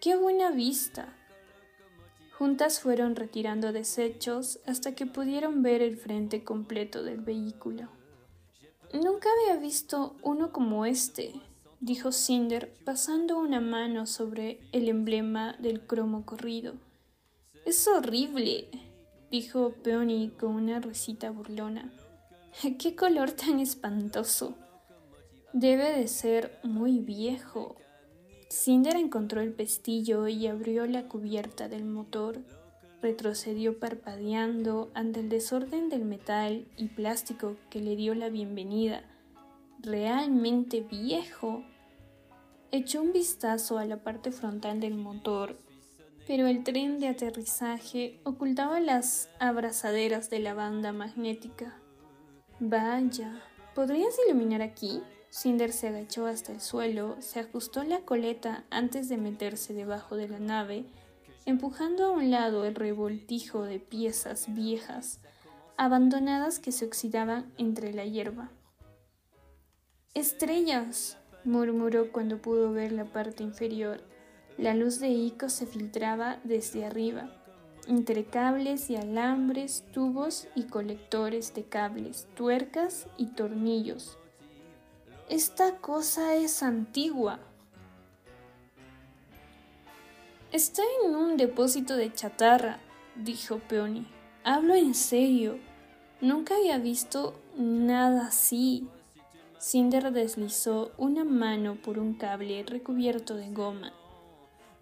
¡Qué 0.00 0.16
buena 0.16 0.50
vista! 0.50 1.14
Juntas 2.40 2.80
fueron 2.80 3.16
retirando 3.16 3.70
desechos 3.70 4.60
hasta 4.64 4.94
que 4.94 5.04
pudieron 5.04 5.62
ver 5.62 5.82
el 5.82 5.98
frente 5.98 6.42
completo 6.42 7.02
del 7.02 7.20
vehículo. 7.20 7.90
Nunca 8.94 9.28
había 9.30 9.60
visto 9.60 10.16
uno 10.22 10.50
como 10.50 10.86
este, 10.86 11.34
dijo 11.80 12.12
Cinder 12.12 12.74
pasando 12.86 13.38
una 13.38 13.60
mano 13.60 14.06
sobre 14.06 14.58
el 14.72 14.88
emblema 14.88 15.54
del 15.58 15.82
cromo 15.82 16.24
corrido. 16.24 16.76
Es 17.66 17.86
horrible, 17.86 18.70
dijo 19.30 19.74
Peony 19.84 20.30
con 20.30 20.52
una 20.54 20.80
risita 20.80 21.28
burlona. 21.28 21.92
¡Qué 22.78 22.96
color 22.96 23.32
tan 23.32 23.60
espantoso! 23.60 24.54
Debe 25.52 25.92
de 25.92 26.08
ser 26.08 26.58
muy 26.62 27.00
viejo, 27.00 27.76
Cinder 28.50 28.96
encontró 28.96 29.40
el 29.40 29.52
pestillo 29.52 30.26
y 30.26 30.48
abrió 30.48 30.84
la 30.84 31.04
cubierta 31.04 31.68
del 31.68 31.84
motor. 31.84 32.40
Retrocedió 33.00 33.78
parpadeando 33.78 34.90
ante 34.92 35.20
el 35.20 35.28
desorden 35.28 35.88
del 35.88 36.04
metal 36.04 36.66
y 36.76 36.88
plástico 36.88 37.56
que 37.70 37.80
le 37.80 37.94
dio 37.94 38.12
la 38.16 38.28
bienvenida. 38.28 39.04
Realmente 39.78 40.80
viejo. 40.80 41.62
Echó 42.72 43.00
un 43.00 43.12
vistazo 43.12 43.78
a 43.78 43.84
la 43.84 44.02
parte 44.02 44.32
frontal 44.32 44.80
del 44.80 44.96
motor, 44.96 45.56
pero 46.26 46.48
el 46.48 46.64
tren 46.64 46.98
de 46.98 47.06
aterrizaje 47.06 48.20
ocultaba 48.24 48.80
las 48.80 49.28
abrazaderas 49.38 50.28
de 50.28 50.40
la 50.40 50.54
banda 50.54 50.92
magnética. 50.92 51.78
Vaya, 52.58 53.40
¿podrías 53.76 54.14
iluminar 54.26 54.60
aquí? 54.60 55.00
Cinder 55.30 55.72
se 55.72 55.88
agachó 55.88 56.26
hasta 56.26 56.52
el 56.52 56.60
suelo, 56.60 57.16
se 57.20 57.40
ajustó 57.40 57.84
la 57.84 58.00
coleta 58.00 58.64
antes 58.70 59.08
de 59.08 59.16
meterse 59.16 59.72
debajo 59.72 60.16
de 60.16 60.28
la 60.28 60.40
nave, 60.40 60.84
empujando 61.46 62.04
a 62.04 62.10
un 62.10 62.30
lado 62.30 62.64
el 62.64 62.74
revoltijo 62.74 63.62
de 63.62 63.78
piezas 63.78 64.52
viejas, 64.52 65.20
abandonadas 65.76 66.58
que 66.58 66.72
se 66.72 66.84
oxidaban 66.84 67.52
entre 67.58 67.92
la 67.92 68.04
hierba. 68.04 68.50
Estrellas, 70.14 71.16
murmuró 71.44 72.10
cuando 72.12 72.42
pudo 72.42 72.72
ver 72.72 72.92
la 72.92 73.04
parte 73.04 73.42
inferior. 73.42 74.02
La 74.58 74.74
luz 74.74 74.98
de 75.00 75.08
Ico 75.08 75.48
se 75.48 75.64
filtraba 75.66 76.40
desde 76.44 76.84
arriba, 76.84 77.30
entre 77.86 78.24
cables 78.24 78.90
y 78.90 78.96
alambres, 78.96 79.84
tubos 79.92 80.48
y 80.54 80.64
colectores 80.64 81.54
de 81.54 81.64
cables, 81.64 82.26
tuercas 82.34 83.06
y 83.16 83.26
tornillos. 83.28 84.19
Esta 85.30 85.76
cosa 85.76 86.34
es 86.34 86.60
antigua. 86.60 87.38
Está 90.50 90.82
en 91.04 91.14
un 91.14 91.36
depósito 91.36 91.94
de 91.94 92.12
chatarra, 92.12 92.80
dijo 93.14 93.60
Peony. 93.68 94.08
Hablo 94.42 94.74
en 94.74 94.92
serio. 94.92 95.60
Nunca 96.20 96.56
había 96.56 96.78
visto 96.78 97.40
nada 97.56 98.26
así. 98.26 98.88
Cinder 99.60 100.10
deslizó 100.10 100.90
una 100.98 101.22
mano 101.22 101.76
por 101.76 102.00
un 102.00 102.14
cable 102.14 102.64
recubierto 102.64 103.36
de 103.36 103.50
goma. 103.52 103.92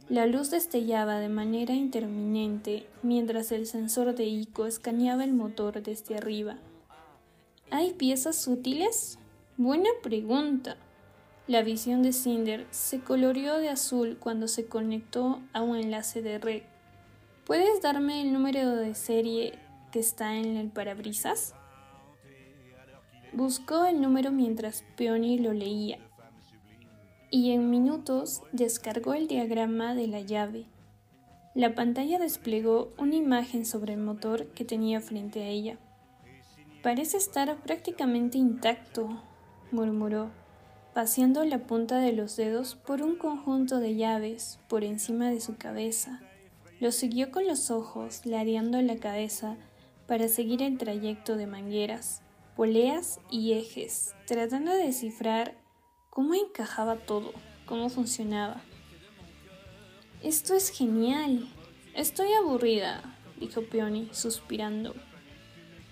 La 0.08 0.24
luz 0.24 0.50
destellaba 0.50 1.18
de 1.18 1.28
manera 1.28 1.74
interminente 1.74 2.86
mientras 3.02 3.52
el 3.52 3.66
sensor 3.66 4.14
de 4.14 4.24
Ico 4.24 4.64
escaneaba 4.64 5.24
el 5.24 5.34
motor 5.34 5.82
desde 5.82 6.16
arriba. 6.16 6.56
¿Hay 7.70 7.92
piezas 7.92 8.48
útiles? 8.48 9.17
Buena 9.60 9.90
pregunta. 10.04 10.76
La 11.48 11.62
visión 11.62 12.00
de 12.04 12.12
Cinder 12.12 12.68
se 12.70 13.00
coloreó 13.00 13.58
de 13.58 13.70
azul 13.70 14.16
cuando 14.20 14.46
se 14.46 14.66
conectó 14.66 15.42
a 15.52 15.62
un 15.62 15.74
enlace 15.74 16.22
de 16.22 16.38
red. 16.38 16.62
¿Puedes 17.44 17.82
darme 17.82 18.22
el 18.22 18.32
número 18.32 18.76
de 18.76 18.94
serie 18.94 19.58
que 19.90 19.98
está 19.98 20.36
en 20.36 20.56
el 20.56 20.68
parabrisas? 20.68 21.56
Buscó 23.32 23.84
el 23.84 24.00
número 24.00 24.30
mientras 24.30 24.84
Peony 24.96 25.40
lo 25.40 25.52
leía 25.52 25.98
y 27.32 27.50
en 27.50 27.68
minutos 27.68 28.42
descargó 28.52 29.14
el 29.14 29.26
diagrama 29.26 29.96
de 29.96 30.06
la 30.06 30.20
llave. 30.20 30.66
La 31.56 31.74
pantalla 31.74 32.20
desplegó 32.20 32.92
una 32.96 33.16
imagen 33.16 33.66
sobre 33.66 33.94
el 33.94 34.00
motor 34.00 34.46
que 34.52 34.64
tenía 34.64 35.00
frente 35.00 35.42
a 35.42 35.48
ella. 35.48 35.78
Parece 36.80 37.16
estar 37.16 37.56
prácticamente 37.56 38.38
intacto, 38.38 39.20
murmuró, 39.70 40.30
paseando 40.94 41.44
la 41.44 41.58
punta 41.58 41.98
de 41.98 42.12
los 42.12 42.36
dedos 42.36 42.74
por 42.74 43.02
un 43.02 43.16
conjunto 43.16 43.78
de 43.78 43.96
llaves 43.96 44.58
por 44.68 44.84
encima 44.84 45.30
de 45.30 45.40
su 45.40 45.56
cabeza. 45.56 46.20
Lo 46.80 46.92
siguió 46.92 47.30
con 47.30 47.46
los 47.46 47.70
ojos, 47.70 48.24
lareando 48.24 48.80
la 48.82 48.96
cabeza 48.96 49.56
para 50.06 50.28
seguir 50.28 50.62
el 50.62 50.78
trayecto 50.78 51.36
de 51.36 51.46
mangueras 51.46 52.22
poleas 52.58 53.20
y 53.30 53.52
ejes, 53.52 54.16
tratando 54.26 54.72
de 54.72 54.86
descifrar 54.86 55.54
cómo 56.10 56.34
encajaba 56.34 56.96
todo, 56.96 57.32
cómo 57.66 57.88
funcionaba. 57.88 58.60
Esto 60.24 60.54
es 60.54 60.70
genial. 60.70 61.48
Estoy 61.94 62.32
aburrida, 62.32 63.16
dijo 63.38 63.62
Peony, 63.62 64.08
suspirando. 64.10 64.96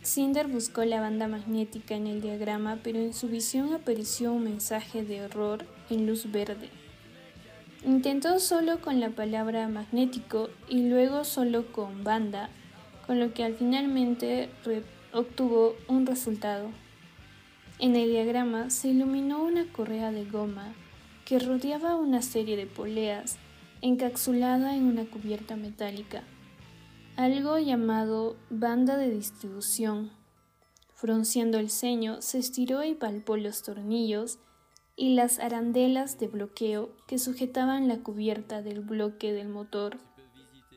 Cinder 0.07 0.47
buscó 0.47 0.85
la 0.85 1.01
banda 1.01 1.27
magnética 1.27 1.97
en 1.97 2.07
el 2.07 2.23
diagrama, 2.23 2.79
pero 2.85 3.01
en 3.01 3.13
su 3.13 3.27
visión 3.27 3.75
apareció 3.75 4.33
un 4.33 4.45
mensaje 4.45 5.05
de 5.05 5.17
error 5.17 5.67
en 5.91 6.07
luz 6.07 6.31
verde. 6.31 6.71
Intentó 7.85 8.39
solo 8.39 8.81
con 8.81 9.01
la 9.01 9.11
palabra 9.11 9.67
magnético 9.67 10.49
y 10.69 10.89
luego 10.89 11.25
solo 11.25 11.73
con 11.73 12.05
banda, 12.05 12.51
con 13.05 13.19
lo 13.19 13.35
que 13.35 13.43
al 13.43 13.57
finalmente 13.57 14.49
obtuvo 15.13 15.75
un 15.89 16.07
resultado. 16.07 16.71
En 17.81 17.97
el 17.97 18.09
diagrama 18.09 18.71
se 18.71 18.89
iluminó 18.89 19.43
una 19.43 19.67
correa 19.73 20.13
de 20.13 20.25
goma 20.25 20.73
que 21.25 21.41
rodeaba 21.41 21.97
una 21.97 22.23
serie 22.23 22.57
de 22.57 22.67
poleas 22.67 23.39
encapsulada 23.83 24.77
en 24.77 24.85
una 24.85 25.05
cubierta 25.05 25.57
metálica, 25.57 26.23
algo 27.17 27.59
llamado 27.59 28.37
banda 28.51 28.97
de 28.97 29.11
distribución. 29.11 30.11
Frunciendo 30.95 31.59
el 31.59 31.71
ceño, 31.71 32.21
se 32.21 32.39
estiró 32.39 32.85
y 32.85 32.95
palpó 32.95 33.37
los 33.37 33.62
tornillos 33.62 34.39
y 34.97 35.14
las 35.14 35.39
arandelas 35.39 36.19
de 36.19 36.29
bloqueo 36.29 36.91
que 37.07 37.19
sujetaban 37.19 37.89
la 37.89 38.03
cubierta 38.03 38.62
del 38.62 38.81
bloque 38.81 39.33
del 39.33 39.49
motor. 39.49 39.99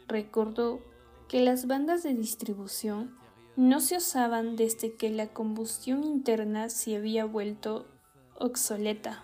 Recordó 0.08 0.82
que 1.28 1.42
las 1.42 1.68
bandas 1.68 2.04
de 2.04 2.14
distribución 2.14 3.18
no 3.56 3.82
se 3.82 3.98
usaban 3.98 4.56
desde 4.56 4.96
que 4.96 5.10
la 5.10 5.28
combustión 5.34 6.04
interna 6.04 6.70
se 6.70 6.96
había 6.96 7.26
vuelto 7.26 7.86
obsoleta. 8.38 9.24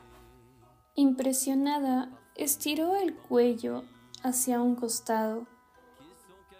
Impresionada, 0.96 2.12
estiró 2.36 2.96
el 2.96 3.16
cuello 3.16 3.84
hacia 4.24 4.62
un 4.62 4.76
costado. 4.76 5.48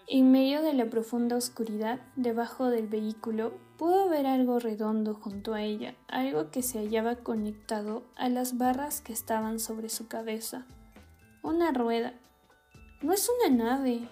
En 0.08 0.30
medio 0.30 0.62
de 0.62 0.72
la 0.72 0.88
profunda 0.88 1.34
oscuridad, 1.34 1.98
debajo 2.14 2.66
del 2.70 2.86
vehículo, 2.86 3.54
pudo 3.76 4.08
ver 4.08 4.28
algo 4.28 4.60
redondo 4.60 5.14
junto 5.14 5.52
a 5.52 5.62
ella, 5.62 5.96
algo 6.06 6.52
que 6.52 6.62
se 6.62 6.78
hallaba 6.78 7.16
conectado 7.16 8.04
a 8.14 8.28
las 8.28 8.56
barras 8.56 9.00
que 9.00 9.12
estaban 9.12 9.58
sobre 9.58 9.88
su 9.88 10.06
cabeza. 10.06 10.64
Una 11.42 11.72
rueda. 11.72 12.14
No 13.02 13.12
es 13.12 13.28
una 13.28 13.56
nave, 13.56 14.08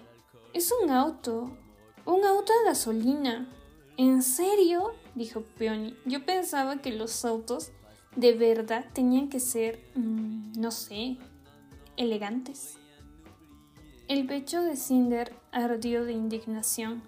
es 0.53 0.73
un 0.83 0.89
auto, 0.89 1.55
un 2.03 2.25
auto 2.25 2.51
a 2.51 2.67
gasolina. 2.67 3.47
¿En 3.95 4.21
serio? 4.21 4.91
dijo 5.15 5.43
Peony. 5.57 5.95
Yo 6.03 6.25
pensaba 6.25 6.81
que 6.81 6.91
los 6.91 7.23
autos 7.23 7.71
de 8.17 8.33
verdad 8.33 8.85
tenían 8.91 9.29
que 9.29 9.39
ser, 9.39 9.79
mm, 9.95 10.59
no 10.59 10.71
sé, 10.71 11.15
elegantes. 11.95 12.79
El 14.07 14.27
pecho 14.27 14.61
de 14.61 14.75
Cinder 14.75 15.33
ardió 15.51 16.05
de 16.05 16.13
indignación. 16.13 17.01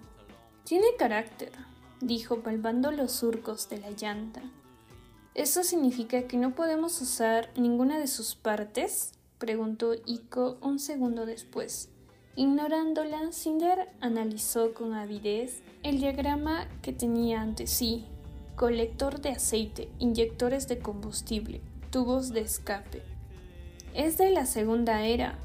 Tiene 0.64 0.88
carácter, 0.98 1.52
dijo 2.00 2.40
palpando 2.40 2.90
los 2.90 3.12
surcos 3.12 3.68
de 3.68 3.78
la 3.78 3.90
llanta. 3.92 4.42
¿Eso 5.36 5.62
significa 5.62 6.22
que 6.22 6.36
no 6.36 6.56
podemos 6.56 7.00
usar 7.00 7.50
ninguna 7.56 8.00
de 8.00 8.08
sus 8.08 8.34
partes? 8.34 9.12
preguntó 9.38 9.92
Ico 10.06 10.58
un 10.60 10.80
segundo 10.80 11.24
después. 11.24 11.88
Ignorándola, 12.34 13.30
Cinder 13.30 13.90
analizó 14.00 14.74
con 14.74 14.92
avidez 14.94 15.62
el 15.84 16.00
diagrama 16.00 16.66
que 16.82 16.92
tenía 16.92 17.42
ante 17.42 17.68
sí. 17.68 18.06
Colector 18.56 19.20
de 19.20 19.30
aceite, 19.30 19.88
inyectores 20.00 20.66
de 20.66 20.80
combustible, 20.80 21.60
tubos 21.92 22.30
de 22.30 22.40
escape. 22.40 23.02
¿Es 23.94 24.18
de 24.18 24.32
la 24.32 24.46
segunda 24.46 25.04
era? 25.04 25.38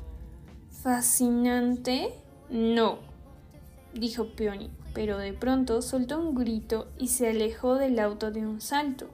¿Fascinante? 0.84 2.14
No, 2.50 3.00
dijo 3.94 4.36
Peony, 4.36 4.70
pero 4.94 5.18
de 5.18 5.32
pronto 5.32 5.82
soltó 5.82 6.20
un 6.20 6.36
grito 6.36 6.90
y 7.00 7.08
se 7.08 7.30
alejó 7.30 7.76
del 7.76 8.00
auto 8.00 8.32
de 8.32 8.46
un 8.46 8.60
salto. 8.60 9.08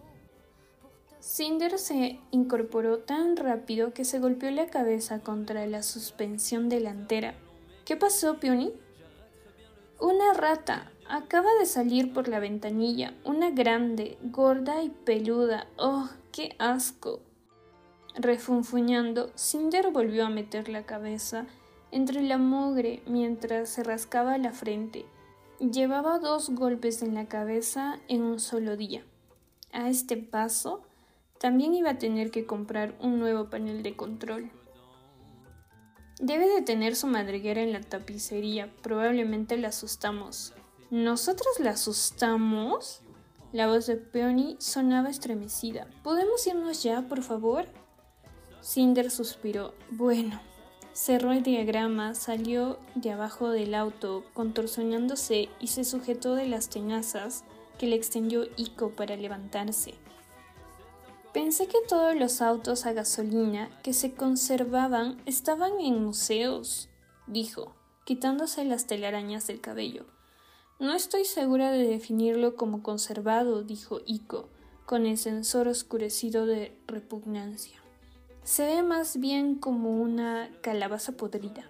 Cinder 1.20 1.78
se 1.78 2.20
incorporó 2.32 2.98
tan 2.98 3.38
rápido 3.38 3.94
que 3.94 4.04
se 4.04 4.18
golpeó 4.18 4.50
la 4.50 4.66
cabeza 4.66 5.20
contra 5.20 5.68
la 5.68 5.84
suspensión 5.84 6.70
delantera. 6.70 7.36
¿Qué 7.86 7.96
pasó, 7.96 8.40
Peony? 8.40 8.72
Una 10.00 10.34
rata. 10.34 10.92
Acaba 11.08 11.54
de 11.60 11.68
salir 11.68 12.14
por 12.14 12.30
la 12.30 12.40
ventanilla. 12.40 13.14
Una 13.26 13.52
grande, 13.52 14.18
gorda 14.24 14.82
y 14.82 14.90
peluda. 14.90 15.68
¡Oh, 15.78 16.10
qué 16.32 16.56
asco! 16.58 17.20
Refunfuñando, 18.16 19.32
Cinder 19.36 19.92
volvió 19.92 20.26
a 20.26 20.30
meter 20.30 20.68
la 20.68 20.88
cabeza 20.88 21.46
entre 21.92 22.22
la 22.22 22.38
mugre 22.38 23.02
mientras 23.08 23.70
se 23.70 23.84
rascaba 23.84 24.38
la 24.38 24.52
frente. 24.52 25.06
Llevaba 25.60 26.20
dos 26.20 26.50
golpes 26.50 27.02
en 27.02 27.16
la 27.16 27.28
cabeza 27.28 28.00
en 28.08 28.22
un 28.22 28.40
solo 28.40 28.78
día. 28.78 29.04
A 29.72 29.90
este 29.90 30.18
paso, 30.18 30.82
también 31.40 31.74
iba 31.74 31.92
a 31.92 31.98
tener 31.98 32.32
que 32.32 32.46
comprar 32.46 32.96
un 33.02 33.20
nuevo 33.20 33.50
panel 33.50 33.84
de 33.84 33.96
control. 33.96 34.52
Debe 36.20 36.48
de 36.50 36.62
tener 36.62 36.96
su 36.96 37.08
madriguera 37.08 37.62
en 37.62 37.72
la 37.72 37.82
tapicería. 37.82 38.70
Probablemente 38.82 39.58
la 39.58 39.70
asustamos. 39.70 40.54
¿Nosotros 40.92 41.60
la 41.60 41.72
asustamos? 41.72 43.02
La 43.54 43.68
voz 43.68 43.88
de 43.88 43.96
Peony 43.96 44.58
sonaba 44.60 45.10
estremecida. 45.10 45.88
¿Podemos 46.04 46.46
irnos 46.46 46.84
ya, 46.84 47.04
por 47.04 47.24
favor? 47.24 47.66
Cinder 48.62 49.10
suspiró. 49.10 49.74
Bueno. 49.92 50.49
Cerró 51.02 51.32
el 51.32 51.44
diagrama, 51.44 52.14
salió 52.14 52.78
de 52.94 53.12
abajo 53.12 53.52
del 53.52 53.74
auto, 53.74 54.26
contorsionándose 54.34 55.48
y 55.62 55.68
se 55.68 55.86
sujetó 55.86 56.36
de 56.36 56.46
las 56.46 56.68
tenazas 56.68 57.46
que 57.78 57.88
le 57.88 57.96
extendió 57.96 58.44
Ico 58.58 58.90
para 58.90 59.16
levantarse. 59.16 59.94
Pensé 61.34 61.68
que 61.68 61.78
todos 61.88 62.18
los 62.18 62.42
autos 62.42 62.86
a 62.86 62.92
gasolina 62.92 63.70
que 63.82 63.94
se 63.94 64.12
conservaban 64.14 65.22
estaban 65.26 65.80
en 65.80 66.04
museos, 66.04 66.90
dijo, 67.28 67.74
quitándose 68.04 68.66
las 68.66 68.86
telarañas 68.86 69.48
del 69.48 69.62
cabello. 69.62 70.06
No 70.80 70.94
estoy 70.94 71.24
segura 71.24 71.72
de 71.72 71.88
definirlo 71.88 72.58
como 72.58 72.84
conservado, 72.84 73.64
dijo 73.64 74.02
Ico, 74.06 74.50
con 74.86 75.06
el 75.06 75.18
sensor 75.18 75.70
oscurecido 75.70 76.46
de 76.46 76.78
repugnancia. 76.88 77.79
Se 78.50 78.66
ve 78.66 78.82
más 78.82 79.20
bien 79.20 79.54
como 79.54 80.02
una 80.02 80.50
calabaza 80.62 81.12
podrida. 81.12 81.70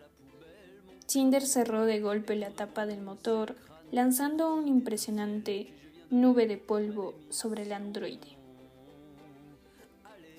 Cinder 1.07 1.45
cerró 1.45 1.83
de 1.83 1.99
golpe 1.99 2.37
la 2.37 2.51
tapa 2.51 2.85
del 2.85 3.01
motor, 3.01 3.57
lanzando 3.91 4.55
una 4.55 4.69
impresionante 4.69 5.73
nube 6.09 6.47
de 6.47 6.55
polvo 6.55 7.15
sobre 7.29 7.63
el 7.63 7.73
androide. 7.73 8.37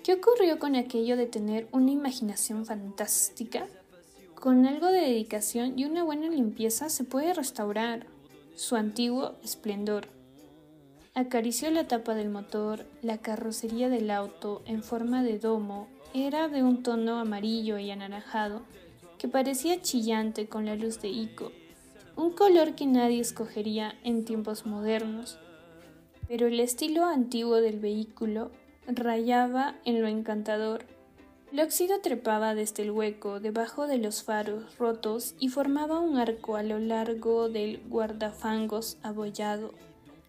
¿Qué 0.02 0.14
ocurrió 0.14 0.58
con 0.58 0.76
aquello 0.76 1.18
de 1.18 1.26
tener 1.26 1.68
una 1.72 1.90
imaginación 1.90 2.64
fantástica? 2.64 3.66
Con 4.34 4.64
algo 4.64 4.86
de 4.86 5.02
dedicación 5.02 5.78
y 5.78 5.84
una 5.84 6.04
buena 6.04 6.30
limpieza 6.30 6.88
se 6.88 7.04
puede 7.04 7.34
restaurar 7.34 8.06
su 8.54 8.76
antiguo 8.76 9.34
esplendor. 9.44 10.08
Acarició 11.14 11.70
la 11.70 11.86
tapa 11.86 12.14
del 12.14 12.30
motor, 12.30 12.86
la 13.02 13.18
carrocería 13.18 13.90
del 13.90 14.10
auto 14.10 14.62
en 14.64 14.82
forma 14.82 15.22
de 15.22 15.38
domo 15.38 15.86
era 16.14 16.48
de 16.48 16.62
un 16.62 16.82
tono 16.82 17.18
amarillo 17.18 17.78
y 17.78 17.90
anaranjado 17.90 18.62
que 19.18 19.28
parecía 19.28 19.80
chillante 19.80 20.48
con 20.48 20.66
la 20.66 20.74
luz 20.74 21.00
de 21.02 21.08
Ico, 21.08 21.52
un 22.16 22.32
color 22.32 22.74
que 22.74 22.86
nadie 22.86 23.20
escogería 23.20 23.94
en 24.02 24.24
tiempos 24.24 24.66
modernos. 24.66 25.38
Pero 26.26 26.46
el 26.46 26.58
estilo 26.58 27.04
antiguo 27.04 27.60
del 27.60 27.78
vehículo 27.78 28.50
rayaba 28.86 29.76
en 29.84 30.00
lo 30.00 30.08
encantador. 30.08 30.84
El 31.52 31.60
óxido 31.60 32.00
trepaba 32.00 32.54
desde 32.54 32.82
el 32.82 32.92
hueco 32.92 33.40
debajo 33.40 33.86
de 33.86 33.98
los 33.98 34.22
faros 34.22 34.78
rotos 34.78 35.34
y 35.38 35.48
formaba 35.48 36.00
un 36.00 36.16
arco 36.16 36.56
a 36.56 36.62
lo 36.62 36.78
largo 36.78 37.48
del 37.48 37.82
guardafangos 37.88 38.98
abollado. 39.02 39.74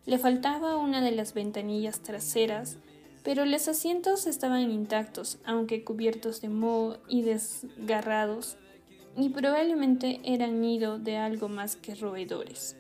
Le 0.06 0.18
faltaba 0.18 0.78
una 0.78 1.02
de 1.02 1.12
las 1.12 1.34
ventanillas 1.34 2.02
traseras, 2.02 2.78
pero 3.24 3.45
los 3.45 3.67
asientos 3.67 4.26
estaban 4.28 4.72
intactos, 4.72 5.39
aunque 5.45 5.84
cubiertos 5.84 6.41
de 6.41 6.49
moho 6.49 6.97
y 7.07 7.22
desgarrados, 7.22 8.57
y 9.17 9.30
probablemente 9.30 10.22
eran 10.24 10.61
nido 10.61 10.97
de 10.97 11.17
algo 11.17 11.49
más 11.49 11.76
que 11.76 11.95
roedores. 11.95 12.78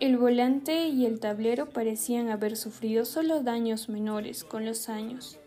El 0.00 0.18
volante 0.18 0.88
y 0.88 1.06
el 1.06 1.20
tablero 1.20 1.70
parecían 1.70 2.28
haber 2.28 2.56
sufrido 2.56 3.04
solo 3.04 3.42
daños 3.42 3.88
menores 3.88 4.44
con 4.44 4.66
los 4.66 4.88
años. 4.88 5.38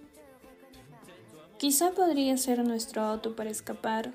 Quizá 1.57 1.91
podría 1.91 2.37
ser 2.37 2.63
nuestro 2.63 3.01
auto 3.01 3.35
para 3.35 3.49
escapar. 3.49 4.13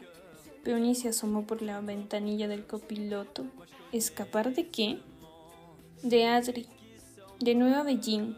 Peony 0.65 0.95
se 0.95 1.09
asomó 1.09 1.47
por 1.47 1.61
la 1.61 1.81
ventanilla 1.81 2.49
del 2.49 2.67
copiloto. 2.67 3.45
¿Escapar 3.93 4.55
de 4.55 4.69
qué? 4.69 5.01
De 6.03 6.27
Adri. 6.27 6.67
De 7.41 7.55
Nueva 7.55 7.83
Beijing. 7.83 8.35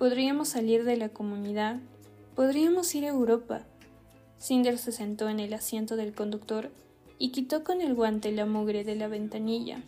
Podríamos 0.00 0.48
salir 0.48 0.84
de 0.84 0.96
la 0.96 1.10
comunidad. 1.10 1.76
Podríamos 2.34 2.94
ir 2.94 3.04
a 3.04 3.08
Europa. 3.08 3.66
Cinder 4.38 4.78
se 4.78 4.92
sentó 4.92 5.28
en 5.28 5.40
el 5.40 5.52
asiento 5.52 5.94
del 5.94 6.14
conductor 6.14 6.70
y 7.18 7.32
quitó 7.32 7.64
con 7.64 7.82
el 7.82 7.92
guante 7.92 8.32
la 8.32 8.46
mugre 8.46 8.82
de 8.82 8.94
la 8.94 9.08
ventanilla. 9.08 9.82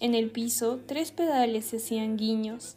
En 0.00 0.16
el 0.16 0.32
piso, 0.32 0.80
tres 0.84 1.12
pedales 1.12 1.66
se 1.66 1.76
hacían 1.76 2.16
guiños. 2.16 2.74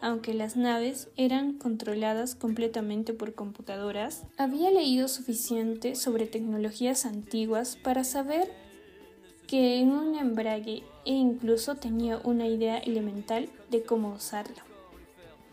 Aunque 0.00 0.34
las 0.34 0.56
naves 0.56 1.06
eran 1.16 1.52
controladas 1.52 2.34
completamente 2.34 3.12
por 3.12 3.34
computadoras, 3.34 4.24
había 4.38 4.72
leído 4.72 5.06
suficiente 5.06 5.94
sobre 5.94 6.26
tecnologías 6.26 7.06
antiguas 7.06 7.76
para 7.80 8.02
saber 8.02 8.50
que 9.46 9.78
en 9.78 9.92
un 9.92 10.16
embrague 10.16 10.82
e 11.04 11.12
incluso 11.12 11.76
tenía 11.76 12.18
una 12.24 12.48
idea 12.48 12.78
elemental 12.78 13.48
de 13.70 13.84
cómo 13.84 14.12
usarlo. 14.14 14.67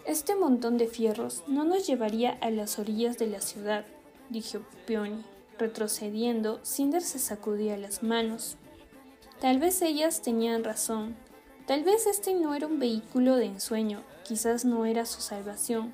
Este 0.05 0.35
montón 0.35 0.77
de 0.77 0.87
fierros 0.87 1.43
no 1.47 1.63
nos 1.63 1.87
llevaría 1.87 2.37
a 2.41 2.51
las 2.51 2.77
orillas 2.77 3.17
de 3.17 3.25
la 3.25 3.41
ciudad, 3.41 3.85
dijo 4.29 4.59
Peony. 4.85 5.23
Retrocediendo, 5.57 6.59
Cinder 6.63 7.01
se 7.01 7.17
sacudía 7.17 7.75
las 7.75 8.03
manos. 8.03 8.55
Tal 9.39 9.57
vez 9.57 9.81
ellas 9.81 10.21
tenían 10.21 10.63
razón. 10.63 11.15
Tal 11.65 11.83
vez 11.83 12.05
este 12.05 12.35
no 12.35 12.53
era 12.53 12.67
un 12.67 12.77
vehículo 12.77 13.35
de 13.35 13.45
ensueño, 13.45 14.03
quizás 14.23 14.63
no 14.63 14.85
era 14.85 15.05
su 15.05 15.21
salvación. 15.21 15.93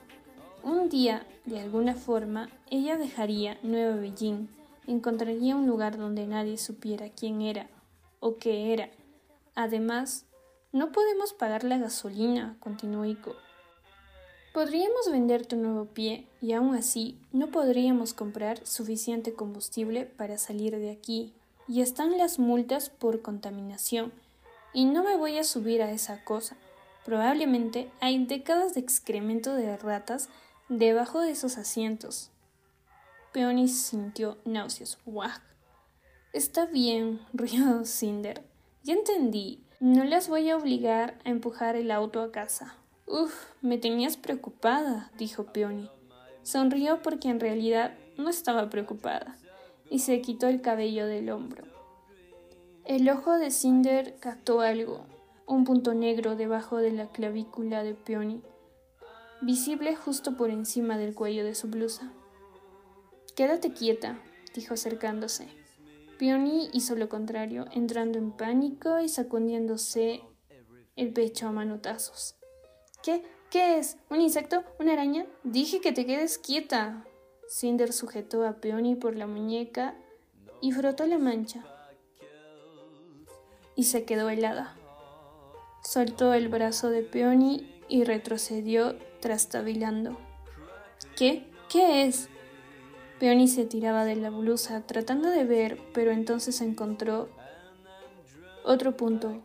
Un 0.62 0.90
día, 0.90 1.26
de 1.46 1.62
alguna 1.62 1.94
forma, 1.94 2.50
ella 2.70 2.98
dejaría 2.98 3.58
Nueva 3.64 3.96
Beijing, 3.96 4.48
encontraría 4.88 5.56
un 5.56 5.68
lugar 5.68 5.98
donde 5.98 6.28
nadie 6.28 6.58
supiera 6.58 7.10
quién 7.10 7.42
era 7.42 7.70
o 8.20 8.38
qué 8.38 8.74
era. 8.74 8.90
Además, 9.56 10.26
no 10.74 10.92
podemos 10.92 11.32
pagar 11.32 11.64
la 11.64 11.78
gasolina, 11.78 12.58
continuó 12.60 13.06
Iko. 13.06 13.36
Podríamos 14.54 15.10
vender 15.10 15.46
tu 15.46 15.56
nuevo 15.56 15.86
pie 15.86 16.28
y 16.42 16.52
aún 16.52 16.76
así 16.76 17.18
no 17.32 17.48
podríamos 17.48 18.14
comprar 18.14 18.66
suficiente 18.68 19.34
combustible 19.34 20.06
para 20.06 20.38
salir 20.38 20.78
de 20.78 20.92
aquí 20.92 21.32
y 21.70 21.80
están 21.80 22.18
las 22.18 22.38
multas 22.38 22.90
por 22.90 23.22
contaminación. 23.22 24.12
Y 24.74 24.84
no 24.84 25.04
me 25.04 25.16
voy 25.16 25.38
a 25.38 25.46
subir 25.46 25.82
a 25.82 25.92
esa 25.92 26.26
cosa. 26.26 26.58
Probablemente 27.06 27.90
hay 28.02 28.26
décadas 28.26 28.74
de 28.74 28.82
excremento 28.82 29.56
de 29.56 29.78
ratas 29.78 30.28
debajo 30.68 31.22
de 31.22 31.32
esos 31.32 31.58
asientos. 31.58 32.30
Peony 33.32 33.70
sintió 33.70 34.38
náuseas. 34.44 34.98
¡Wah! 35.06 35.42
Está 36.34 36.66
bien, 36.66 37.22
rió 37.34 37.86
Cinder. 37.86 38.44
Ya 38.84 38.96
entendí. 38.96 39.64
No 39.80 40.04
las 40.04 40.28
voy 40.28 40.50
a 40.50 40.58
obligar 40.58 41.18
a 41.24 41.30
empujar 41.30 41.78
el 41.78 41.90
auto 41.90 42.22
a 42.22 42.34
casa. 42.34 42.76
Uf, 43.12 43.34
me 43.62 43.78
tenías 43.78 44.16
preocupada, 44.16 45.12
dijo 45.18 45.44
Peony. 45.52 45.90
Sonrió 46.44 47.02
porque 47.02 47.28
en 47.28 47.42
realidad 47.42 47.94
no 48.18 48.30
estaba 48.30 48.70
preocupada 48.70 49.38
y 49.90 50.00
se 50.00 50.22
quitó 50.22 50.48
el 50.48 50.62
cabello 50.62 51.06
del 51.08 51.30
hombro. 51.30 51.66
El 52.86 53.10
ojo 53.10 53.38
de 53.38 53.52
Cinder 53.52 54.16
captó 54.22 54.62
algo, 54.62 55.06
un 55.46 55.66
punto 55.66 55.94
negro 55.94 56.38
debajo 56.38 56.78
de 56.78 56.94
la 56.94 57.10
clavícula 57.10 57.84
de 57.84 57.96
Peony, 57.96 58.42
visible 59.42 59.94
justo 59.98 60.38
por 60.38 60.50
encima 60.50 60.98
del 60.98 61.14
cuello 61.14 61.44
de 61.44 61.54
su 61.54 61.68
blusa. 61.68 62.14
Quédate 63.36 63.74
quieta, 63.74 64.22
dijo 64.56 64.76
acercándose. 64.76 65.50
Peony 66.18 66.70
hizo 66.72 66.96
lo 66.96 67.10
contrario, 67.10 67.66
entrando 67.74 68.18
en 68.18 68.32
pánico 68.32 69.02
y 69.02 69.10
sacudiéndose 69.10 70.22
el 70.96 71.12
pecho 71.12 71.50
a 71.50 71.52
manotazos. 71.52 72.38
¿Qué? 73.04 73.24
¿Qué 73.50 73.80
es? 73.80 73.98
¿Un 74.10 74.22
insecto? 74.22 74.64
¿Una 74.80 74.94
araña? 74.94 75.26
Dije 75.44 75.82
que 75.82 75.92
te 75.92 76.06
quedes 76.06 76.38
quieta, 76.38 77.04
Cinder 77.52 77.92
sujetó 77.92 78.48
a 78.48 78.54
Peony 78.62 78.96
por 78.96 79.18
la 79.18 79.28
muñeca 79.28 79.94
y 80.62 80.72
frotó 80.72 81.06
la 81.06 81.18
mancha. 81.18 81.66
Y 83.76 83.84
se 83.84 84.06
quedó 84.06 84.30
helada. 84.30 84.78
Soltó 85.84 86.34
el 86.34 86.48
brazo 86.48 86.90
de 86.90 87.04
Peony 87.04 87.82
y 87.90 88.06
retrocedió 88.06 88.96
trastabilando. 89.20 90.18
¿Qué? 91.18 91.52
¿Qué 91.68 92.04
es? 92.06 92.30
Peony 93.20 93.50
se 93.50 93.66
tiraba 93.66 94.06
de 94.06 94.16
la 94.16 94.30
blusa 94.30 94.88
tratando 94.88 95.30
de 95.30 95.44
ver, 95.44 95.78
pero 95.94 96.12
entonces 96.12 96.62
encontró 96.62 97.28
otro 98.64 98.96
punto 98.96 99.44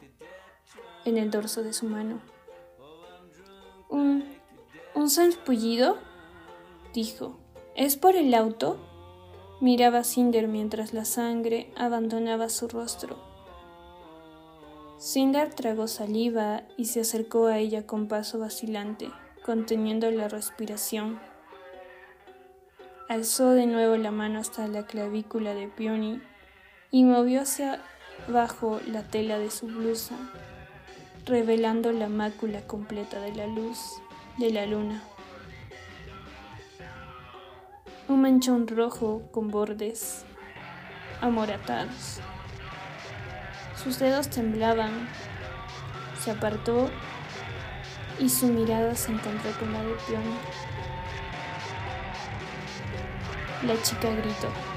en 1.05 1.19
el 1.19 1.33
dorso 1.33 1.65
de 1.65 1.73
su 1.73 1.87
mano. 1.87 2.21
Un. 3.89 4.25
un 4.95 5.11
salpullido, 5.11 5.99
dijo. 6.93 7.39
¿Es 7.75 7.97
por 7.97 8.17
el 8.17 8.33
auto? 8.35 8.79
Miraba 9.61 10.05
Cinder 10.05 10.49
mientras 10.49 10.93
la 10.93 11.05
sangre 11.05 11.73
abandonaba 11.77 12.49
su 12.49 12.69
rostro. 12.69 13.17
Cinder 14.99 15.53
tragó 15.55 15.89
saliva 15.89 16.63
y 16.77 16.87
se 16.87 17.01
acercó 17.01 17.47
a 17.47 17.59
ella 17.59 17.87
con 17.87 18.09
paso 18.09 18.39
vacilante, 18.39 19.11
conteniendo 19.45 20.11
la 20.11 20.29
respiración. 20.29 21.21
Alzó 23.09 23.51
de 23.51 23.67
nuevo 23.67 23.97
la 23.97 24.11
mano 24.11 24.41
hasta 24.41 24.67
la 24.69 24.87
clavícula 24.87 25.55
de 25.55 25.69
Peony 25.69 26.21
y 26.91 27.05
movió 27.05 27.43
hacia 27.43 27.83
abajo 28.27 28.81
la 28.87 29.03
tela 29.03 29.39
de 29.39 29.51
su 29.51 29.67
blusa, 29.67 30.17
revelando 31.27 31.93
la 31.93 32.09
mácula 32.09 32.63
completa 32.67 33.21
de 33.21 33.35
la 33.35 33.47
luz 33.47 34.01
de 34.39 34.51
la 34.51 34.67
luna 34.67 35.03
un 38.09 38.23
manchón 38.23 38.69
rojo 38.69 39.23
con 39.33 39.49
bordes 39.49 40.25
amoratados. 41.21 42.21
Sus 43.83 43.99
dedos 43.99 44.29
temblaban, 44.31 45.09
se 46.23 46.31
apartó 46.31 46.89
y 48.21 48.29
su 48.29 48.47
mirada 48.47 48.95
se 48.95 49.13
encontró 49.13 49.51
con 49.59 49.73
la 49.73 49.83
de 49.83 49.95
Peony. 50.07 50.37
La 53.67 53.83
chica 53.83 54.11
gritó. 54.11 54.76